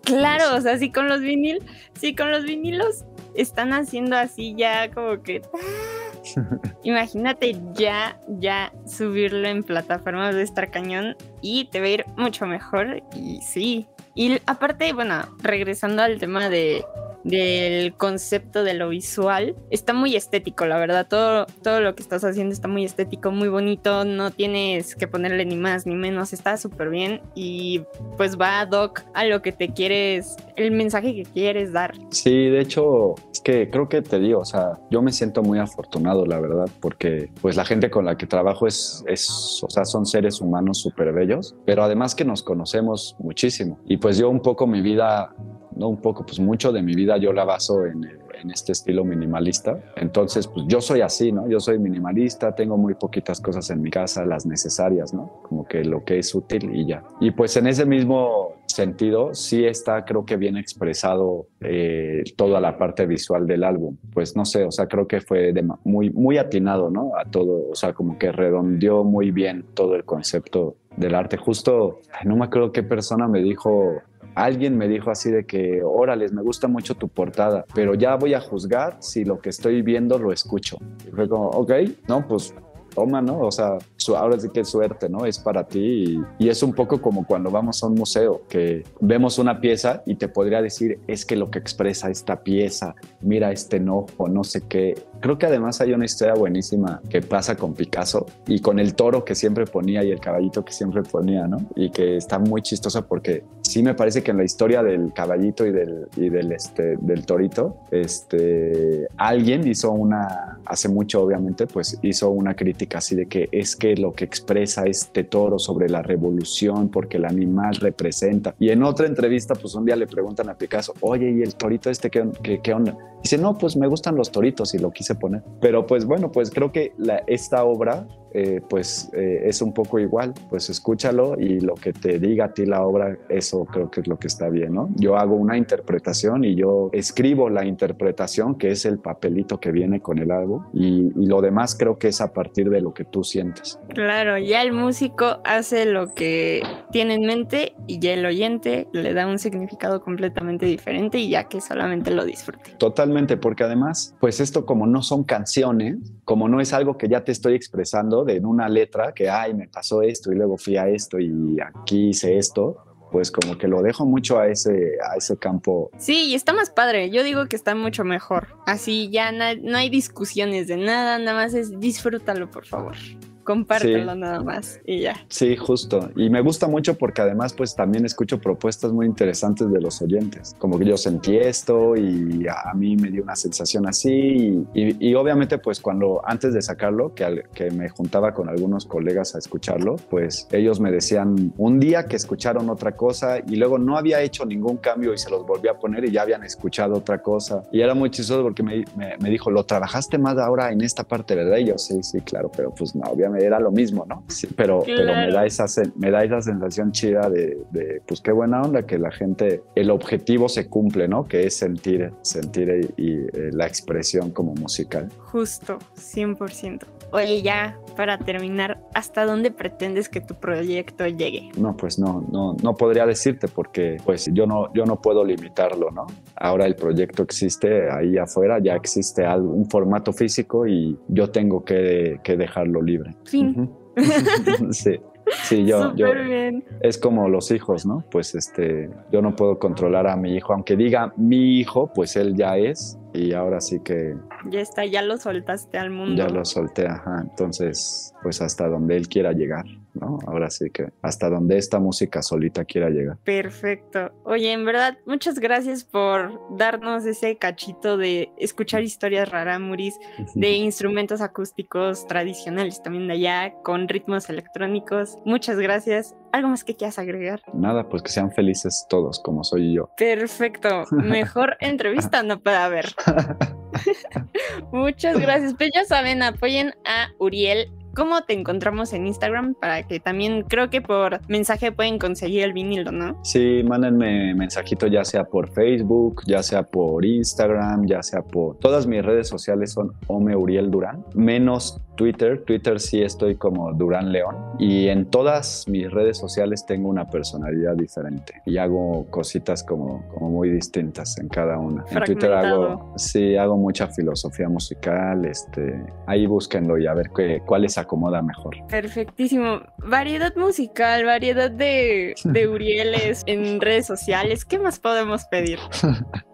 Claro, 0.03 0.57
o 0.57 0.61
sea, 0.61 0.79
sí 0.79 0.91
con 0.91 1.09
los 1.09 1.21
vinil, 1.21 1.63
sí 2.03 2.17
con 2.17 2.33
los 2.33 2.43
vinilos 2.43 3.05
están 3.37 3.73
haciendo 3.73 4.17
así 4.17 4.55
ya 4.59 4.91
como 4.91 5.23
que... 5.23 5.41
Imagínate 6.83 7.57
ya, 7.75 8.21
ya 8.29 8.73
subirlo 8.87 9.47
en 9.47 9.63
plataformas 9.63 10.35
de 10.35 10.43
estar 10.43 10.71
cañón 10.71 11.17
y 11.41 11.67
te 11.67 11.81
va 11.81 11.87
a 11.87 11.91
ir 11.91 12.05
mucho 12.17 12.47
mejor 12.47 13.03
y 13.15 13.41
sí. 13.41 13.87
Y 14.15 14.41
aparte, 14.47 14.93
bueno, 14.93 15.29
regresando 15.43 16.03
al 16.03 16.19
tema 16.19 16.49
de, 16.49 16.85
del 17.25 17.95
concepto 17.95 18.65
de 18.65 18.75
lo 18.75 18.89
visual. 18.89 19.57
Está 19.71 19.93
muy 19.93 20.17
estético, 20.17 20.67
la 20.67 20.79
verdad. 20.79 21.07
Todo, 21.09 21.47
todo 21.63 21.81
lo 21.81 21.95
que 21.95 22.03
estás 22.03 22.25
haciendo 22.25 22.53
está 22.53 22.69
muy 22.69 22.85
estético, 22.85 23.31
muy 23.31 23.49
bonito. 23.49 24.05
No 24.05 24.31
tienes 24.31 24.97
que 24.97 25.07
ponerle 25.07 25.45
ni 25.45 25.57
más 25.57 25.87
ni 25.87 25.95
menos. 25.95 26.33
Está 26.33 26.57
súper 26.57 26.91
bien 26.91 27.21
y 27.35 27.83
pues 28.17 28.39
va 28.39 28.61
ad 28.61 28.71
hoc 28.73 29.03
a 29.15 29.25
lo 29.25 29.43
que 29.43 29.53
te 29.53 29.69
quieres, 29.69 30.37
el 30.57 30.71
mensaje 30.73 31.15
que 31.15 31.25
quieres 31.25 31.73
dar. 31.73 31.95
Sí, 32.11 32.49
de 32.49 32.61
hecho, 32.61 33.15
es 33.31 33.41
que 33.41 33.71
creo 33.71 33.89
que 33.89 34.03
te 34.03 34.19
digo, 34.19 34.41
o 34.41 34.45
sea, 34.45 34.79
yo 34.91 35.03
me 35.03 35.13
siento 35.13 35.43
muy 35.43 35.59
afortunado, 35.59 36.27
la 36.27 36.41
verdad, 36.41 36.69
porque 36.81 37.31
pues 37.41 37.57
la 37.57 37.65
gente 37.65 37.91
con 37.91 38.05
la 38.05 38.17
que 38.17 38.27
trabajo 38.27 38.67
es, 38.67 39.05
es 39.07 39.61
o 39.63 39.71
sea, 39.71 39.85
son 39.85 40.07
seres 40.07 40.41
humanos 40.41 40.79
súper 40.79 41.13
bellos, 41.13 41.55
pero 41.65 41.83
además 41.83 42.15
que 42.15 42.25
nos 42.25 42.43
conocemos 42.43 43.17
muchísimo. 43.19 43.79
Y 43.87 43.97
pues 43.97 44.19
yo 44.19 44.29
un 44.29 44.41
poco 44.41 44.67
mi 44.67 44.81
vida, 44.81 45.35
no 45.77 45.89
un 45.89 46.01
poco, 46.01 46.25
pues 46.25 46.39
mucho 46.41 46.73
de 46.73 46.83
mi 46.83 46.95
vida 46.95 47.17
yo 47.17 47.33
la 47.33 47.45
baso 47.45 47.85
en, 47.85 48.05
en 48.43 48.51
este 48.51 48.73
estilo 48.73 49.05
minimalista. 49.05 49.79
Entonces, 49.97 50.47
pues 50.47 50.67
yo 50.69 50.81
soy 50.81 51.01
así, 51.01 51.33
¿no? 51.33 51.49
Yo 51.49 51.61
soy 51.61 51.79
minimalista, 51.79 52.55
tengo 52.55 52.77
muy 52.77 52.95
poquitas 52.95 53.41
cosas 53.41 53.71
en 53.71 53.81
mi 53.81 53.91
casa, 53.91 54.25
las 54.25 54.47
necesarias, 54.47 55.15
¿no? 55.15 55.41
Como 55.43 55.67
que 55.67 55.85
lo 55.85 56.05
que 56.05 56.19
es 56.19 56.35
útil 56.35 56.75
y 56.75 56.87
ya. 56.87 57.03
Y 57.21 57.31
pues 57.31 57.57
en 57.57 57.67
ese 57.67 57.87
mismo 57.87 58.57
sentido, 58.67 59.35
sí 59.35 59.65
está, 59.65 60.05
creo 60.05 60.25
que 60.25 60.37
bien 60.37 60.57
expresado 60.57 61.47
eh, 61.61 62.25
toda 62.37 62.61
la 62.61 62.79
parte 62.79 63.07
visual 63.07 63.47
del 63.47 63.65
álbum. 63.65 63.97
Pues 64.13 64.37
no 64.37 64.45
sé, 64.45 64.65
o 64.65 64.73
sea, 64.73 64.87
creo 64.87 65.07
que 65.07 65.21
fue 65.21 65.53
muy, 65.85 66.11
muy 66.11 66.39
atinado, 66.39 66.91
¿no? 66.91 67.13
A 67.17 67.25
todo, 67.25 67.71
o 67.71 67.75
sea, 67.75 67.93
como 67.93 68.19
que 68.19 68.33
redondeó 68.33 69.05
muy 69.05 69.31
bien 69.31 69.65
todo 69.75 69.95
el 69.95 70.05
concepto 70.05 70.77
del 70.97 71.15
arte. 71.15 71.37
Justo, 71.37 72.01
no 72.25 72.37
me 72.37 72.45
acuerdo 72.45 72.73
qué 72.73 72.83
persona 72.83 73.29
me 73.29 73.41
dijo, 73.41 74.03
alguien 74.35 74.77
me 74.77 74.89
dijo 74.89 75.11
así 75.11 75.31
de 75.31 75.45
que, 75.45 75.83
órales, 75.83 76.33
me 76.33 76.43
gusta 76.43 76.69
mucho 76.69 76.95
tu 76.95 77.09
portada, 77.09 77.65
pero 77.75 77.95
ya 77.95 78.17
voy 78.17 78.35
a 78.35 78.41
juzgar 78.41 78.97
si 79.01 79.25
lo 79.25 79.41
que 79.41 79.51
estoy 79.51 79.83
viendo 79.83 80.19
lo 80.19 80.33
escucho. 80.33 80.79
Y 81.07 81.11
fue 81.11 81.29
como, 81.29 81.49
ok, 81.49 81.73
no, 82.09 82.27
pues 82.27 82.55
toma, 82.95 83.23
¿no? 83.23 83.41
O 83.41 83.51
sea, 83.51 83.79
ahora 84.11 84.39
sí 84.39 84.49
que 84.53 84.65
suerte, 84.65 85.09
¿no? 85.09 85.27
Es 85.27 85.39
para 85.39 85.65
ti 85.65 86.23
y, 86.39 86.49
es 86.49 86.63
un 86.63 86.75
poco 86.75 87.01
como 87.01 87.27
cuando 87.27 87.51
vamos 87.51 87.83
a 87.83 87.87
un 87.87 87.95
museo, 87.95 88.43
que 88.49 88.85
vemos 89.01 89.39
una 89.39 89.61
pieza 89.61 90.03
y 90.05 90.17
te 90.17 90.29
podría 90.29 90.61
decir, 90.61 90.99
es 91.07 91.25
que 91.25 91.35
lo 91.35 91.51
que 91.51 91.59
expresa 91.59 92.11
esta 92.11 92.43
pieza, 92.43 92.95
mira 93.23 93.51
este 93.53 93.79
enojo, 93.79 94.29
no 94.29 94.45
sé 94.45 94.63
qué. 94.69 94.95
Creo 95.21 95.39
que 95.39 95.47
además 95.47 95.81
hay 95.81 95.93
una 95.93 96.05
historia 96.05 96.35
buenísima 96.35 97.01
que 97.09 97.23
pasa 97.23 97.57
con 97.57 97.73
Picasso 97.75 98.27
y 98.47 98.61
con 98.61 98.79
el 98.79 98.95
toro 98.95 99.25
que 99.25 99.35
siempre 99.35 99.65
ponía 99.67 100.05
y 100.05 100.11
el 100.11 100.21
caballito 100.21 100.65
que 100.65 100.73
siempre 100.73 101.03
ponía, 101.03 101.47
¿no? 101.47 101.59
Y 101.75 101.91
que 101.91 102.17
está 102.17 102.39
muy 102.39 102.61
chistosa 102.61 103.07
porque 103.07 103.45
sí 103.63 103.83
me 103.83 103.95
parece 103.95 104.23
que 104.23 104.33
en 104.33 104.39
la 104.39 104.45
historia 104.45 104.83
del 104.83 105.13
caballito 105.15 105.65
y 105.67 105.73
del, 105.73 106.09
y 106.17 106.29
del, 106.29 106.53
este, 106.53 106.97
del 107.01 107.25
torito, 107.25 107.79
este, 107.91 109.07
alguien 109.17 109.67
hizo 109.67 109.93
una, 109.93 110.59
hace 110.67 110.89
mucho 110.89 111.23
obviamente, 111.23 111.67
pues 111.67 111.99
hizo 112.03 112.31
una 112.31 112.55
crítica 112.55 112.99
así 112.99 113.17
de 113.17 113.27
que 113.27 113.49
es 113.53 113.77
que 113.77 113.92
lo 113.99 114.13
que 114.13 114.25
expresa 114.25 114.85
este 114.85 115.25
toro 115.25 115.59
sobre 115.59 115.89
la 115.89 116.03
revolución 116.03 116.89
porque 116.89 117.17
el 117.17 117.25
animal 117.25 117.77
representa. 117.77 118.55
Y 118.59 118.71
en 118.71 118.83
otra 118.83 119.07
entrevista, 119.07 119.55
pues 119.55 119.75
un 119.75 119.85
día 119.85 119.97
le 119.97 120.07
preguntan 120.07 120.49
a 120.49 120.55
Picasso, 120.55 120.95
oye, 121.01 121.31
¿y 121.31 121.43
el 121.43 121.55
torito 121.55 121.91
este 121.91 122.11
qué, 122.11 122.29
qué, 122.43 122.61
qué 122.61 122.75
onda? 122.75 122.97
Dice, 123.23 123.39
no, 123.39 123.57
pues 123.57 123.77
me 123.77 123.87
gustan 123.87 124.17
los 124.17 124.31
toritos 124.33 124.75
y 124.75 124.79
lo 124.79 124.91
quise 124.91 125.15
poner. 125.15 125.43
Pero 125.61 125.87
pues 125.87 126.05
bueno, 126.05 126.33
pues 126.33 126.51
creo 126.51 126.73
que 126.73 126.93
la, 126.99 127.19
esta 127.27 127.65
obra 127.65 128.07
eh, 128.35 128.63
pues 128.67 129.11
eh, 129.13 129.43
es 129.45 129.61
un 129.61 129.75
poco 129.75 129.99
igual, 129.99 130.33
pues 130.49 130.71
escúchalo 130.71 131.39
y 131.39 131.61
lo 131.61 131.75
que 131.75 131.93
te 131.93 132.19
diga 132.19 132.47
a 132.47 132.55
ti 132.55 132.65
la 132.65 132.83
obra, 132.83 133.19
eso 133.29 133.67
creo 133.67 133.91
que 133.91 134.01
es 134.01 134.07
lo 134.09 134.19
que 134.19 134.27
está 134.27 134.49
bien, 134.49 134.73
¿no? 134.73 134.89
Yo 134.97 135.17
hago 135.17 135.37
una 135.37 135.59
interpretación 135.59 136.43
y 136.45 136.55
yo 136.55 136.89
escribo 136.93 137.51
la 137.51 137.67
interpretación, 137.67 138.55
que 138.55 138.71
es 138.71 138.87
el 138.87 138.99
papelito 138.99 139.61
que 139.61 139.71
viene 139.71 140.01
con 140.01 140.19
el 140.19 140.31
álbum, 140.31 140.65
y, 140.73 141.13
y 141.15 141.27
lo 141.27 141.43
demás 141.43 141.75
creo 141.79 141.99
que 141.99 142.09
es 142.09 142.23
a 142.23 142.33
partir 142.33 142.71
de 142.71 142.81
lo 142.81 142.95
que 142.95 143.05
tú 143.05 143.23
sientes. 143.23 143.79
Claro, 143.89 144.39
ya 144.39 144.63
el 144.63 144.73
músico 144.73 145.41
hace 145.45 145.85
lo 145.87 146.15
que 146.15 146.63
tiene 146.91 147.15
en 147.15 147.23
mente 147.23 147.75
y 147.87 147.99
ya 147.99 148.15
el 148.15 148.25
oyente 148.25 148.89
le 148.93 149.13
da 149.15 149.27
un 149.27 149.39
significado 149.39 150.03
completamente 150.03 150.67
diferente 150.67 151.19
y 151.19 151.31
ya 151.31 151.45
que 151.45 151.61
solamente 151.61 152.11
lo 152.11 152.25
disfrute. 152.25 152.73
Totalmente, 152.79 153.37
porque 153.37 153.65
además, 153.65 154.15
pues 154.21 154.41
esto 154.41 154.65
como 154.65 154.87
no 154.87 155.03
son 155.03 155.25
canciones, 155.25 155.97
como 156.25 156.49
no 156.49 156.61
es 156.61 156.73
algo 156.73 156.97
que 156.97 157.09
ya 157.09 157.25
te 157.25 157.33
estoy 157.33 157.55
expresando 157.55 158.25
de 158.25 158.37
en 158.37 158.47
una 158.47 158.69
letra, 158.69 159.13
que, 159.13 159.29
ay, 159.29 159.55
me 159.55 159.69
pasó 159.69 160.03
esto 160.03 160.33
y 160.33 160.37
luego 160.37 160.57
fui 160.57 160.77
a 160.77 160.89
esto 160.89 161.19
y 161.19 161.59
aquí 161.61 162.11
hice 162.11 162.39
esto, 162.39 162.85
pues 163.13 163.31
como 163.31 163.59
que 163.59 163.69
lo 163.69 163.83
dejo 163.83 164.07
mucho 164.07 164.41
a 164.41 164.49
ese, 164.49 164.97
a 165.09 165.17
ese 165.17 165.37
campo. 165.37 165.91
Sí, 165.99 166.31
y 166.31 166.35
está 166.35 166.53
más 166.55 166.71
padre. 166.71 167.11
Yo 167.11 167.23
digo 167.23 167.47
que 167.47 167.57
está 167.57 167.75
mucho 167.75 168.05
mejor. 168.05 168.49
Así 168.67 169.11
ya 169.11 169.31
no 169.31 169.77
hay 169.77 169.91
discusiones 169.91 170.67
de 170.67 170.79
nada, 170.79 171.19
nada 171.19 171.35
más 171.35 171.55
es 171.55 171.79
disfrútalo, 171.79 172.51
por 172.51 172.67
favor. 172.67 172.97
Compártelo 173.45 174.13
Sí. 174.13 174.19
nada 174.19 174.41
más 174.41 174.81
y 174.85 175.01
ya. 175.01 175.17
Sí, 175.29 175.57
justo. 175.57 176.11
Y 176.17 176.31
me 176.31 176.41
gusta 176.41 176.67
mucho 176.69 176.95
porque 176.97 177.23
además 177.23 177.53
pues 177.55 177.75
también 177.75 178.05
escucho 178.05 178.39
propuestas 178.41 178.93
muy 178.93 179.07
interesantes 179.07 179.71
de 179.71 179.81
los 179.81 180.01
oyentes. 180.03 180.55
Como 180.59 180.79
que 180.79 180.85
yo 180.85 180.97
sentí 180.97 181.37
esto 181.37 181.97
y 181.97 182.47
a 182.49 182.73
mí 182.75 182.97
me 182.97 183.11
dio 183.11 183.23
una 183.23 183.37
sensación 183.37 183.87
así. 183.89 184.11
Y, 184.13 184.67
y- 184.75 184.97
y 185.11 185.15
obviamente 185.15 185.59
pues 185.59 185.81
cuando 185.81 186.21
antes 186.25 186.55
de 186.55 186.63
sacarlo, 186.63 187.15
que, 187.15 187.25
al- 187.25 187.45
que 187.55 187.71
me 187.71 187.89
juntaba 187.89 188.33
con 188.35 188.49
algunos 188.49 188.87
colegas 188.87 189.35
a 189.35 189.39
escucharlo, 189.39 189.97
pues 190.11 190.47
ellos 190.53 190.79
me 190.81 190.91
decían 190.91 191.53
un 191.59 191.81
día 191.81 192.07
que 192.07 192.17
escucharon 192.17 192.71
otra 192.71 192.97
cosa 192.97 193.39
y 193.41 193.57
luego 193.57 193.79
no 193.79 193.97
había 193.97 194.21
hecho 194.23 194.45
ningún 194.47 194.77
cambio 194.77 195.13
y 195.15 195.19
se 195.19 195.31
los 195.31 195.45
volví 195.47 195.69
a 195.69 195.75
poner 195.79 196.05
y 196.05 196.11
ya 196.13 196.23
habían 196.23 196.45
escuchado 196.45 196.95
otra 196.95 197.21
cosa. 197.23 197.65
Y 197.73 197.81
era 197.81 197.95
muy 197.95 198.11
chistoso 198.11 198.43
porque 198.43 198.63
me, 198.63 198.85
me- 198.97 199.17
me 199.19 199.31
dijo, 199.31 199.51
lo 199.51 199.65
trabajaste 199.65 200.19
más 200.19 200.39
ahora 200.39 200.71
en 200.73 200.81
esta 200.83 201.05
parte, 201.05 201.35
¿verdad? 201.35 201.57
Y 201.59 201.65
yo, 201.67 201.79
sí, 201.79 202.03
sí, 202.03 202.21
claro, 202.21 202.51
pero 202.55 202.73
pues 202.75 202.95
no, 202.95 203.03
obviamente 203.11 203.32
era 203.37 203.61
lo 203.61 203.71
mismo, 203.71 204.05
¿no? 204.09 204.25
Sí, 204.29 204.49
pero, 204.57 204.83
pero 204.85 205.15
me, 205.15 205.31
da 205.31 205.47
esa, 205.47 205.67
me 205.97 206.11
da 206.11 206.25
esa 206.25 206.41
sensación 206.41 206.93
chida 206.93 207.29
de, 207.29 207.59
de, 207.71 208.03
pues 208.07 208.21
qué 208.21 208.33
buena 208.33 208.63
onda 208.63 208.85
que 208.85 208.99
la 208.99 209.11
gente, 209.11 209.63
el 209.75 209.91
objetivo 209.91 210.49
se 210.49 210.69
cumple, 210.69 211.09
¿no? 211.09 211.25
Que 211.25 211.47
es 211.47 211.57
sentir, 211.57 212.13
sentir 212.23 212.93
y, 212.97 213.03
y, 213.03 213.13
eh, 213.33 213.51
la 213.53 213.67
expresión 213.67 214.31
como 214.31 214.55
musical. 214.55 215.09
Justo, 215.19 215.79
100%. 215.97 216.81
Oye, 217.13 217.43
ya 217.43 217.79
para 217.95 218.17
terminar, 218.17 218.81
¿hasta 218.95 219.27
dónde 219.27 219.51
pretendes 219.51 220.09
que 220.09 220.23
tu 220.23 220.35
proyecto 220.35 221.07
llegue? 221.07 221.51
No, 221.59 221.77
pues 221.77 221.99
no, 221.99 222.27
no, 222.33 222.57
no 222.63 222.75
podría 222.75 223.05
decirte 223.05 223.49
porque 223.49 223.99
pues 224.05 224.31
yo 224.33 224.47
no, 224.47 224.73
yo 224.73 224.87
no 224.87 225.01
puedo 225.01 225.23
limitarlo, 225.23 225.91
¿no? 225.91 226.07
Ahora 226.37 226.65
el 226.65 226.75
proyecto 226.75 227.23
existe 227.23 227.91
ahí 227.91 228.17
afuera, 228.17 228.59
ya 228.61 228.75
existe 228.75 229.27
algo, 229.27 229.53
un 229.53 229.69
formato 229.69 230.13
físico 230.15 230.67
y 230.67 230.99
yo 231.09 231.31
tengo 231.31 231.65
que, 231.65 232.19
que 232.25 232.37
dejarlo 232.37 232.81
libre. 232.81 233.15
Fin. 233.25 233.71
Sí, 234.71 234.99
sí, 235.45 235.65
yo, 235.67 235.95
yo, 235.95 236.13
bien. 236.15 236.65
es 236.81 236.97
como 236.99 237.29
los 237.29 237.51
hijos, 237.51 237.85
¿no? 237.87 238.03
Pues 238.11 238.35
este, 238.35 238.89
yo 239.13 239.21
no 239.23 239.37
puedo 239.37 239.59
controlar 239.59 240.07
a 240.07 240.17
mi 240.17 240.35
hijo, 240.35 240.53
aunque 240.55 240.77
diga 240.77 241.13
mi 241.17 241.59
hijo, 241.61 241.93
pues 241.95 242.17
él 242.17 242.35
ya 242.35 242.57
es 242.57 242.99
y 243.13 243.33
ahora 243.35 243.61
sí 243.61 243.81
que 243.85 244.17
Ya 244.51 244.61
está, 244.61 244.85
ya 244.87 245.03
lo 245.03 245.19
soltaste 245.19 245.77
al 245.79 245.91
mundo. 245.91 246.17
ya 246.17 246.29
lo 246.31 246.45
solté, 246.45 246.87
ajá. 246.87 247.21
Entonces, 247.23 248.15
pues 248.23 248.41
hasta 248.41 248.67
donde 248.69 248.97
él 248.97 249.09
quiera 249.09 249.33
llegar, 249.33 249.67
¿no? 249.95 250.19
Ahora 250.27 250.51
sí 250.51 250.71
que 250.71 250.91
hasta 251.03 251.29
donde 251.29 251.59
esta 251.59 251.79
música 251.79 252.23
solita 252.23 252.65
quiera 252.65 252.91
llegar. 252.91 253.19
Perfecto. 253.25 254.13
Oye, 254.25 254.53
en 254.53 254.65
verdad, 254.65 254.99
muchas 255.07 255.39
gracias 255.39 255.85
por 255.85 256.41
darnos 256.57 257.05
ese 257.07 257.37
cachito 257.37 257.97
de 257.97 258.33
escuchar 258.39 258.83
historias 258.83 259.29
rarámuris, 259.29 259.99
de 260.35 260.53
instrumentos 260.53 261.21
acústicos 261.21 262.07
tradicionales 262.07 262.83
también 262.83 263.07
de 263.09 263.15
allá, 263.15 263.55
con 263.63 263.89
ritmos 263.89 264.29
electrónicos. 264.29 265.19
Muchas 265.25 265.59
gracias. 265.59 266.15
¿Algo 266.33 266.49
más 266.49 266.65
que 266.65 266.75
quieras 266.75 266.99
agregar? 266.99 267.43
Nada, 267.53 267.89
pues 267.89 268.03
que 268.03 268.11
sean 268.11 268.33
felices 268.33 268.87
todos 268.89 269.21
como 269.21 269.45
soy 269.45 269.75
yo. 269.75 269.91
Perfecto. 269.97 270.85
Mejor 270.91 271.57
entrevista 271.61 272.23
no 272.23 272.41
puede 272.41 272.57
haber. 272.57 272.87
Muchas 274.73 275.19
gracias. 275.19 275.55
Pues 275.55 275.71
ya 275.75 275.85
saben, 275.85 276.23
apoyen 276.23 276.75
a 276.85 277.09
Uriel. 277.19 277.71
¿Cómo 277.95 278.23
te 278.23 278.33
encontramos 278.33 278.93
en 278.93 279.07
Instagram? 279.07 279.55
Para 279.55 279.83
que 279.87 280.01
también 280.01 280.45
creo 280.49 280.71
que 280.71 280.81
por 280.81 281.21
mensaje 281.29 281.73
pueden 281.73 281.99
conseguir 281.99 282.43
el 282.43 282.53
vinilo, 282.53 282.91
¿no? 282.91 283.19
Sí, 283.23 283.63
mándenme 283.65 284.35
mensajito 284.35 284.87
ya 284.87 285.05
sea 285.05 285.25
por 285.25 285.51
Facebook, 285.51 286.23
ya 286.27 286.43
sea 286.43 286.63
por 286.63 287.05
Instagram, 287.05 287.87
ya 287.87 288.03
sea 288.03 288.23
por... 288.23 288.57
Todas 288.59 288.87
mis 288.87 289.05
redes 289.05 289.29
sociales 289.29 289.73
son 289.73 289.93
Ome 290.07 290.35
Uriel 290.35 290.71
Durán, 290.71 291.05
menos 291.15 291.81
Twitter. 291.97 292.43
Twitter 292.45 292.81
sí 292.81 293.03
estoy 293.03 293.37
como 293.37 293.73
Durán 293.73 294.13
León. 294.13 294.37
Y 294.59 294.89
en 294.89 295.07
todas 295.07 295.67
mis 295.69 295.91
redes 295.91 296.19
sociales 296.19 296.65
tengo 296.67 296.89
una 296.89 297.09
personalidad 297.09 297.75
diferente. 297.75 298.43
Y 298.47 298.59
hago 298.59 299.07
cositas 299.11 299.63
como, 299.63 300.07
como 300.09 300.31
muy 300.31 300.51
distintas 300.51 301.19
en 301.19 301.29
cada 301.29 301.59
una. 301.59 301.85
En 301.91 302.05
Twitter 302.05 302.33
hago... 302.33 302.95
Sí, 302.97 303.37
hago 303.37 303.57
mucha 303.57 303.89
filosofía 303.89 304.49
musical. 304.49 305.25
Este, 305.25 305.83
ahí 306.07 306.27
búsquenlo 306.27 306.79
y 306.79 306.87
a 306.87 306.95
ver 306.95 307.11
qué, 307.15 307.43
cuál 307.47 307.63
les 307.63 307.79
acomoda 307.79 308.23
mejor. 308.23 308.57
Perfectísimo. 308.69 309.61
Variedad 309.79 310.35
musical, 310.37 311.05
variedad 311.05 311.51
de, 311.51 312.15
de 312.25 312.49
Urieles 312.49 313.23
en 313.27 313.61
redes 313.61 313.87
sociales. 313.87 314.45
¿Qué 314.45 314.59
más 314.59 314.79
podemos 314.79 315.25
pedir? 315.27 315.59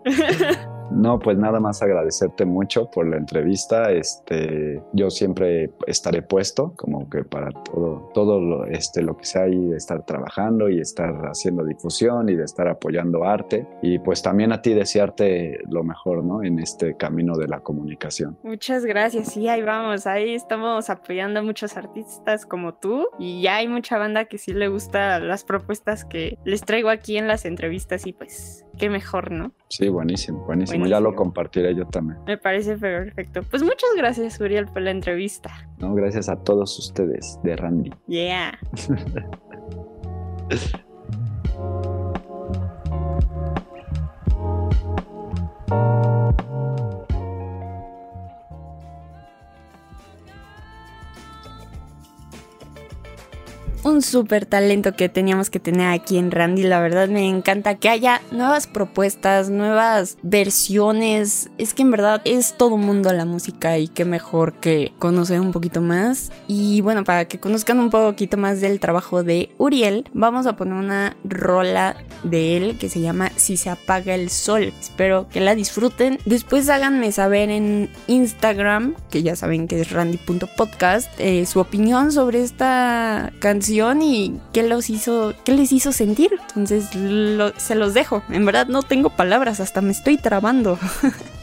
No, 0.90 1.18
pues 1.18 1.36
nada 1.36 1.60
más 1.60 1.82
agradecerte 1.82 2.44
mucho 2.44 2.90
por 2.90 3.06
la 3.06 3.16
entrevista. 3.16 3.92
Este, 3.92 4.82
yo 4.92 5.10
siempre 5.10 5.70
estaré 5.86 6.22
puesto 6.22 6.72
como 6.76 7.08
que 7.10 7.24
para 7.24 7.50
todo, 7.50 8.10
todo 8.14 8.40
lo, 8.40 8.64
este, 8.66 9.02
lo 9.02 9.16
que 9.16 9.24
sea 9.24 9.48
y 9.48 9.72
estar 9.72 10.04
trabajando 10.06 10.68
y 10.68 10.80
estar 10.80 11.14
haciendo 11.26 11.64
difusión 11.64 12.28
y 12.28 12.34
de 12.34 12.44
estar 12.44 12.68
apoyando 12.68 13.24
arte. 13.24 13.66
Y 13.82 13.98
pues 13.98 14.22
también 14.22 14.52
a 14.52 14.62
ti 14.62 14.72
desearte 14.72 15.58
lo 15.68 15.84
mejor, 15.84 16.24
¿no? 16.24 16.42
En 16.42 16.58
este 16.58 16.96
camino 16.96 17.36
de 17.36 17.48
la 17.48 17.60
comunicación. 17.60 18.38
Muchas 18.42 18.84
gracias. 18.84 19.32
Sí, 19.32 19.48
ahí 19.48 19.62
vamos. 19.62 20.06
Ahí 20.06 20.34
estamos 20.34 20.88
apoyando 20.90 21.40
a 21.40 21.42
muchos 21.42 21.76
artistas 21.76 22.46
como 22.46 22.74
tú. 22.74 23.08
Y 23.18 23.42
ya 23.42 23.56
hay 23.56 23.68
mucha 23.68 23.98
banda 23.98 24.24
que 24.24 24.38
sí 24.38 24.52
le 24.52 24.68
gusta 24.68 25.20
las 25.20 25.44
propuestas 25.44 26.04
que 26.04 26.38
les 26.44 26.62
traigo 26.62 26.88
aquí 26.88 27.18
en 27.18 27.28
las 27.28 27.44
entrevistas. 27.44 28.06
Y 28.06 28.12
pues, 28.12 28.64
qué 28.78 28.88
mejor, 28.88 29.30
¿no? 29.30 29.52
Sí, 29.68 29.88
buenísimo, 29.88 30.44
buenísimo. 30.44 30.86
Ya 30.86 31.00
lo 31.00 31.14
compartiré 31.14 31.74
yo 31.74 31.86
también. 31.86 32.18
Me 32.26 32.38
parece 32.38 32.76
perfecto. 32.76 33.42
Pues 33.50 33.62
muchas 33.62 33.90
gracias, 33.96 34.40
Uriel, 34.40 34.66
por 34.66 34.82
la 34.82 34.90
entrevista. 34.90 35.50
No, 35.78 35.94
gracias 35.94 36.28
a 36.28 36.36
todos 36.36 36.78
ustedes 36.78 37.38
de 37.42 37.56
Randy. 37.56 37.92
Yeah. 38.06 38.58
un 53.84 54.02
súper 54.02 54.46
talento 54.46 54.94
que 54.94 55.08
teníamos 55.08 55.50
que 55.50 55.60
tener 55.60 55.88
aquí 55.88 56.18
en 56.18 56.30
Randy. 56.30 56.62
La 56.62 56.80
verdad 56.80 57.08
me 57.08 57.28
encanta 57.28 57.76
que 57.76 57.88
haya 57.88 58.20
nuevas 58.30 58.66
propuestas, 58.66 59.50
nuevas 59.50 60.18
versiones. 60.22 61.50
Es 61.58 61.74
que 61.74 61.82
en 61.82 61.90
verdad 61.90 62.20
es 62.24 62.54
todo 62.56 62.76
mundo 62.76 63.12
la 63.12 63.24
música 63.24 63.78
y 63.78 63.88
qué 63.88 64.04
mejor 64.04 64.54
que 64.54 64.92
conocer 64.98 65.40
un 65.40 65.52
poquito 65.52 65.80
más. 65.80 66.32
Y 66.46 66.80
bueno, 66.80 67.04
para 67.04 67.26
que 67.26 67.38
conozcan 67.38 67.78
un 67.78 67.90
poquito 67.90 68.36
más 68.36 68.60
del 68.60 68.80
trabajo 68.80 69.22
de 69.22 69.50
Uriel, 69.58 70.08
vamos 70.12 70.46
a 70.46 70.56
poner 70.56 70.74
una 70.74 71.16
rola 71.24 71.96
de 72.24 72.56
él 72.56 72.78
que 72.78 72.88
se 72.88 73.00
llama 73.00 73.30
Si 73.36 73.56
se 73.56 73.70
apaga 73.70 74.14
el 74.14 74.30
sol. 74.30 74.72
Espero 74.80 75.28
que 75.28 75.40
la 75.40 75.54
disfruten. 75.54 76.18
Después 76.24 76.68
háganme 76.68 77.12
saber 77.12 77.50
en 77.50 77.90
Instagram, 78.06 78.94
que 79.10 79.22
ya 79.22 79.36
saben 79.36 79.68
que 79.68 79.80
es 79.80 79.92
randy.podcast, 79.92 81.08
eh, 81.18 81.46
su 81.46 81.60
opinión 81.60 82.12
sobre 82.12 82.42
esta 82.42 83.32
canción 83.38 83.68
y 84.02 84.40
qué 84.52 84.62
los 84.62 84.90
hizo, 84.90 85.34
qué 85.44 85.52
les 85.52 85.72
hizo 85.72 85.92
sentir. 85.92 86.32
Entonces 86.56 86.88
se 87.56 87.74
los 87.74 87.94
dejo. 87.94 88.22
En 88.28 88.44
verdad 88.44 88.66
no 88.66 88.82
tengo 88.82 89.10
palabras, 89.10 89.60
hasta 89.60 89.80
me 89.80 89.92
estoy 89.92 90.16
trabando. 90.16 90.78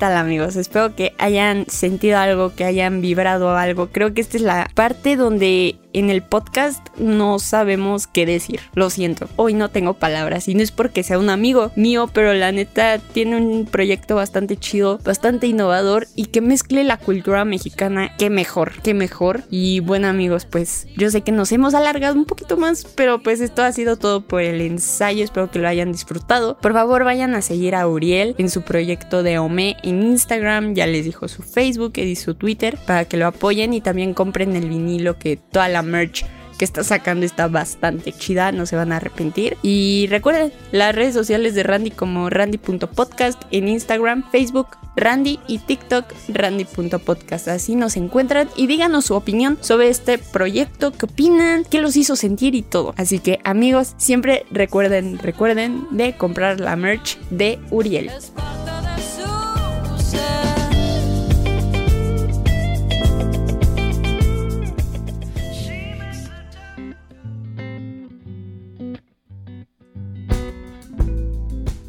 tal 0.00 0.16
amigos? 0.16 0.56
Espero 0.56 0.96
que 0.96 1.12
hayan 1.18 1.66
sentido 1.68 2.18
algo, 2.18 2.54
que 2.56 2.64
hayan 2.64 3.00
vibrado 3.00 3.56
algo. 3.56 3.90
Creo 3.92 4.14
que 4.14 4.22
esta 4.22 4.38
es 4.38 4.42
la 4.42 4.68
parte 4.74 5.14
donde 5.14 5.76
en 5.92 6.10
el 6.10 6.22
podcast 6.22 6.86
no 6.98 7.38
sabemos 7.38 8.06
qué 8.06 8.26
decir. 8.26 8.60
Lo 8.74 8.90
siento, 8.90 9.28
hoy 9.36 9.54
no 9.54 9.70
tengo 9.70 9.94
palabras 9.94 10.48
y 10.48 10.54
no 10.54 10.62
es 10.62 10.72
porque 10.72 11.02
sea 11.02 11.18
un 11.18 11.30
amigo 11.30 11.70
mío, 11.76 12.08
pero 12.12 12.34
la 12.34 12.52
neta 12.52 12.98
tiene 12.98 13.36
un 13.36 13.66
proyecto 13.66 14.16
bastante 14.16 14.56
chido, 14.56 14.98
bastante 15.04 15.46
innovador 15.46 16.06
y 16.14 16.26
que 16.26 16.40
mezcle 16.40 16.84
la 16.84 16.96
cultura 16.96 17.44
mexicana. 17.44 18.12
Qué 18.18 18.30
mejor, 18.30 18.80
qué 18.82 18.94
mejor. 18.94 19.42
Y 19.50 19.80
bueno 19.80 20.08
amigos, 20.08 20.46
pues 20.46 20.86
yo 20.96 21.10
sé 21.10 21.22
que 21.22 21.32
nos 21.32 21.52
hemos 21.52 21.74
alargado 21.74 22.14
un 22.14 22.24
poquito 22.24 22.56
más, 22.56 22.84
pero 22.94 23.22
pues 23.22 23.40
esto 23.40 23.62
ha 23.62 23.72
sido 23.72 23.96
todo 23.96 24.20
por 24.22 24.42
el 24.42 24.60
ensayo. 24.60 25.24
Espero 25.24 25.50
que 25.50 25.58
lo 25.58 25.68
hayan 25.68 25.92
disfrutado. 25.92 26.56
Por 26.58 26.72
favor 26.72 27.04
vayan 27.04 27.34
a 27.34 27.42
seguir 27.42 27.74
a 27.74 27.86
Uriel 27.88 28.34
en 28.38 28.50
su 28.50 28.62
proyecto 28.62 29.22
de 29.22 29.38
Ome 29.38 29.76
en 29.82 30.02
Instagram, 30.02 30.74
ya 30.74 30.86
les 30.86 31.04
dijo 31.04 31.28
su 31.28 31.42
Facebook 31.42 31.92
y 31.96 32.16
su 32.16 32.34
Twitter 32.34 32.78
para 32.86 33.04
que 33.04 33.16
lo 33.16 33.26
apoyen 33.26 33.74
y 33.74 33.80
también 33.80 34.14
compren 34.14 34.56
el 34.56 34.68
vinilo 34.68 35.18
que 35.18 35.36
toda 35.36 35.68
la 35.68 35.79
merch 35.82 36.24
que 36.60 36.66
está 36.66 36.84
sacando 36.84 37.24
está 37.24 37.48
bastante 37.48 38.12
chida, 38.12 38.52
no 38.52 38.66
se 38.66 38.76
van 38.76 38.92
a 38.92 38.96
arrepentir. 38.96 39.56
Y 39.62 40.08
recuerden 40.10 40.52
las 40.72 40.94
redes 40.94 41.14
sociales 41.14 41.54
de 41.54 41.62
Randy 41.62 41.90
como 41.90 42.28
randy.podcast 42.28 43.42
en 43.50 43.66
Instagram, 43.66 44.30
Facebook, 44.30 44.66
Randy 44.94 45.40
y 45.46 45.58
TikTok 45.60 46.04
randy.podcast. 46.28 47.48
Así 47.48 47.76
nos 47.76 47.96
encuentran 47.96 48.50
y 48.56 48.66
díganos 48.66 49.06
su 49.06 49.14
opinión 49.14 49.56
sobre 49.62 49.88
este 49.88 50.18
proyecto, 50.18 50.92
qué 50.92 51.06
opinan, 51.06 51.64
qué 51.64 51.80
los 51.80 51.96
hizo 51.96 52.14
sentir 52.14 52.54
y 52.54 52.60
todo. 52.60 52.92
Así 52.98 53.20
que 53.20 53.40
amigos, 53.42 53.94
siempre 53.96 54.44
recuerden, 54.50 55.18
recuerden 55.18 55.86
de 55.90 56.14
comprar 56.14 56.60
la 56.60 56.76
merch 56.76 57.18
de 57.30 57.58
Uriel. 57.70 58.10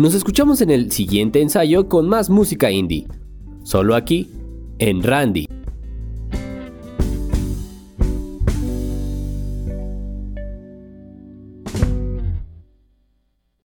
Nos 0.01 0.15
escuchamos 0.15 0.61
en 0.61 0.71
el 0.71 0.91
siguiente 0.91 1.43
ensayo 1.43 1.87
con 1.87 2.09
más 2.09 2.31
música 2.31 2.71
indie. 2.71 3.05
Solo 3.61 3.93
aquí, 3.93 4.31
en 4.79 5.03
Randy. 5.03 5.45